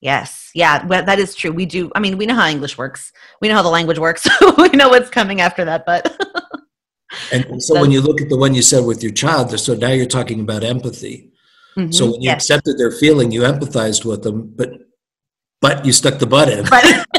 Yes. 0.00 0.50
Yeah. 0.54 0.86
Well, 0.86 1.04
that 1.04 1.18
is 1.18 1.34
true. 1.34 1.50
We 1.50 1.66
do. 1.66 1.90
I 1.96 1.98
mean, 1.98 2.16
we 2.16 2.24
know 2.26 2.36
how 2.36 2.46
English 2.46 2.78
works. 2.78 3.10
We 3.40 3.48
know 3.48 3.56
how 3.56 3.62
the 3.62 3.68
language 3.68 3.98
works. 3.98 4.28
we 4.58 4.68
know 4.68 4.88
what's 4.88 5.10
coming 5.10 5.40
after 5.40 5.64
that. 5.64 5.84
But 5.84 6.16
And 7.32 7.62
so 7.66 7.80
when 7.80 7.90
you 7.90 8.00
look 8.00 8.20
at 8.20 8.28
the 8.28 8.36
one 8.36 8.54
you 8.54 8.62
said 8.62 8.84
with 8.84 9.02
your 9.02 9.12
child, 9.12 9.58
so 9.58 9.74
now 9.74 9.90
you're 9.90 10.06
talking 10.06 10.40
about 10.40 10.64
empathy. 10.64 11.30
Mhm. 11.76 11.92
So 11.94 12.12
when 12.12 12.22
you 12.22 12.30
Yes. 12.30 12.42
accepted 12.42 12.78
their 12.78 12.90
feeling, 12.90 13.30
you 13.30 13.42
empathized 13.42 14.04
with 14.04 14.22
them, 14.22 14.52
but 14.56 14.70
but 15.60 15.84
you 15.84 15.92
stuck 15.92 16.18
the 16.18 16.26
butt 16.26 16.48
in. 16.48 16.64
But- 16.64 16.84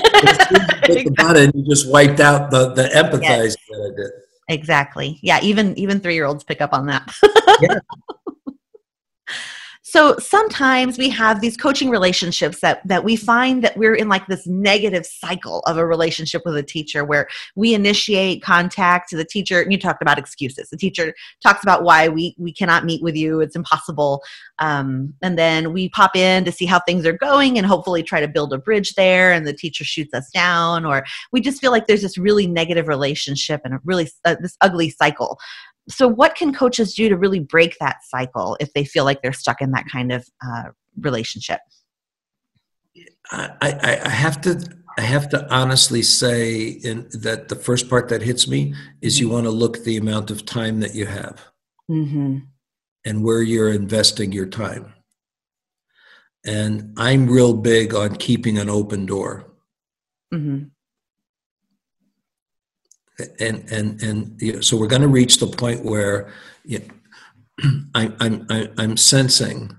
the 0.89 1.14
butt 1.18 1.38
in, 1.38 1.52
you 1.54 1.64
just 1.70 1.89
wiped 1.89 2.20
out 2.20 2.52
the 2.52 2.74
the 2.74 2.84
empathizing 2.95 3.58
that 3.70 3.82
I 3.93 4.02
did. 4.02 4.12
Exactly. 4.50 5.20
Yeah, 5.22 5.39
even 5.43 5.78
even 5.78 6.00
3-year-olds 6.00 6.43
pick 6.43 6.60
up 6.62 6.74
on 6.74 6.88
that. 6.88 7.04
Yeah. 7.62 7.80
So 9.90 10.16
sometimes 10.20 11.00
we 11.00 11.10
have 11.10 11.42
these 11.42 11.58
coaching 11.58 11.90
relationships 11.90 12.60
that 12.60 12.88
that 12.88 13.04
we 13.04 13.16
find 13.16 13.64
that 13.64 13.76
we're 13.76 13.96
in 13.96 14.08
like 14.08 14.28
this 14.28 14.46
negative 14.46 15.04
cycle 15.04 15.62
of 15.62 15.78
a 15.78 15.86
relationship 15.86 16.44
with 16.46 16.56
a 16.58 16.62
teacher 16.62 17.04
where 17.04 17.28
we 17.56 17.74
initiate 17.74 18.44
contact 18.44 19.10
to 19.10 19.18
the 19.18 19.26
teacher. 19.26 19.64
And 19.64 19.72
you 19.72 19.80
talked 19.80 20.04
about 20.04 20.20
excuses. 20.20 20.70
The 20.70 20.78
teacher 20.78 21.16
talks 21.42 21.64
about 21.64 21.82
why 21.82 22.08
we 22.08 22.36
we 22.38 22.54
cannot 22.54 22.86
meet 22.86 23.02
with 23.02 23.16
you. 23.16 23.42
It's 23.42 23.56
impossible. 23.56 24.22
Um, 24.60 25.16
and 25.24 25.40
then 25.40 25.74
we 25.74 25.90
pop 25.90 26.16
in 26.16 26.46
to 26.46 26.52
see 26.52 26.68
how 26.68 26.82
things 26.82 27.04
are 27.08 27.14
going 27.14 27.58
and 27.58 27.66
hopefully 27.66 28.04
try 28.04 28.20
to 28.20 28.28
build 28.28 28.54
a 28.54 28.60
bridge 28.60 28.94
there. 28.94 29.32
And 29.32 29.48
the 29.48 29.54
teacher 29.54 29.84
shoots 29.84 30.14
us 30.14 30.30
down, 30.30 30.86
or 30.86 31.04
we 31.32 31.42
just 31.42 31.60
feel 31.60 31.72
like 31.72 31.88
there's 31.88 32.04
this 32.04 32.18
really 32.18 32.46
negative 32.46 32.88
relationship 32.88 33.62
and 33.66 33.74
a 33.74 33.80
really 33.84 34.08
uh, 34.24 34.36
this 34.40 34.56
ugly 34.62 34.92
cycle 34.92 35.40
so 35.90 36.08
what 36.08 36.36
can 36.36 36.54
coaches 36.54 36.94
do 36.94 37.10
to 37.10 37.18
really 37.18 37.40
break 37.40 37.76
that 37.80 37.98
cycle 38.08 38.56
if 38.60 38.72
they 38.74 38.86
feel 38.86 39.06
like 39.06 39.22
they're 39.22 39.34
stuck 39.34 39.62
in 39.62 39.72
that 39.72 39.86
kind 39.92 40.12
of 40.12 40.28
uh, 40.46 40.64
relationship 41.00 41.60
I, 43.32 43.50
I, 43.62 44.02
I 44.06 44.10
have 44.10 44.42
to 44.42 44.80
I 44.98 45.04
have 45.04 45.30
to 45.30 45.48
honestly 45.54 46.02
say 46.02 46.68
in, 46.68 47.08
that 47.14 47.48
the 47.48 47.56
first 47.56 47.90
part 47.90 48.10
that 48.10 48.22
hits 48.22 48.50
me 48.50 48.74
is 49.02 49.20
you 49.20 49.28
Mm-hmm. 49.28 49.34
want 49.34 49.46
to 49.46 49.52
look 49.52 49.84
the 49.84 49.96
amount 49.96 50.30
of 50.30 50.46
time 50.46 50.82
that 50.82 50.94
you 50.94 51.06
have 51.06 51.46
mm-hmm. 51.90 52.40
and 53.06 53.24
where 53.24 53.42
you're 53.42 53.72
investing 53.72 54.34
your 54.34 54.48
time. 54.48 54.94
And 56.46 56.94
I'm 56.98 57.30
real 57.30 57.54
big 57.54 57.94
on 57.94 58.16
keeping 58.18 58.58
an 58.58 58.70
open 58.70 59.06
door. 59.06 59.52
Mm-hmm. 60.34 60.66
And 63.40 63.70
and 63.72 64.02
and 64.02 64.42
you 64.42 64.54
know, 64.54 64.62
so 64.62 64.78
we're 64.78 64.88
going 64.88 65.02
to 65.02 65.08
reach 65.08 65.40
the 65.40 65.48
point 65.48 65.84
where 65.84 66.32
you 66.64 66.82
I, 67.96 68.12
I'm 68.20 68.48
I'm 68.78 68.98
sensing 68.98 69.76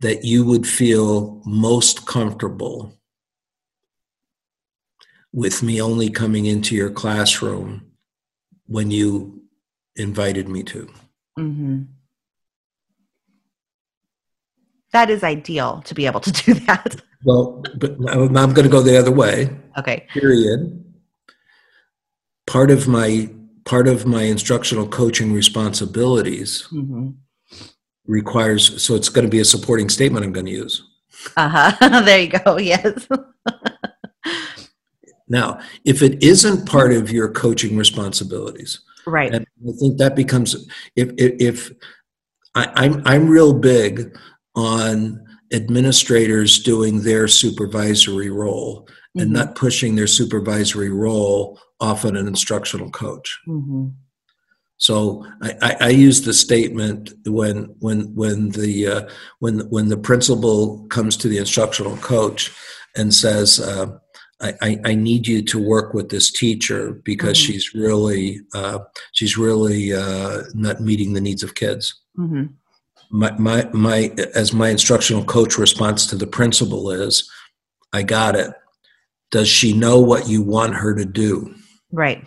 that 0.00 0.24
you 0.24 0.44
would 0.44 0.66
feel 0.66 1.42
most 1.46 2.06
comfortable 2.06 2.92
with 5.32 5.62
me 5.62 5.80
only 5.80 6.10
coming 6.10 6.46
into 6.46 6.74
your 6.74 6.90
classroom 6.90 7.86
when 8.66 8.90
you 8.90 9.42
invited 9.96 10.48
me 10.48 10.62
to. 10.62 10.88
Mm-hmm. 11.38 11.82
That 14.92 15.10
is 15.10 15.22
ideal 15.22 15.82
to 15.84 15.94
be 15.94 16.06
able 16.06 16.20
to 16.20 16.32
do 16.32 16.54
that. 16.54 17.02
Well, 17.24 17.62
but 17.76 17.96
I'm 18.10 18.32
going 18.32 18.62
to 18.62 18.68
go 18.68 18.80
the 18.80 18.96
other 18.96 19.10
way. 19.10 19.50
Okay. 19.78 20.06
Period. 20.12 20.85
Part 22.46 22.70
of 22.70 22.86
my 22.88 23.28
part 23.64 23.88
of 23.88 24.06
my 24.06 24.22
instructional 24.22 24.86
coaching 24.86 25.32
responsibilities 25.32 26.68
Mm-hmm. 26.72 27.08
requires 28.06 28.80
so 28.82 28.94
it's 28.94 29.08
going 29.08 29.24
to 29.24 29.30
be 29.30 29.40
a 29.40 29.44
supporting 29.44 29.88
statement 29.88 30.24
i'm 30.24 30.32
going 30.32 30.46
to 30.46 30.52
use 30.52 30.84
Uh 31.36 31.48
huh. 31.48 32.00
there 32.02 32.20
you 32.20 32.28
go. 32.28 32.58
Yes. 32.58 33.08
now 35.28 35.58
if 35.84 36.02
it 36.02 36.22
isn't 36.22 36.66
part 36.68 36.92
of 36.92 37.10
your 37.10 37.28
coaching 37.28 37.76
responsibilities 37.76 38.80
right. 39.06 39.34
and 39.34 39.44
i 39.68 39.72
think 39.80 39.98
that 39.98 40.14
becomes 40.14 40.54
if 40.94 41.10
if, 41.18 41.32
if 41.40 41.72
I, 42.54 42.70
i'm 42.76 43.02
i'm 43.04 43.28
real 43.28 43.52
big 43.52 44.16
on 44.54 45.20
administrators 45.52 46.60
doing 46.62 47.02
their 47.02 47.26
supervisory 47.28 48.30
role 48.30 48.88
and 49.16 49.30
Mhm. 49.30 49.34
not 49.34 49.54
pushing 49.56 49.96
their 49.96 50.06
supervisory 50.06 50.90
role 50.90 51.58
off 51.80 52.04
on 52.04 52.16
an 52.16 52.26
instructional 52.26 52.90
coach 52.90 53.38
Mm-hmm. 53.48 53.88
So 54.78 55.24
I, 55.40 55.54
I, 55.62 55.76
I 55.80 55.88
use 55.88 56.22
the 56.22 56.34
statement 56.34 57.12
when 57.26 57.74
when 57.78 58.14
when 58.14 58.50
the 58.50 58.86
uh, 58.86 59.08
when 59.38 59.60
when 59.70 59.88
the 59.88 59.96
principal 59.96 60.86
comes 60.88 61.16
to 61.18 61.28
the 61.28 61.38
instructional 61.38 61.96
coach 61.98 62.52
and 62.94 63.14
says, 63.14 63.58
uh, 63.58 63.86
I, 64.42 64.52
I, 64.60 64.80
"I 64.84 64.94
need 64.94 65.26
you 65.26 65.40
to 65.44 65.58
work 65.58 65.94
with 65.94 66.10
this 66.10 66.30
teacher 66.30 66.92
because 67.04 67.38
Mhm. 67.38 67.46
she's 67.46 67.74
really 67.74 68.40
uh, 68.52 68.80
she's 69.12 69.38
really 69.38 69.94
uh, 69.94 70.42
not 70.52 70.80
meeting 70.82 71.14
the 71.14 71.22
needs 71.22 71.42
of 71.42 71.54
kids." 71.54 71.94
Mm-hmm. 72.18 72.44
My, 73.10 73.32
my 73.38 73.70
my 73.72 74.12
as 74.34 74.52
my 74.52 74.68
instructional 74.68 75.24
coach 75.24 75.56
response 75.56 76.06
to 76.08 76.16
the 76.16 76.26
principal 76.26 76.90
is, 76.90 77.30
"I 77.94 78.02
got 78.02 78.36
it. 78.36 78.52
Does 79.30 79.48
she 79.48 79.72
know 79.72 80.00
what 80.00 80.28
you 80.28 80.42
want 80.42 80.74
her 80.74 80.94
to 80.94 81.06
do?" 81.06 81.54
Right. 81.96 82.24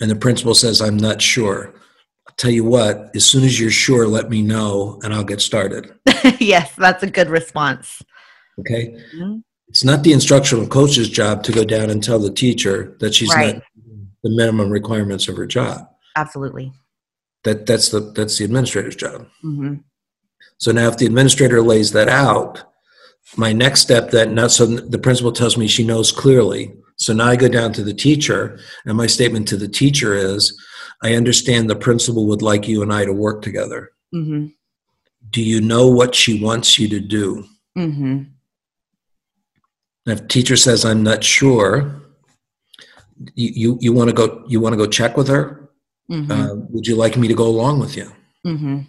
and 0.00 0.10
the 0.10 0.16
principal 0.16 0.54
says, 0.54 0.80
I'm 0.82 0.96
not 0.98 1.22
sure. 1.22 1.72
I'll 2.28 2.34
tell 2.36 2.50
you 2.50 2.64
what, 2.64 3.10
as 3.16 3.24
soon 3.24 3.44
as 3.44 3.58
you're 3.58 3.70
sure, 3.70 4.06
let 4.06 4.28
me 4.28 4.42
know 4.42 5.00
and 5.02 5.14
I'll 5.14 5.24
get 5.24 5.40
started. 5.40 5.92
yes, 6.38 6.74
that's 6.76 7.02
a 7.02 7.06
good 7.10 7.30
response. 7.30 8.02
Okay? 8.60 8.94
Mhm. 9.16 9.42
It's 9.68 9.84
not 9.84 10.02
the 10.02 10.12
instructional 10.12 10.66
coach's 10.66 11.08
job 11.08 11.42
to 11.44 11.52
go 11.52 11.64
down 11.64 11.88
and 11.90 12.02
tell 12.02 12.18
the 12.18 12.30
teacher 12.32 12.96
that 13.00 13.14
she's 13.14 13.32
Right. 13.34 13.54
not 13.54 13.62
the 14.22 14.30
minimum 14.30 14.68
requirements 14.70 15.28
of 15.28 15.36
her 15.36 15.46
job. 15.46 15.88
Absolutely. 16.16 16.72
That 17.44 17.64
that's 17.66 17.88
the 17.90 18.00
that's 18.00 18.36
the 18.38 18.44
administrator's 18.44 18.96
job. 18.96 19.26
Mm-hmm. 19.44 19.74
So 20.58 20.72
now 20.72 20.88
if 20.88 20.96
the 20.98 21.06
administrator 21.06 21.62
lays 21.62 21.92
that 21.92 22.08
out, 22.08 22.62
my 23.36 23.52
next 23.52 23.80
step 23.80 24.10
that 24.10 24.30
not 24.30 24.50
so 24.50 24.66
the 24.66 24.98
principal 24.98 25.32
tells 25.32 25.56
me 25.56 25.66
she 25.68 25.84
knows 25.84 26.12
clearly. 26.12 26.74
So 27.04 27.12
now 27.12 27.26
I 27.26 27.36
go 27.36 27.48
down 27.48 27.74
to 27.74 27.84
the 27.84 27.92
teacher 27.92 28.58
and 28.86 28.96
my 28.96 29.06
statement 29.06 29.46
to 29.48 29.58
the 29.58 29.68
teacher 29.68 30.14
is 30.14 30.58
I 31.02 31.14
understand 31.14 31.68
the 31.68 31.76
principal 31.76 32.26
would 32.28 32.40
like 32.40 32.66
you 32.66 32.82
and 32.82 32.90
I 32.90 33.04
to 33.04 33.12
work 33.12 33.42
together. 33.42 33.90
Mm-hmm. 34.14 34.46
do 35.30 35.42
you 35.42 35.60
know 35.60 35.88
what 35.88 36.14
she 36.14 36.40
wants 36.40 36.78
you 36.78 36.88
to 36.88 37.00
do? 37.00 37.44
Mm-hmm. 37.76 38.22
If 40.06 40.28
teacher 40.28 40.56
says, 40.56 40.84
I'm 40.84 41.02
not 41.02 41.24
sure, 41.24 42.00
you, 43.34 43.50
you, 43.54 43.78
you 43.80 43.92
want 43.92 44.08
to 44.10 44.14
go, 44.14 44.44
you 44.46 44.60
want 44.60 44.72
to 44.72 44.76
go 44.76 44.86
check 44.86 45.16
with 45.16 45.26
her? 45.28 45.68
Mm-hmm. 46.08 46.30
Uh, 46.30 46.54
would 46.70 46.86
you 46.86 46.94
like 46.94 47.16
me 47.16 47.26
to 47.26 47.34
go 47.34 47.48
along 47.48 47.80
with 47.80 47.96
you? 47.96 48.12
mm-hmm. 48.46 48.80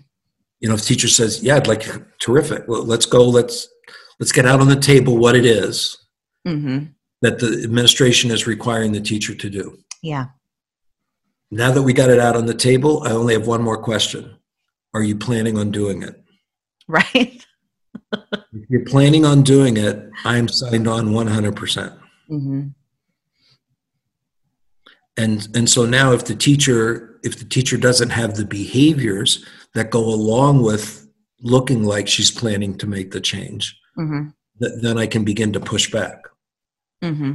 You 0.59 0.69
know, 0.69 0.75
if 0.75 0.85
teacher 0.85 1.07
says, 1.07 1.43
yeah, 1.43 1.55
I'd 1.55 1.67
like, 1.67 1.85
terrific. 2.19 2.67
Well, 2.67 2.83
let's 2.83 3.07
go, 3.07 3.27
let's, 3.27 3.67
let's 4.19 4.31
get 4.31 4.45
out 4.45 4.61
on 4.61 4.69
the 4.69 4.79
table 4.79 5.17
what 5.17 5.35
it 5.35 5.45
is 5.45 5.97
Mm-hmm. 6.47 6.85
That 7.21 7.39
the 7.39 7.61
administration 7.63 8.31
is 8.31 8.45
requiring 8.47 8.91
the 8.91 9.01
teacher 9.01 9.33
to 9.35 9.49
do. 9.49 9.77
Yeah. 10.03 10.25
Now 11.51 11.71
that 11.71 11.81
we 11.83 11.93
got 11.93 12.09
it 12.09 12.19
out 12.19 12.35
on 12.35 12.45
the 12.45 12.53
table, 12.53 13.03
I 13.03 13.11
only 13.11 13.33
have 13.33 13.47
one 13.47 13.61
more 13.61 13.77
question. 13.81 14.35
Are 14.93 15.03
you 15.03 15.15
planning 15.15 15.57
on 15.57 15.71
doing 15.71 16.03
it? 16.03 16.21
Right. 16.87 17.45
If 18.13 18.69
you're 18.69 18.85
planning 18.85 19.25
on 19.25 19.41
doing 19.43 19.77
it, 19.77 20.09
I'm 20.23 20.47
signed 20.47 20.87
on 20.87 21.07
100%. 21.07 21.99
Mm-hmm. 22.31 22.67
and 25.17 25.47
and 25.55 25.69
so 25.69 25.85
now 25.85 26.11
if 26.11 26.25
the 26.25 26.35
teacher 26.35 27.19
if 27.23 27.37
the 27.37 27.45
teacher 27.45 27.77
doesn't 27.77 28.09
have 28.09 28.35
the 28.35 28.45
behaviors 28.45 29.45
that 29.75 29.91
go 29.91 29.99
along 30.03 30.61
with 30.63 31.07
looking 31.41 31.83
like 31.83 32.07
she's 32.07 32.31
planning 32.31 32.77
to 32.77 32.87
make 32.87 33.11
the 33.11 33.21
change 33.21 33.79
Mm-hmm. 33.97 34.29
th- 34.59 34.81
then 34.81 34.97
i 34.97 35.05
can 35.07 35.23
begin 35.23 35.53
to 35.53 35.59
push 35.59 35.89
back 35.91 36.17
Mm-hmm. 37.05 37.31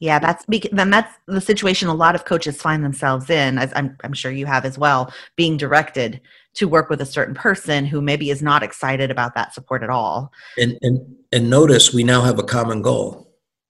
Yeah, 0.00 0.18
that's 0.18 0.44
bec- 0.46 0.70
then 0.72 0.90
that's 0.90 1.14
the 1.28 1.40
situation 1.40 1.88
a 1.88 1.94
lot 1.94 2.16
of 2.16 2.24
coaches 2.24 2.60
find 2.60 2.82
themselves 2.84 3.30
in, 3.30 3.56
as 3.56 3.72
I'm, 3.76 3.96
I'm 4.02 4.12
sure 4.12 4.32
you 4.32 4.46
have 4.46 4.64
as 4.64 4.76
well, 4.76 5.12
being 5.36 5.56
directed 5.56 6.20
to 6.54 6.66
work 6.66 6.90
with 6.90 7.00
a 7.00 7.06
certain 7.06 7.34
person 7.36 7.86
who 7.86 8.00
maybe 8.00 8.30
is 8.30 8.42
not 8.42 8.64
excited 8.64 9.12
about 9.12 9.36
that 9.36 9.54
support 9.54 9.82
at 9.84 9.90
all. 9.90 10.32
and 10.58 10.76
and 10.82 10.98
and 11.30 11.48
notice 11.48 11.94
we 11.94 12.02
now 12.04 12.20
have 12.22 12.38
a 12.38 12.42
common 12.44 12.82
goal 12.82 13.28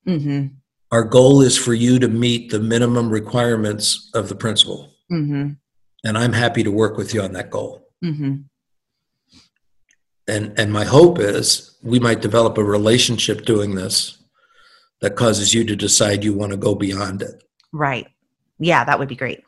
Mm-hmm. 0.09 0.47
our 0.91 1.05
goal 1.05 1.43
is 1.43 1.57
for 1.57 1.75
you 1.75 2.01
to 2.01 2.09
meet 2.09 2.51
the 2.51 2.59
minimum 2.59 3.09
requirements 3.11 4.11
of 4.15 4.29
the 4.29 4.35
principal 4.35 4.91
Mm-hmm. 5.13 5.51
and 6.05 6.19
i'm 6.19 6.33
happy 6.33 6.65
to 6.65 6.73
work 6.73 6.97
with 6.97 7.15
you 7.15 7.23
on 7.23 7.33
that 7.35 7.51
goal 7.51 7.87
Mm-hmm. 8.05 8.33
And 10.29 10.53
and 10.59 10.73
my 10.73 10.85
hope 10.85 11.19
is 11.19 11.77
we 11.83 11.99
might 11.99 12.21
develop 12.23 12.57
a 12.59 12.65
relationship 12.65 13.45
doing 13.45 13.75
this 13.75 14.19
that 15.01 15.17
causes 15.17 15.53
you 15.53 15.65
to 15.65 15.75
decide 15.77 16.23
you 16.23 16.33
want 16.35 16.53
to 16.53 16.57
go 16.57 16.75
beyond 16.75 17.23
it 17.23 17.43
Right. 17.73 18.07
Yeah, 18.59 18.85
that 18.85 18.99
would 18.99 19.09
be 19.09 19.17
great. 19.17 19.43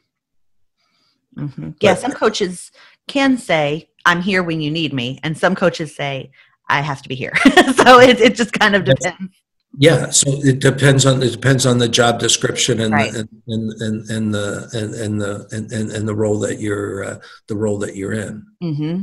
hmm 1.36 1.70
Yeah, 1.80 1.92
But- 1.94 2.00
some 2.00 2.12
coaches 2.12 2.72
can 3.06 3.36
say, 3.38 3.90
I'm 4.06 4.22
here 4.22 4.42
when 4.42 4.60
you 4.60 4.70
need 4.70 4.92
me. 4.92 5.20
And 5.22 5.36
some 5.36 5.54
coaches 5.54 5.94
say, 5.94 6.30
I 6.68 6.80
have 6.80 7.02
to 7.02 7.08
be 7.08 7.14
here. 7.14 7.34
so 7.76 8.00
it, 8.00 8.20
it 8.20 8.34
just 8.34 8.52
kind 8.54 8.74
of 8.74 8.84
depends. 8.84 9.34
Yeah, 9.76 10.10
so 10.10 10.30
it 10.30 10.60
depends 10.60 11.04
on 11.04 11.22
it 11.22 11.32
depends 11.32 11.66
on 11.66 11.78
the 11.78 11.88
job 11.88 12.18
description 12.20 12.80
and 12.80 12.94
Right. 12.94 13.12
the, 13.12 13.28
and, 13.48 13.72
and 13.82 14.10
and 14.10 14.34
the 14.34 14.68
and, 14.72 14.94
and 14.94 15.20
the 15.20 15.46
and, 15.50 15.90
and, 15.92 16.08
the 16.08 16.14
role 16.14 16.38
that 16.40 16.60
you're 16.60 17.04
uh, 17.04 17.18
the 17.48 17.56
role 17.56 17.78
that 17.80 17.96
you're 17.96 18.12
in. 18.12 18.46
hmm 18.62 19.02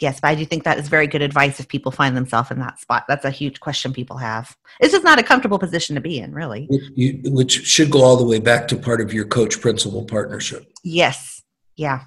Yes, 0.00 0.18
but 0.20 0.28
I 0.28 0.34
do 0.34 0.46
think 0.46 0.64
that 0.64 0.78
is 0.78 0.88
very 0.88 1.06
good 1.06 1.20
advice 1.20 1.60
if 1.60 1.68
people 1.68 1.92
find 1.92 2.16
themselves 2.16 2.50
in 2.50 2.58
that 2.60 2.80
spot. 2.80 3.04
That's 3.06 3.24
a 3.26 3.30
huge 3.30 3.60
question 3.60 3.92
people 3.92 4.16
have. 4.16 4.56
It's 4.80 4.92
just 4.92 5.04
not 5.04 5.18
a 5.18 5.22
comfortable 5.22 5.58
position 5.58 5.94
to 5.94 6.00
be 6.00 6.18
in, 6.18 6.32
really. 6.32 6.66
Which, 6.70 6.82
you, 6.94 7.20
which 7.26 7.66
should 7.66 7.90
go 7.90 8.02
all 8.02 8.16
the 8.16 8.24
way 8.24 8.38
back 8.38 8.66
to 8.68 8.76
part 8.76 9.02
of 9.02 9.12
your 9.12 9.26
coach 9.26 9.60
principal 9.60 10.04
partnership. 10.04 10.72
Yes. 10.82 11.42
Yeah. 11.76 12.04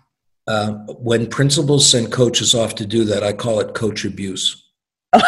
Uh, 0.47 0.71
when 0.99 1.27
principals 1.27 1.89
send 1.89 2.11
coaches 2.11 2.55
off 2.55 2.75
to 2.75 2.85
do 2.85 3.05
that, 3.05 3.23
I 3.23 3.31
call 3.31 3.59
it 3.59 3.75
coach 3.75 4.03
abuse. 4.05 4.71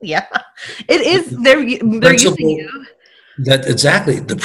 yeah, 0.00 0.26
it 0.88 1.00
is. 1.00 1.30
They're 1.42 1.64
they're 2.00 2.12
using 2.12 2.50
you. 2.50 2.86
That 3.38 3.66
exactly 3.66 4.20
the 4.20 4.36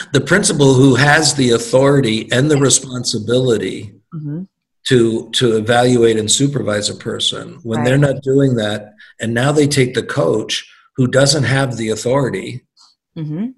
the 0.12 0.20
principal 0.20 0.74
who 0.74 0.94
has 0.94 1.34
the 1.34 1.50
authority 1.50 2.30
and 2.30 2.48
the 2.48 2.56
responsibility 2.56 4.00
mm-hmm. 4.14 4.44
To 4.88 5.30
to 5.30 5.56
evaluate 5.56 6.16
and 6.16 6.30
supervise 6.30 6.88
a 6.88 6.94
person 6.94 7.58
when 7.62 7.78
right. 7.78 7.84
they're 7.84 7.98
not 7.98 8.22
doing 8.22 8.56
that, 8.56 8.94
and 9.20 9.34
now 9.34 9.52
they 9.52 9.66
take 9.66 9.94
the 9.94 10.02
coach 10.02 10.70
who 10.96 11.06
doesn't 11.06 11.44
have 11.44 11.76
the 11.76 11.90
authority 11.90 12.66
mm-hmm. 13.16 13.48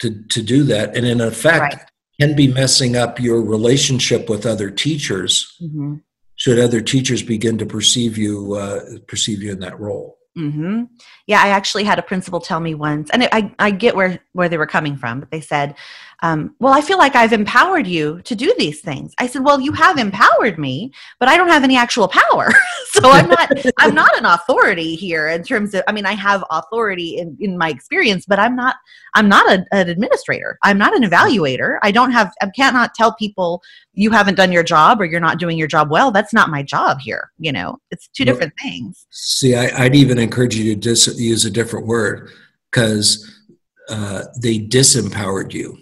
to 0.00 0.22
to 0.28 0.42
do 0.42 0.64
that, 0.64 0.96
and 0.96 1.06
in 1.06 1.20
effect. 1.20 1.74
Right 1.74 1.90
can 2.20 2.34
be 2.34 2.48
messing 2.48 2.96
up 2.96 3.20
your 3.20 3.42
relationship 3.42 4.28
with 4.28 4.46
other 4.46 4.70
teachers 4.70 5.56
mm-hmm. 5.62 5.96
should 6.36 6.58
other 6.58 6.80
teachers 6.80 7.22
begin 7.22 7.58
to 7.58 7.66
perceive 7.66 8.16
you 8.16 8.54
uh, 8.54 8.80
perceive 9.06 9.42
you 9.42 9.52
in 9.52 9.60
that 9.60 9.78
role 9.78 10.18
mm-hmm. 10.36 10.84
yeah 11.26 11.42
i 11.42 11.48
actually 11.48 11.84
had 11.84 11.98
a 11.98 12.02
principal 12.02 12.40
tell 12.40 12.60
me 12.60 12.74
once 12.74 13.10
and 13.10 13.28
I, 13.32 13.54
I 13.58 13.70
get 13.70 13.96
where 13.96 14.18
where 14.32 14.48
they 14.48 14.58
were 14.58 14.66
coming 14.66 14.96
from 14.96 15.20
but 15.20 15.30
they 15.30 15.40
said 15.40 15.74
um, 16.22 16.54
well, 16.60 16.72
I 16.72 16.80
feel 16.80 16.98
like 16.98 17.14
I've 17.14 17.32
empowered 17.32 17.86
you 17.86 18.22
to 18.22 18.34
do 18.34 18.54
these 18.58 18.80
things. 18.80 19.12
I 19.18 19.26
said, 19.26 19.44
well, 19.44 19.60
you 19.60 19.72
have 19.72 19.98
empowered 19.98 20.58
me, 20.58 20.92
but 21.20 21.28
I 21.28 21.36
don't 21.36 21.48
have 21.48 21.62
any 21.62 21.76
actual 21.76 22.08
power. 22.08 22.50
so 22.86 23.10
I'm 23.10 23.28
not, 23.28 23.50
I'm 23.78 23.94
not 23.94 24.16
an 24.16 24.24
authority 24.24 24.94
here 24.94 25.28
in 25.28 25.42
terms 25.42 25.74
of, 25.74 25.82
I 25.86 25.92
mean, 25.92 26.06
I 26.06 26.12
have 26.12 26.42
authority 26.50 27.18
in, 27.18 27.36
in 27.40 27.58
my 27.58 27.68
experience, 27.68 28.24
but 28.26 28.38
I'm 28.38 28.56
not, 28.56 28.76
I'm 29.14 29.28
not 29.28 29.50
a, 29.50 29.64
an 29.72 29.90
administrator. 29.90 30.58
I'm 30.62 30.78
not 30.78 30.96
an 30.96 31.02
evaluator. 31.02 31.78
I 31.82 31.90
don't 31.90 32.12
have, 32.12 32.32
I 32.40 32.48
cannot 32.48 32.94
tell 32.94 33.14
people 33.14 33.62
you 33.92 34.10
haven't 34.10 34.36
done 34.36 34.52
your 34.52 34.62
job 34.62 35.00
or 35.00 35.04
you're 35.04 35.20
not 35.20 35.38
doing 35.38 35.58
your 35.58 35.68
job 35.68 35.90
well. 35.90 36.10
That's 36.10 36.32
not 36.32 36.48
my 36.48 36.62
job 36.62 36.98
here. 37.00 37.30
You 37.38 37.52
know, 37.52 37.78
it's 37.90 38.08
two 38.08 38.24
well, 38.24 38.34
different 38.34 38.54
things. 38.62 39.06
See, 39.10 39.54
I, 39.54 39.82
would 39.82 39.94
even 39.94 40.18
encourage 40.18 40.56
you 40.56 40.74
to 40.74 40.80
dis- 40.80 41.18
use 41.18 41.44
a 41.44 41.50
different 41.50 41.86
word 41.86 42.30
because 42.70 43.42
uh, 43.90 44.24
they 44.40 44.58
disempowered 44.58 45.52
you 45.52 45.78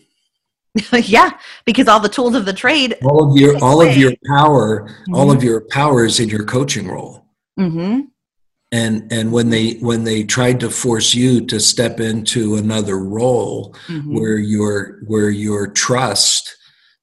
yeah, 0.93 1.31
because 1.65 1.87
all 1.87 2.01
the 2.01 2.09
tools 2.09 2.35
of 2.35 2.47
the 2.47 2.53
trade. 2.53 2.97
All 3.05 3.31
of 3.31 3.39
your 3.39 3.57
all 3.63 3.81
of 3.81 3.97
your 3.97 4.13
power, 4.27 4.89
mm-hmm. 4.89 5.15
all 5.15 5.31
of 5.31 5.43
your 5.45 5.61
powers 5.61 6.19
in 6.19 6.29
your 6.29 6.45
coaching 6.45 6.89
role. 6.89 7.27
Mm-hmm. 7.59 8.01
And 8.73 9.13
and 9.13 9.33
when 9.33 9.51
they 9.51 9.75
when 9.75 10.03
they 10.03 10.25
tried 10.25 10.59
to 10.61 10.71
force 10.71 11.15
you 11.15 11.47
to 11.47 11.61
step 11.61 12.01
into 12.01 12.57
another 12.57 12.99
role 12.99 13.75
mm-hmm. 13.87 14.17
where 14.17 14.39
your 14.39 15.01
where 15.07 15.31
your 15.31 15.69
trust 15.69 16.57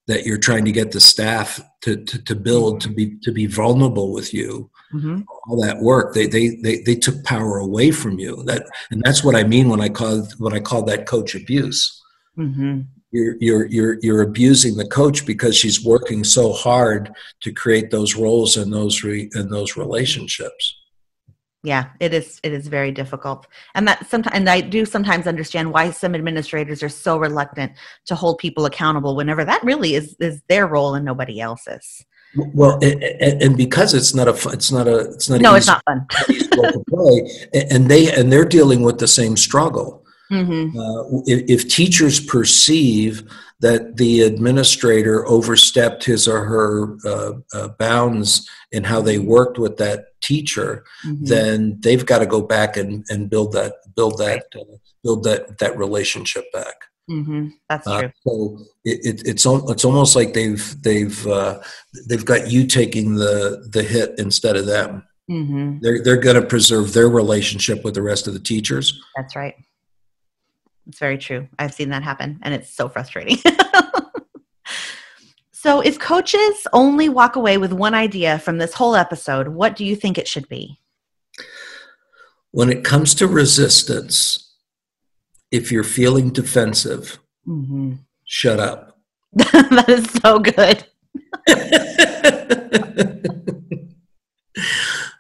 that 0.08 0.26
you're 0.26 0.38
trying 0.38 0.66
to 0.66 0.74
get 0.74 0.92
the 0.92 1.00
staff 1.00 1.62
to, 1.84 2.04
to, 2.04 2.22
to 2.24 2.36
build 2.36 2.82
to 2.82 2.90
be 2.90 3.18
to 3.24 3.32
be 3.32 3.46
vulnerable 3.46 4.12
with 4.12 4.34
you 4.34 4.70
mm-hmm. 4.94 5.22
all 5.48 5.62
that 5.62 5.80
work 5.80 6.14
they, 6.14 6.28
they 6.28 6.58
they 6.62 6.82
they 6.82 6.96
took 6.96 7.24
power 7.24 7.60
away 7.60 7.92
from 7.92 8.20
you 8.20 8.44
that 8.44 8.64
and 8.90 9.02
that's 9.04 9.24
what 9.24 9.36
i 9.36 9.44
mean 9.44 9.70
when 9.70 9.80
i 9.80 9.88
call 9.88 10.28
when 10.38 10.54
i 10.54 10.60
call 10.60 10.84
that 10.84 11.06
coach 11.06 11.34
abuse 11.34 12.02
mm-hmm 12.38 12.82
you're 13.12 13.36
you're 13.40 13.66
you're 13.68 13.98
you're 14.02 14.22
abusing 14.22 14.78
the 14.78 14.88
coach 14.88 15.26
because 15.26 15.56
she's 15.56 15.84
working 15.84 16.24
so 16.24 16.54
hard 16.54 17.12
to 17.42 17.52
create 17.52 17.92
those 17.92 18.16
roles 18.16 18.58
and 18.58 18.74
those 18.74 19.04
re, 19.04 19.30
and 19.34 19.52
those 19.52 19.76
relationships. 19.78 20.78
Yeah 21.64 21.90
it 22.00 22.14
is 22.14 22.40
it 22.44 22.54
is 22.54 22.68
very 22.68 22.92
difficult. 22.92 23.48
And 23.76 23.88
that 23.88 24.08
sometimes 24.08 24.36
and 24.36 24.50
i 24.50 24.62
do 24.62 24.86
sometimes 24.86 25.28
understand 25.28 25.72
why 25.72 25.92
some 25.92 26.16
administrators 26.16 26.82
are 26.82 26.90
so 26.90 27.18
reluctant 27.18 27.74
to 28.06 28.16
hold 28.16 28.38
people 28.38 28.66
accountable 28.66 29.16
whenever 29.16 29.44
that 29.46 29.64
really 29.64 29.96
is 29.96 30.16
is 30.20 30.42
their 30.48 30.66
role 30.68 30.96
and 30.96 31.06
nobody 31.06 31.42
else's. 31.42 32.06
Well 32.54 32.80
and, 32.82 33.04
and 33.44 33.58
because 33.58 33.94
it's 33.94 34.16
not 34.16 34.30
a 34.30 34.50
it's 34.52 34.72
not 34.72 34.88
a 34.88 35.00
it's 35.12 35.30
not 35.30 35.42
no 35.42 35.56
it's 35.56 35.68
not 35.68 35.84
fun. 35.86 36.08
to 36.10 36.84
play 36.90 37.30
and 37.70 37.92
they 37.92 38.10
and 38.10 38.32
they're 38.32 38.46
dealing 38.46 38.84
with 38.84 39.00
the 39.00 39.08
same 39.08 39.36
struggle 39.36 40.01
Mm-hmm. 40.32 40.80
Uh, 40.80 41.22
if, 41.26 41.50
if, 41.50 41.68
teachers 41.68 42.20
perceive 42.20 43.24
that 43.60 43.98
the 43.98 44.22
administrator 44.22 45.28
overstepped 45.28 46.06
his 46.06 46.26
or 46.26 46.46
her 46.46 46.98
uh, 47.06 47.34
uh, 47.54 47.68
bounds 47.78 48.50
in 48.72 48.86
how 48.86 49.02
they 49.02 49.20
worked 49.20 49.60
with 49.60 49.76
that 49.78 50.06
teacher, 50.22 50.86
mm-hmm. 51.06 51.26
then 51.26 51.78
they've 51.82 52.06
got 52.06 52.20
to 52.20 52.26
go 52.26 52.42
back 52.42 52.78
and, 52.78 53.06
and 53.10 53.30
build 53.30 53.52
that 53.52 53.74
build 53.96 54.18
that 54.20 54.46
uh, 54.56 54.64
build 55.04 55.26
that 55.26 55.58
that 55.60 55.78
relationship 55.78 56.46
back. 56.54 56.76
Mm-hmm. 57.10 57.50
That's 57.70 57.88
uh, 57.88 58.00
true. 58.00 58.12
so 58.26 58.58
it, 58.86 59.00
it, 59.04 59.28
it's 59.28 59.46
it's 59.46 59.86
almost 59.86 60.16
like 60.16 60.34
they've 60.34 60.82
they've 60.82 61.28
uh, 61.28 61.60
they've 62.08 62.26
got 62.26 62.50
you 62.50 62.68
taking 62.68 63.16
the 63.16 63.68
the 63.70 63.84
hit 63.84 64.18
instead 64.18 64.56
of 64.56 64.66
them. 64.66 65.04
Mm-hmm. 65.30 65.80
They're 65.82 66.02
they're 66.04 66.18
going 66.18 66.40
to 66.40 66.48
preserve 66.48 66.94
their 66.94 67.10
relationship 67.10 67.84
with 67.84 67.96
the 67.96 68.02
rest 68.02 68.28
of 68.28 68.34
the 68.34 68.40
teachers. 68.40 68.98
That's 69.18 69.36
right. 69.36 69.56
It's 70.88 71.00
very 71.00 71.18
true. 71.18 71.48
I've 71.60 71.74
seen 71.74 71.90
that 71.90 72.04
happen, 72.04 72.40
and 72.42 72.54
it's 72.54 72.74
so 72.74 72.90
frustrating. 72.90 73.38
so, 75.52 75.82
if 75.82 76.00
coaches 76.00 76.68
only 76.74 77.08
walk 77.08 77.36
away 77.36 77.58
with 77.58 77.72
one 77.72 77.94
idea 77.94 78.40
from 78.40 78.58
this 78.58 78.74
whole 78.74 78.96
episode, 78.96 79.50
what 79.50 79.76
do 79.76 79.86
you 79.86 79.96
think 79.96 80.18
it 80.18 80.28
should 80.28 80.50
be? 80.50 80.80
When 82.52 82.70
it 82.70 82.84
comes 82.84 83.14
to 83.16 83.28
resistance, 83.28 84.56
if 85.52 85.72
you're 85.72 85.84
feeling 85.84 86.32
defensive, 86.32 87.20
mm-hmm. 87.48 87.94
shut 88.26 88.60
up. 88.60 88.98
that 89.34 89.86
is 89.88 90.06
so 90.22 90.40
good. 90.40 90.84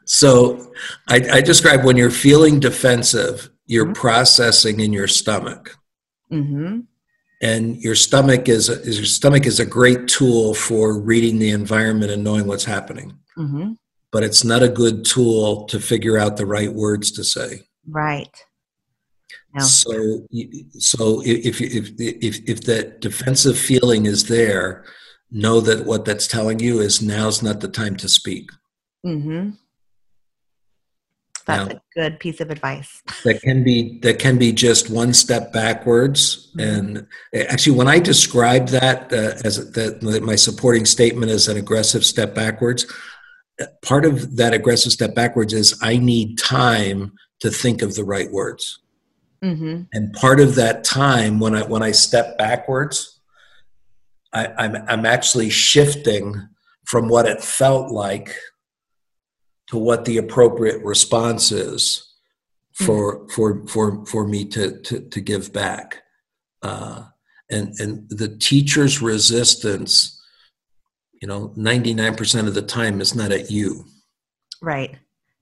so, 0.05 0.72
I, 1.07 1.22
I 1.34 1.41
describe 1.41 1.86
when 1.86 1.97
you're 1.97 2.09
feeling 2.09 2.59
defensive, 2.59 3.51
you're 3.72 3.86
mm-hmm. 3.86 3.93
processing 3.93 4.82
in 4.82 4.91
your 4.91 5.07
stomach. 5.07 5.78
Mm-hmm. 6.30 6.82
And 7.41 7.78
your 7.78 7.95
stomach 7.95 8.49
is, 8.49 8.69
a, 8.69 8.74
is 8.82 8.97
your 8.97 9.05
stomach 9.05 9.45
is 9.45 9.61
a 9.61 9.65
great 9.65 10.09
tool 10.09 10.53
for 10.53 10.99
reading 10.99 11.39
the 11.39 11.51
environment 11.51 12.11
and 12.11 12.22
knowing 12.24 12.47
what's 12.47 12.65
happening. 12.65 13.17
Mm-hmm. 13.38 13.72
But 14.11 14.24
it's 14.24 14.43
not 14.43 14.61
a 14.61 14.67
good 14.67 15.05
tool 15.05 15.65
to 15.67 15.80
figure 15.80 16.17
out 16.17 16.36
the 16.36 16.45
right 16.45 16.72
words 16.72 17.11
to 17.13 17.24
say. 17.24 17.61
Right. 17.88 18.30
No. 19.55 19.63
So, 19.63 20.28
so 20.78 21.22
if, 21.26 21.61
if 21.61 21.91
if 21.99 22.49
if 22.49 22.61
that 22.63 22.99
defensive 22.99 23.57
feeling 23.57 24.05
is 24.05 24.28
there, 24.28 24.86
know 25.30 25.61
that 25.61 25.86
what 25.86 26.05
that's 26.05 26.28
telling 26.28 26.59
you 26.59 26.80
is 26.80 27.01
now's 27.01 27.41
not 27.41 27.61
the 27.61 27.67
time 27.67 27.95
to 27.97 28.09
speak. 28.09 28.49
Mm-hmm. 29.05 29.51
That's 31.45 31.69
now, 31.69 31.75
a 31.75 31.81
good 31.95 32.19
piece 32.19 32.39
of 32.41 32.49
advice. 32.49 33.01
that 33.23 33.41
can 33.41 33.63
be 33.63 33.99
that 33.99 34.19
can 34.19 34.37
be 34.37 34.51
just 34.51 34.89
one 34.89 35.13
step 35.13 35.51
backwards. 35.51 36.51
Mm-hmm. 36.55 36.59
And 36.59 37.07
eh, 37.33 37.45
actually, 37.49 37.77
when 37.77 37.87
I 37.87 37.99
describe 37.99 38.67
that 38.69 39.11
uh, 39.11 39.39
as 39.43 39.71
that 39.73 40.01
my 40.23 40.35
supporting 40.35 40.85
statement 40.85 41.31
is 41.31 41.47
an 41.47 41.57
aggressive 41.57 42.05
step 42.05 42.35
backwards, 42.35 42.85
eh, 43.59 43.65
part 43.81 44.05
of 44.05 44.37
that 44.37 44.53
aggressive 44.53 44.91
step 44.91 45.15
backwards 45.15 45.53
is 45.53 45.77
I 45.81 45.97
need 45.97 46.37
time 46.37 47.13
to 47.39 47.49
think 47.49 47.81
of 47.81 47.95
the 47.95 48.03
right 48.03 48.31
words. 48.31 48.79
Mm-hmm. 49.43 49.83
And 49.93 50.13
part 50.13 50.39
of 50.39 50.55
that 50.55 50.83
time 50.83 51.39
when 51.39 51.55
I 51.55 51.63
when 51.63 51.81
I 51.81 51.91
step 51.91 52.37
backwards, 52.37 53.19
I, 54.33 54.47
I'm 54.57 54.75
I'm 54.87 55.05
actually 55.05 55.49
shifting 55.49 56.47
from 56.85 57.07
what 57.07 57.25
it 57.25 57.41
felt 57.41 57.91
like 57.91 58.35
to 59.72 59.78
what 59.78 60.03
the 60.03 60.17
appropriate 60.17 60.84
response 60.84 61.51
is 61.51 62.13
for 62.74 63.19
mm-hmm. 63.19 63.28
for 63.28 63.65
for 63.67 64.05
for 64.05 64.28
me 64.28 64.45
to 64.45 64.80
to, 64.82 64.99
to 64.99 65.22
give 65.22 65.51
back 65.53 66.03
uh, 66.61 67.05
and 67.49 67.74
and 67.80 68.09
the 68.09 68.28
teacher's 68.38 69.01
resistance 69.01 70.22
you 71.22 71.28
know 71.28 71.53
99% 71.55 72.47
of 72.47 72.55
the 72.55 72.61
time 72.61 72.99
is 72.99 73.15
not 73.15 73.32
at 73.32 73.49
you 73.49 73.86
right 74.61 74.97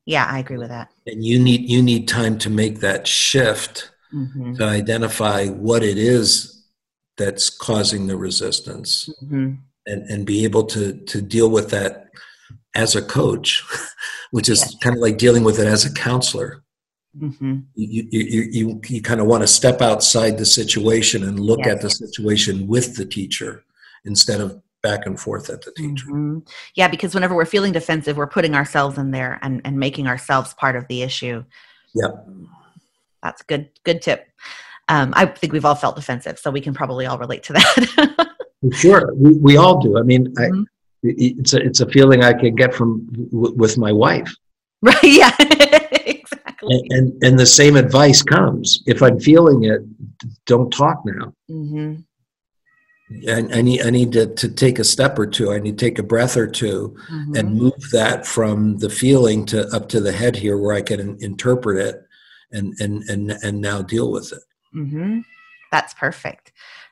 yeah 0.05 0.27
i 0.29 0.39
agree 0.39 0.57
with 0.57 0.69
that 0.69 0.91
and 1.07 1.23
you 1.23 1.39
need 1.39 1.67
you 1.69 1.81
need 1.81 2.07
time 2.07 2.37
to 2.37 2.49
make 2.49 2.79
that 2.79 3.07
shift 3.07 3.91
mm-hmm. 4.13 4.53
to 4.53 4.63
identify 4.63 5.47
what 5.47 5.83
it 5.83 5.97
is 5.97 6.63
that's 7.17 7.49
causing 7.49 8.07
the 8.07 8.17
resistance 8.17 9.09
mm-hmm. 9.23 9.53
and 9.87 10.03
and 10.09 10.25
be 10.25 10.43
able 10.43 10.65
to 10.65 10.93
to 11.05 11.21
deal 11.21 11.49
with 11.49 11.71
that 11.71 12.09
as 12.75 12.95
a 12.95 13.01
coach 13.01 13.63
which 14.31 14.49
is 14.49 14.61
yes. 14.61 14.75
kind 14.81 14.95
of 14.95 15.01
like 15.01 15.17
dealing 15.17 15.43
with 15.43 15.59
it 15.59 15.67
as 15.67 15.85
a 15.85 15.93
counselor. 15.93 16.63
Mm-hmm. 17.17 17.59
You, 17.75 18.07
you, 18.11 18.49
you, 18.51 18.81
you 18.87 19.01
kind 19.01 19.19
of 19.19 19.27
want 19.27 19.41
to 19.41 19.47
step 19.47 19.81
outside 19.81 20.37
the 20.37 20.45
situation 20.45 21.23
and 21.23 21.39
look 21.39 21.59
yes. 21.59 21.75
at 21.75 21.81
the 21.81 21.89
situation 21.89 22.67
with 22.67 22.95
the 22.95 23.05
teacher 23.05 23.63
instead 24.05 24.41
of 24.41 24.61
back 24.81 25.05
and 25.05 25.19
forth 25.19 25.49
at 25.49 25.63
the 25.63 25.71
teacher. 25.71 26.05
Mm-hmm. 26.05 26.39
Yeah, 26.75 26.87
because 26.87 27.13
whenever 27.13 27.35
we're 27.35 27.45
feeling 27.45 27.73
defensive, 27.73 28.15
we're 28.15 28.27
putting 28.27 28.55
ourselves 28.55 28.97
in 28.97 29.11
there 29.11 29.39
and, 29.41 29.61
and 29.65 29.77
making 29.79 30.07
ourselves 30.07 30.53
part 30.53 30.75
of 30.75 30.87
the 30.87 31.01
issue. 31.01 31.43
Yeah. 31.93 32.11
That's 33.21 33.41
good 33.41 33.69
good 33.83 34.01
tip. 34.01 34.27
Um, 34.87 35.13
I 35.15 35.25
think 35.25 35.53
we've 35.53 35.65
all 35.65 35.75
felt 35.75 35.95
defensive, 35.95 36.39
so 36.39 36.49
we 36.49 36.61
can 36.61 36.73
probably 36.73 37.05
all 37.05 37.17
relate 37.17 37.43
to 37.43 37.53
that. 37.53 38.29
sure, 38.71 39.13
we, 39.13 39.33
we, 39.35 39.57
all 39.57 39.79
do. 39.79 39.99
I 39.99 40.01
mean, 40.01 40.33
mm-hmm. 40.33 40.63
It's 41.03 41.53
a 41.53 41.57
it's 41.57 41.79
a 41.79 41.89
feeling 41.89 42.23
I 42.23 42.33
can 42.33 42.55
get 42.55 42.73
from 42.73 43.05
w- 43.31 43.55
with 43.55 43.77
my 43.77 43.91
wife. 43.91 44.33
Right. 44.81 45.03
Yeah. 45.03 45.35
exactly. 45.41 46.71
And, 46.71 46.91
and, 46.91 47.23
and 47.23 47.37
the 47.37 47.45
same 47.45 47.75
advice 47.75 48.21
comes: 48.21 48.81
if 48.85 49.03
I'm 49.03 49.19
feeling 49.19 49.65
it, 49.65 49.81
don't 50.45 50.71
talk 50.71 51.01
now. 51.03 51.33
Mm-hmm. 51.51 51.95
I, 53.27 53.57
I, 53.57 53.61
need 53.61 53.81
I 53.81 53.89
need 53.89 54.13
to, 54.13 54.27
to 54.35 54.47
take 54.47 54.79
a 54.79 54.83
step 54.83 55.19
or 55.19 55.27
two. 55.27 55.51
I 55.51 55.59
need 55.59 55.77
to 55.77 55.85
take 55.85 55.99
a 55.99 56.03
breath 56.03 56.37
or 56.37 56.47
2 56.47 56.95
mm-hmm. 57.11 57.35
and 57.35 57.55
move 57.55 57.89
that 57.91 58.25
from 58.25 58.77
the 58.77 58.89
feeling 58.89 59.45
to 59.47 59.67
up 59.75 59.89
to 59.89 59.99
the 59.99 60.11
head 60.11 60.35
here, 60.35 60.57
where 60.57 60.75
I 60.75 60.81
can 60.81 61.17
interpret 61.19 61.85
it 61.85 62.01
and 62.51 62.73
and 62.79 63.03
and 63.09 63.31
and 63.31 63.61
now 63.61 63.81
deal 63.81 64.11
with 64.11 64.31
it. 64.31 64.43
Mm-hmm. 64.75 65.19
That's 65.71 65.93
perfect. 65.93 66.51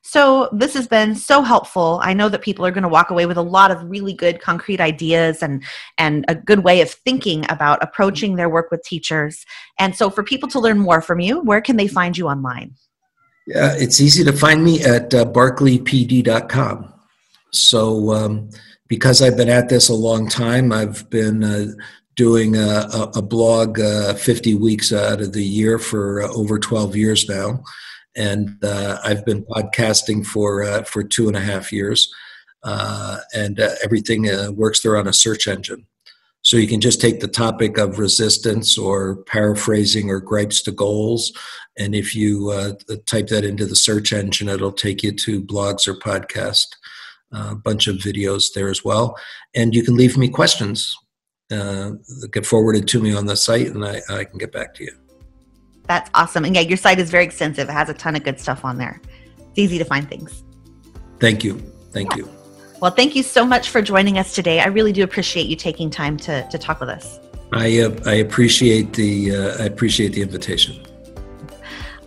So, 0.09 0.47
this 0.53 0.73
has 0.73 0.87
been 0.87 1.15
so 1.15 1.41
helpful. 1.41 1.99
I 2.01 2.13
know 2.13 2.29
that 2.29 2.41
people 2.41 2.65
are 2.65 2.71
going 2.71 2.83
to 2.83 2.87
walk 2.87 3.09
away 3.09 3.25
with 3.25 3.35
a 3.35 3.41
lot 3.41 3.71
of 3.71 3.83
really 3.89 4.13
good 4.13 4.39
concrete 4.39 4.79
ideas 4.79 5.43
and, 5.43 5.61
and 5.97 6.23
a 6.29 6.35
good 6.35 6.63
way 6.63 6.79
of 6.79 6.89
thinking 6.89 7.45
about 7.49 7.83
approaching 7.83 8.37
their 8.37 8.47
work 8.47 8.71
with 8.71 8.81
teachers. 8.83 9.45
And 9.77 9.93
so, 9.93 10.09
for 10.09 10.23
people 10.23 10.47
to 10.47 10.61
learn 10.61 10.79
more 10.79 11.01
from 11.01 11.19
you, 11.19 11.41
where 11.41 11.59
can 11.59 11.75
they 11.75 11.89
find 11.89 12.17
you 12.17 12.29
online? 12.29 12.75
Yeah, 13.47 13.75
it's 13.75 13.99
easy 13.99 14.23
to 14.23 14.31
find 14.31 14.63
me 14.63 14.81
at 14.81 15.13
uh, 15.13 15.25
barkleypd.com. 15.25 16.93
So, 17.51 18.13
um, 18.13 18.49
because 18.87 19.21
I've 19.21 19.35
been 19.35 19.49
at 19.49 19.67
this 19.67 19.89
a 19.89 19.93
long 19.93 20.29
time, 20.29 20.71
I've 20.71 21.09
been 21.09 21.43
uh, 21.43 21.65
doing 22.15 22.55
a, 22.55 23.09
a 23.13 23.21
blog 23.21 23.81
uh, 23.81 24.13
50 24.13 24.55
weeks 24.55 24.93
out 24.93 25.19
of 25.19 25.33
the 25.33 25.43
year 25.43 25.77
for 25.77 26.21
uh, 26.21 26.31
over 26.31 26.57
12 26.59 26.95
years 26.95 27.27
now 27.27 27.61
and 28.17 28.61
uh, 28.63 28.97
I've 29.03 29.23
been 29.25 29.45
podcasting 29.45 30.25
for 30.25 30.63
uh, 30.63 30.83
for 30.83 31.03
two 31.03 31.27
and 31.27 31.37
a 31.37 31.41
half 31.41 31.71
years, 31.71 32.13
uh, 32.63 33.19
and 33.33 33.59
uh, 33.59 33.69
everything 33.83 34.29
uh, 34.29 34.51
works 34.51 34.81
there 34.81 34.97
on 34.97 35.07
a 35.07 35.13
search 35.13 35.47
engine. 35.47 35.85
So 36.41 36.57
you 36.57 36.67
can 36.67 36.81
just 36.81 37.01
take 37.01 37.19
the 37.19 37.27
topic 37.27 37.77
of 37.77 37.99
resistance 37.99 38.77
or 38.77 39.17
paraphrasing 39.23 40.09
or 40.09 40.19
gripes 40.19 40.61
to 40.63 40.71
goals, 40.71 41.31
and 41.77 41.93
if 41.93 42.15
you 42.15 42.49
uh, 42.49 42.73
type 43.05 43.27
that 43.27 43.45
into 43.45 43.65
the 43.65 43.75
search 43.75 44.11
engine, 44.11 44.49
it'll 44.49 44.71
take 44.71 45.03
you 45.03 45.11
to 45.11 45.41
blogs 45.41 45.87
or 45.87 45.93
podcast. 45.93 46.65
A 47.33 47.55
bunch 47.55 47.87
of 47.87 47.97
videos 47.97 48.53
there 48.53 48.69
as 48.69 48.85
well, 48.85 49.17
and 49.53 49.75
you 49.75 49.83
can 49.83 49.97
leave 49.97 50.17
me 50.17 50.29
questions. 50.29 50.95
That 51.49 52.29
get 52.33 52.45
forwarded 52.45 52.87
to 52.89 53.01
me 53.01 53.13
on 53.13 53.25
the 53.25 53.35
site, 53.35 53.67
and 53.67 53.85
I, 53.85 54.01
I 54.09 54.25
can 54.25 54.37
get 54.37 54.51
back 54.51 54.73
to 54.75 54.83
you. 54.83 55.06
That's 55.87 56.09
awesome. 56.13 56.45
And 56.45 56.55
yeah, 56.55 56.61
your 56.61 56.77
site 56.77 56.99
is 56.99 57.09
very 57.09 57.23
extensive. 57.23 57.69
It 57.69 57.73
has 57.73 57.89
a 57.89 57.93
ton 57.93 58.15
of 58.15 58.23
good 58.23 58.39
stuff 58.39 58.65
on 58.65 58.77
there. 58.77 59.01
It's 59.37 59.59
easy 59.59 59.77
to 59.77 59.85
find 59.85 60.07
things. 60.07 60.43
Thank 61.19 61.43
you. 61.43 61.57
Thank 61.91 62.11
yeah. 62.11 62.23
you. 62.23 62.29
Well, 62.81 62.91
thank 62.91 63.15
you 63.15 63.23
so 63.23 63.45
much 63.45 63.69
for 63.69 63.81
joining 63.81 64.19
us 64.19 64.35
today. 64.35 64.59
I 64.59 64.67
really 64.67 64.91
do 64.91 65.03
appreciate 65.03 65.47
you 65.47 65.55
taking 65.55 65.89
time 65.89 66.17
to, 66.17 66.47
to 66.49 66.57
talk 66.57 66.79
with 66.79 66.89
us. 66.89 67.19
I, 67.51 67.79
uh, 67.79 67.95
I 68.05 68.15
appreciate 68.15 68.93
the 68.93 69.35
uh, 69.35 69.63
I 69.63 69.65
appreciate 69.65 70.13
the 70.13 70.21
invitation. 70.21 70.85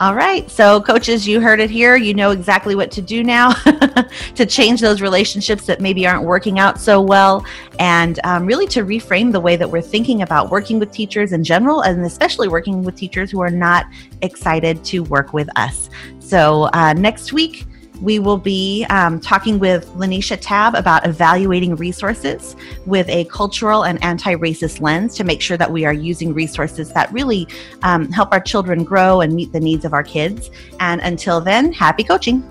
All 0.01 0.15
right. 0.15 0.51
So, 0.51 0.81
coaches, 0.81 1.29
you 1.29 1.43
heard 1.43 1.61
it 1.61 1.69
here. 1.69 1.95
You 1.95 2.15
know 2.15 2.31
exactly 2.31 2.75
what 2.75 2.91
to 2.93 3.03
do 3.03 3.23
now 3.23 3.53
to 4.35 4.47
change 4.47 4.81
those 4.81 5.03
relationships 5.03 5.67
that 5.67 5.83
maybe 5.83 6.07
aren't 6.07 6.25
working 6.25 6.59
out 6.59 6.81
so 6.81 7.03
well, 7.03 7.45
and 7.79 8.19
um, 8.25 8.47
really 8.47 8.67
to 8.69 8.83
reframe 8.83 9.31
the 9.31 9.41
way 9.41 9.57
that 9.57 9.71
we're 9.71 9.83
thinking 9.83 10.23
about 10.23 10.51
working 10.51 10.79
with 10.79 10.91
teachers 10.91 11.33
in 11.33 11.45
general, 11.45 11.83
and 11.83 12.03
especially 12.07 12.49
working 12.49 12.83
with 12.83 12.97
teachers 12.97 13.31
who 13.31 13.43
are 13.43 13.51
not 13.51 13.85
excited 14.23 14.83
to 14.87 15.01
work 15.01 15.35
with 15.35 15.51
us. 15.57 15.91
So, 16.19 16.71
uh, 16.73 16.95
next 16.95 17.35
week, 17.35 17.67
we 18.01 18.19
will 18.19 18.39
be 18.39 18.85
um, 18.91 19.21
talking 19.21 19.59
with 19.59 19.87
Lanisha 19.91 20.39
Tab 20.41 20.75
about 20.75 21.07
evaluating 21.07 21.77
resources 21.77 22.57
with 22.87 23.09
a 23.09 23.25
cultural 23.27 23.85
and 23.85 24.03
anti 24.03 24.35
racist 24.35 24.81
lens 24.81 25.15
to 25.17 25.25
make 25.25 25.41
sure 25.41 25.57
that 25.57 25.71
we 25.71 25.85
are 25.85 25.93
using 25.93 26.33
resources 26.33 26.93
that 26.93 27.13
really 27.13 27.47
um, 27.83 28.11
help 28.11 28.33
our 28.33 28.41
children 28.41 28.85
grow 28.85 29.21
and 29.21 29.35
meet 29.35 29.53
the 29.53 29.61
needs 29.61 29.85
of 29.85 29.93
our 29.93 30.03
kids. 30.03 30.51
And 30.81 31.01
until 31.03 31.41
then, 31.41 31.73
happy 31.73 32.05
coaching. 32.05 32.43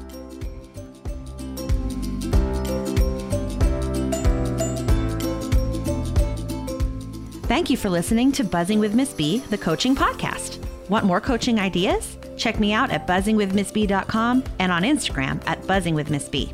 Thank 7.49 7.71
you 7.71 7.77
for 7.77 7.89
listening 7.89 8.31
to 8.33 8.43
Buzzing 8.43 8.79
with 8.79 8.93
Miss 8.93 9.11
B, 9.11 9.39
the 9.49 9.57
coaching 9.57 9.95
podcast. 9.95 10.59
Want 10.89 11.05
more 11.05 11.21
coaching 11.21 11.59
ideas? 11.59 12.17
Check 12.35 12.59
me 12.59 12.73
out 12.73 12.89
at 12.89 13.07
buzzingwithmissb.com 13.07 14.43
and 14.59 14.71
on 14.71 14.83
Instagram 14.83 15.41
at 15.45 15.61
buzzingwithmissb. 15.61 16.51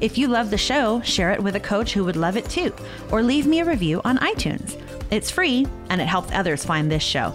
If 0.00 0.18
you 0.18 0.28
love 0.28 0.50
the 0.50 0.58
show, 0.58 1.00
share 1.02 1.32
it 1.32 1.42
with 1.42 1.56
a 1.56 1.60
coach 1.60 1.92
who 1.92 2.04
would 2.04 2.16
love 2.16 2.36
it 2.36 2.48
too, 2.48 2.72
or 3.10 3.22
leave 3.22 3.46
me 3.46 3.60
a 3.60 3.64
review 3.64 4.00
on 4.04 4.18
iTunes. 4.18 4.80
It's 5.10 5.30
free 5.30 5.66
and 5.88 6.00
it 6.00 6.06
helps 6.06 6.32
others 6.32 6.64
find 6.64 6.90
this 6.90 7.02
show. 7.02 7.32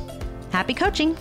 Happy 0.52 0.74
coaching! 0.74 1.18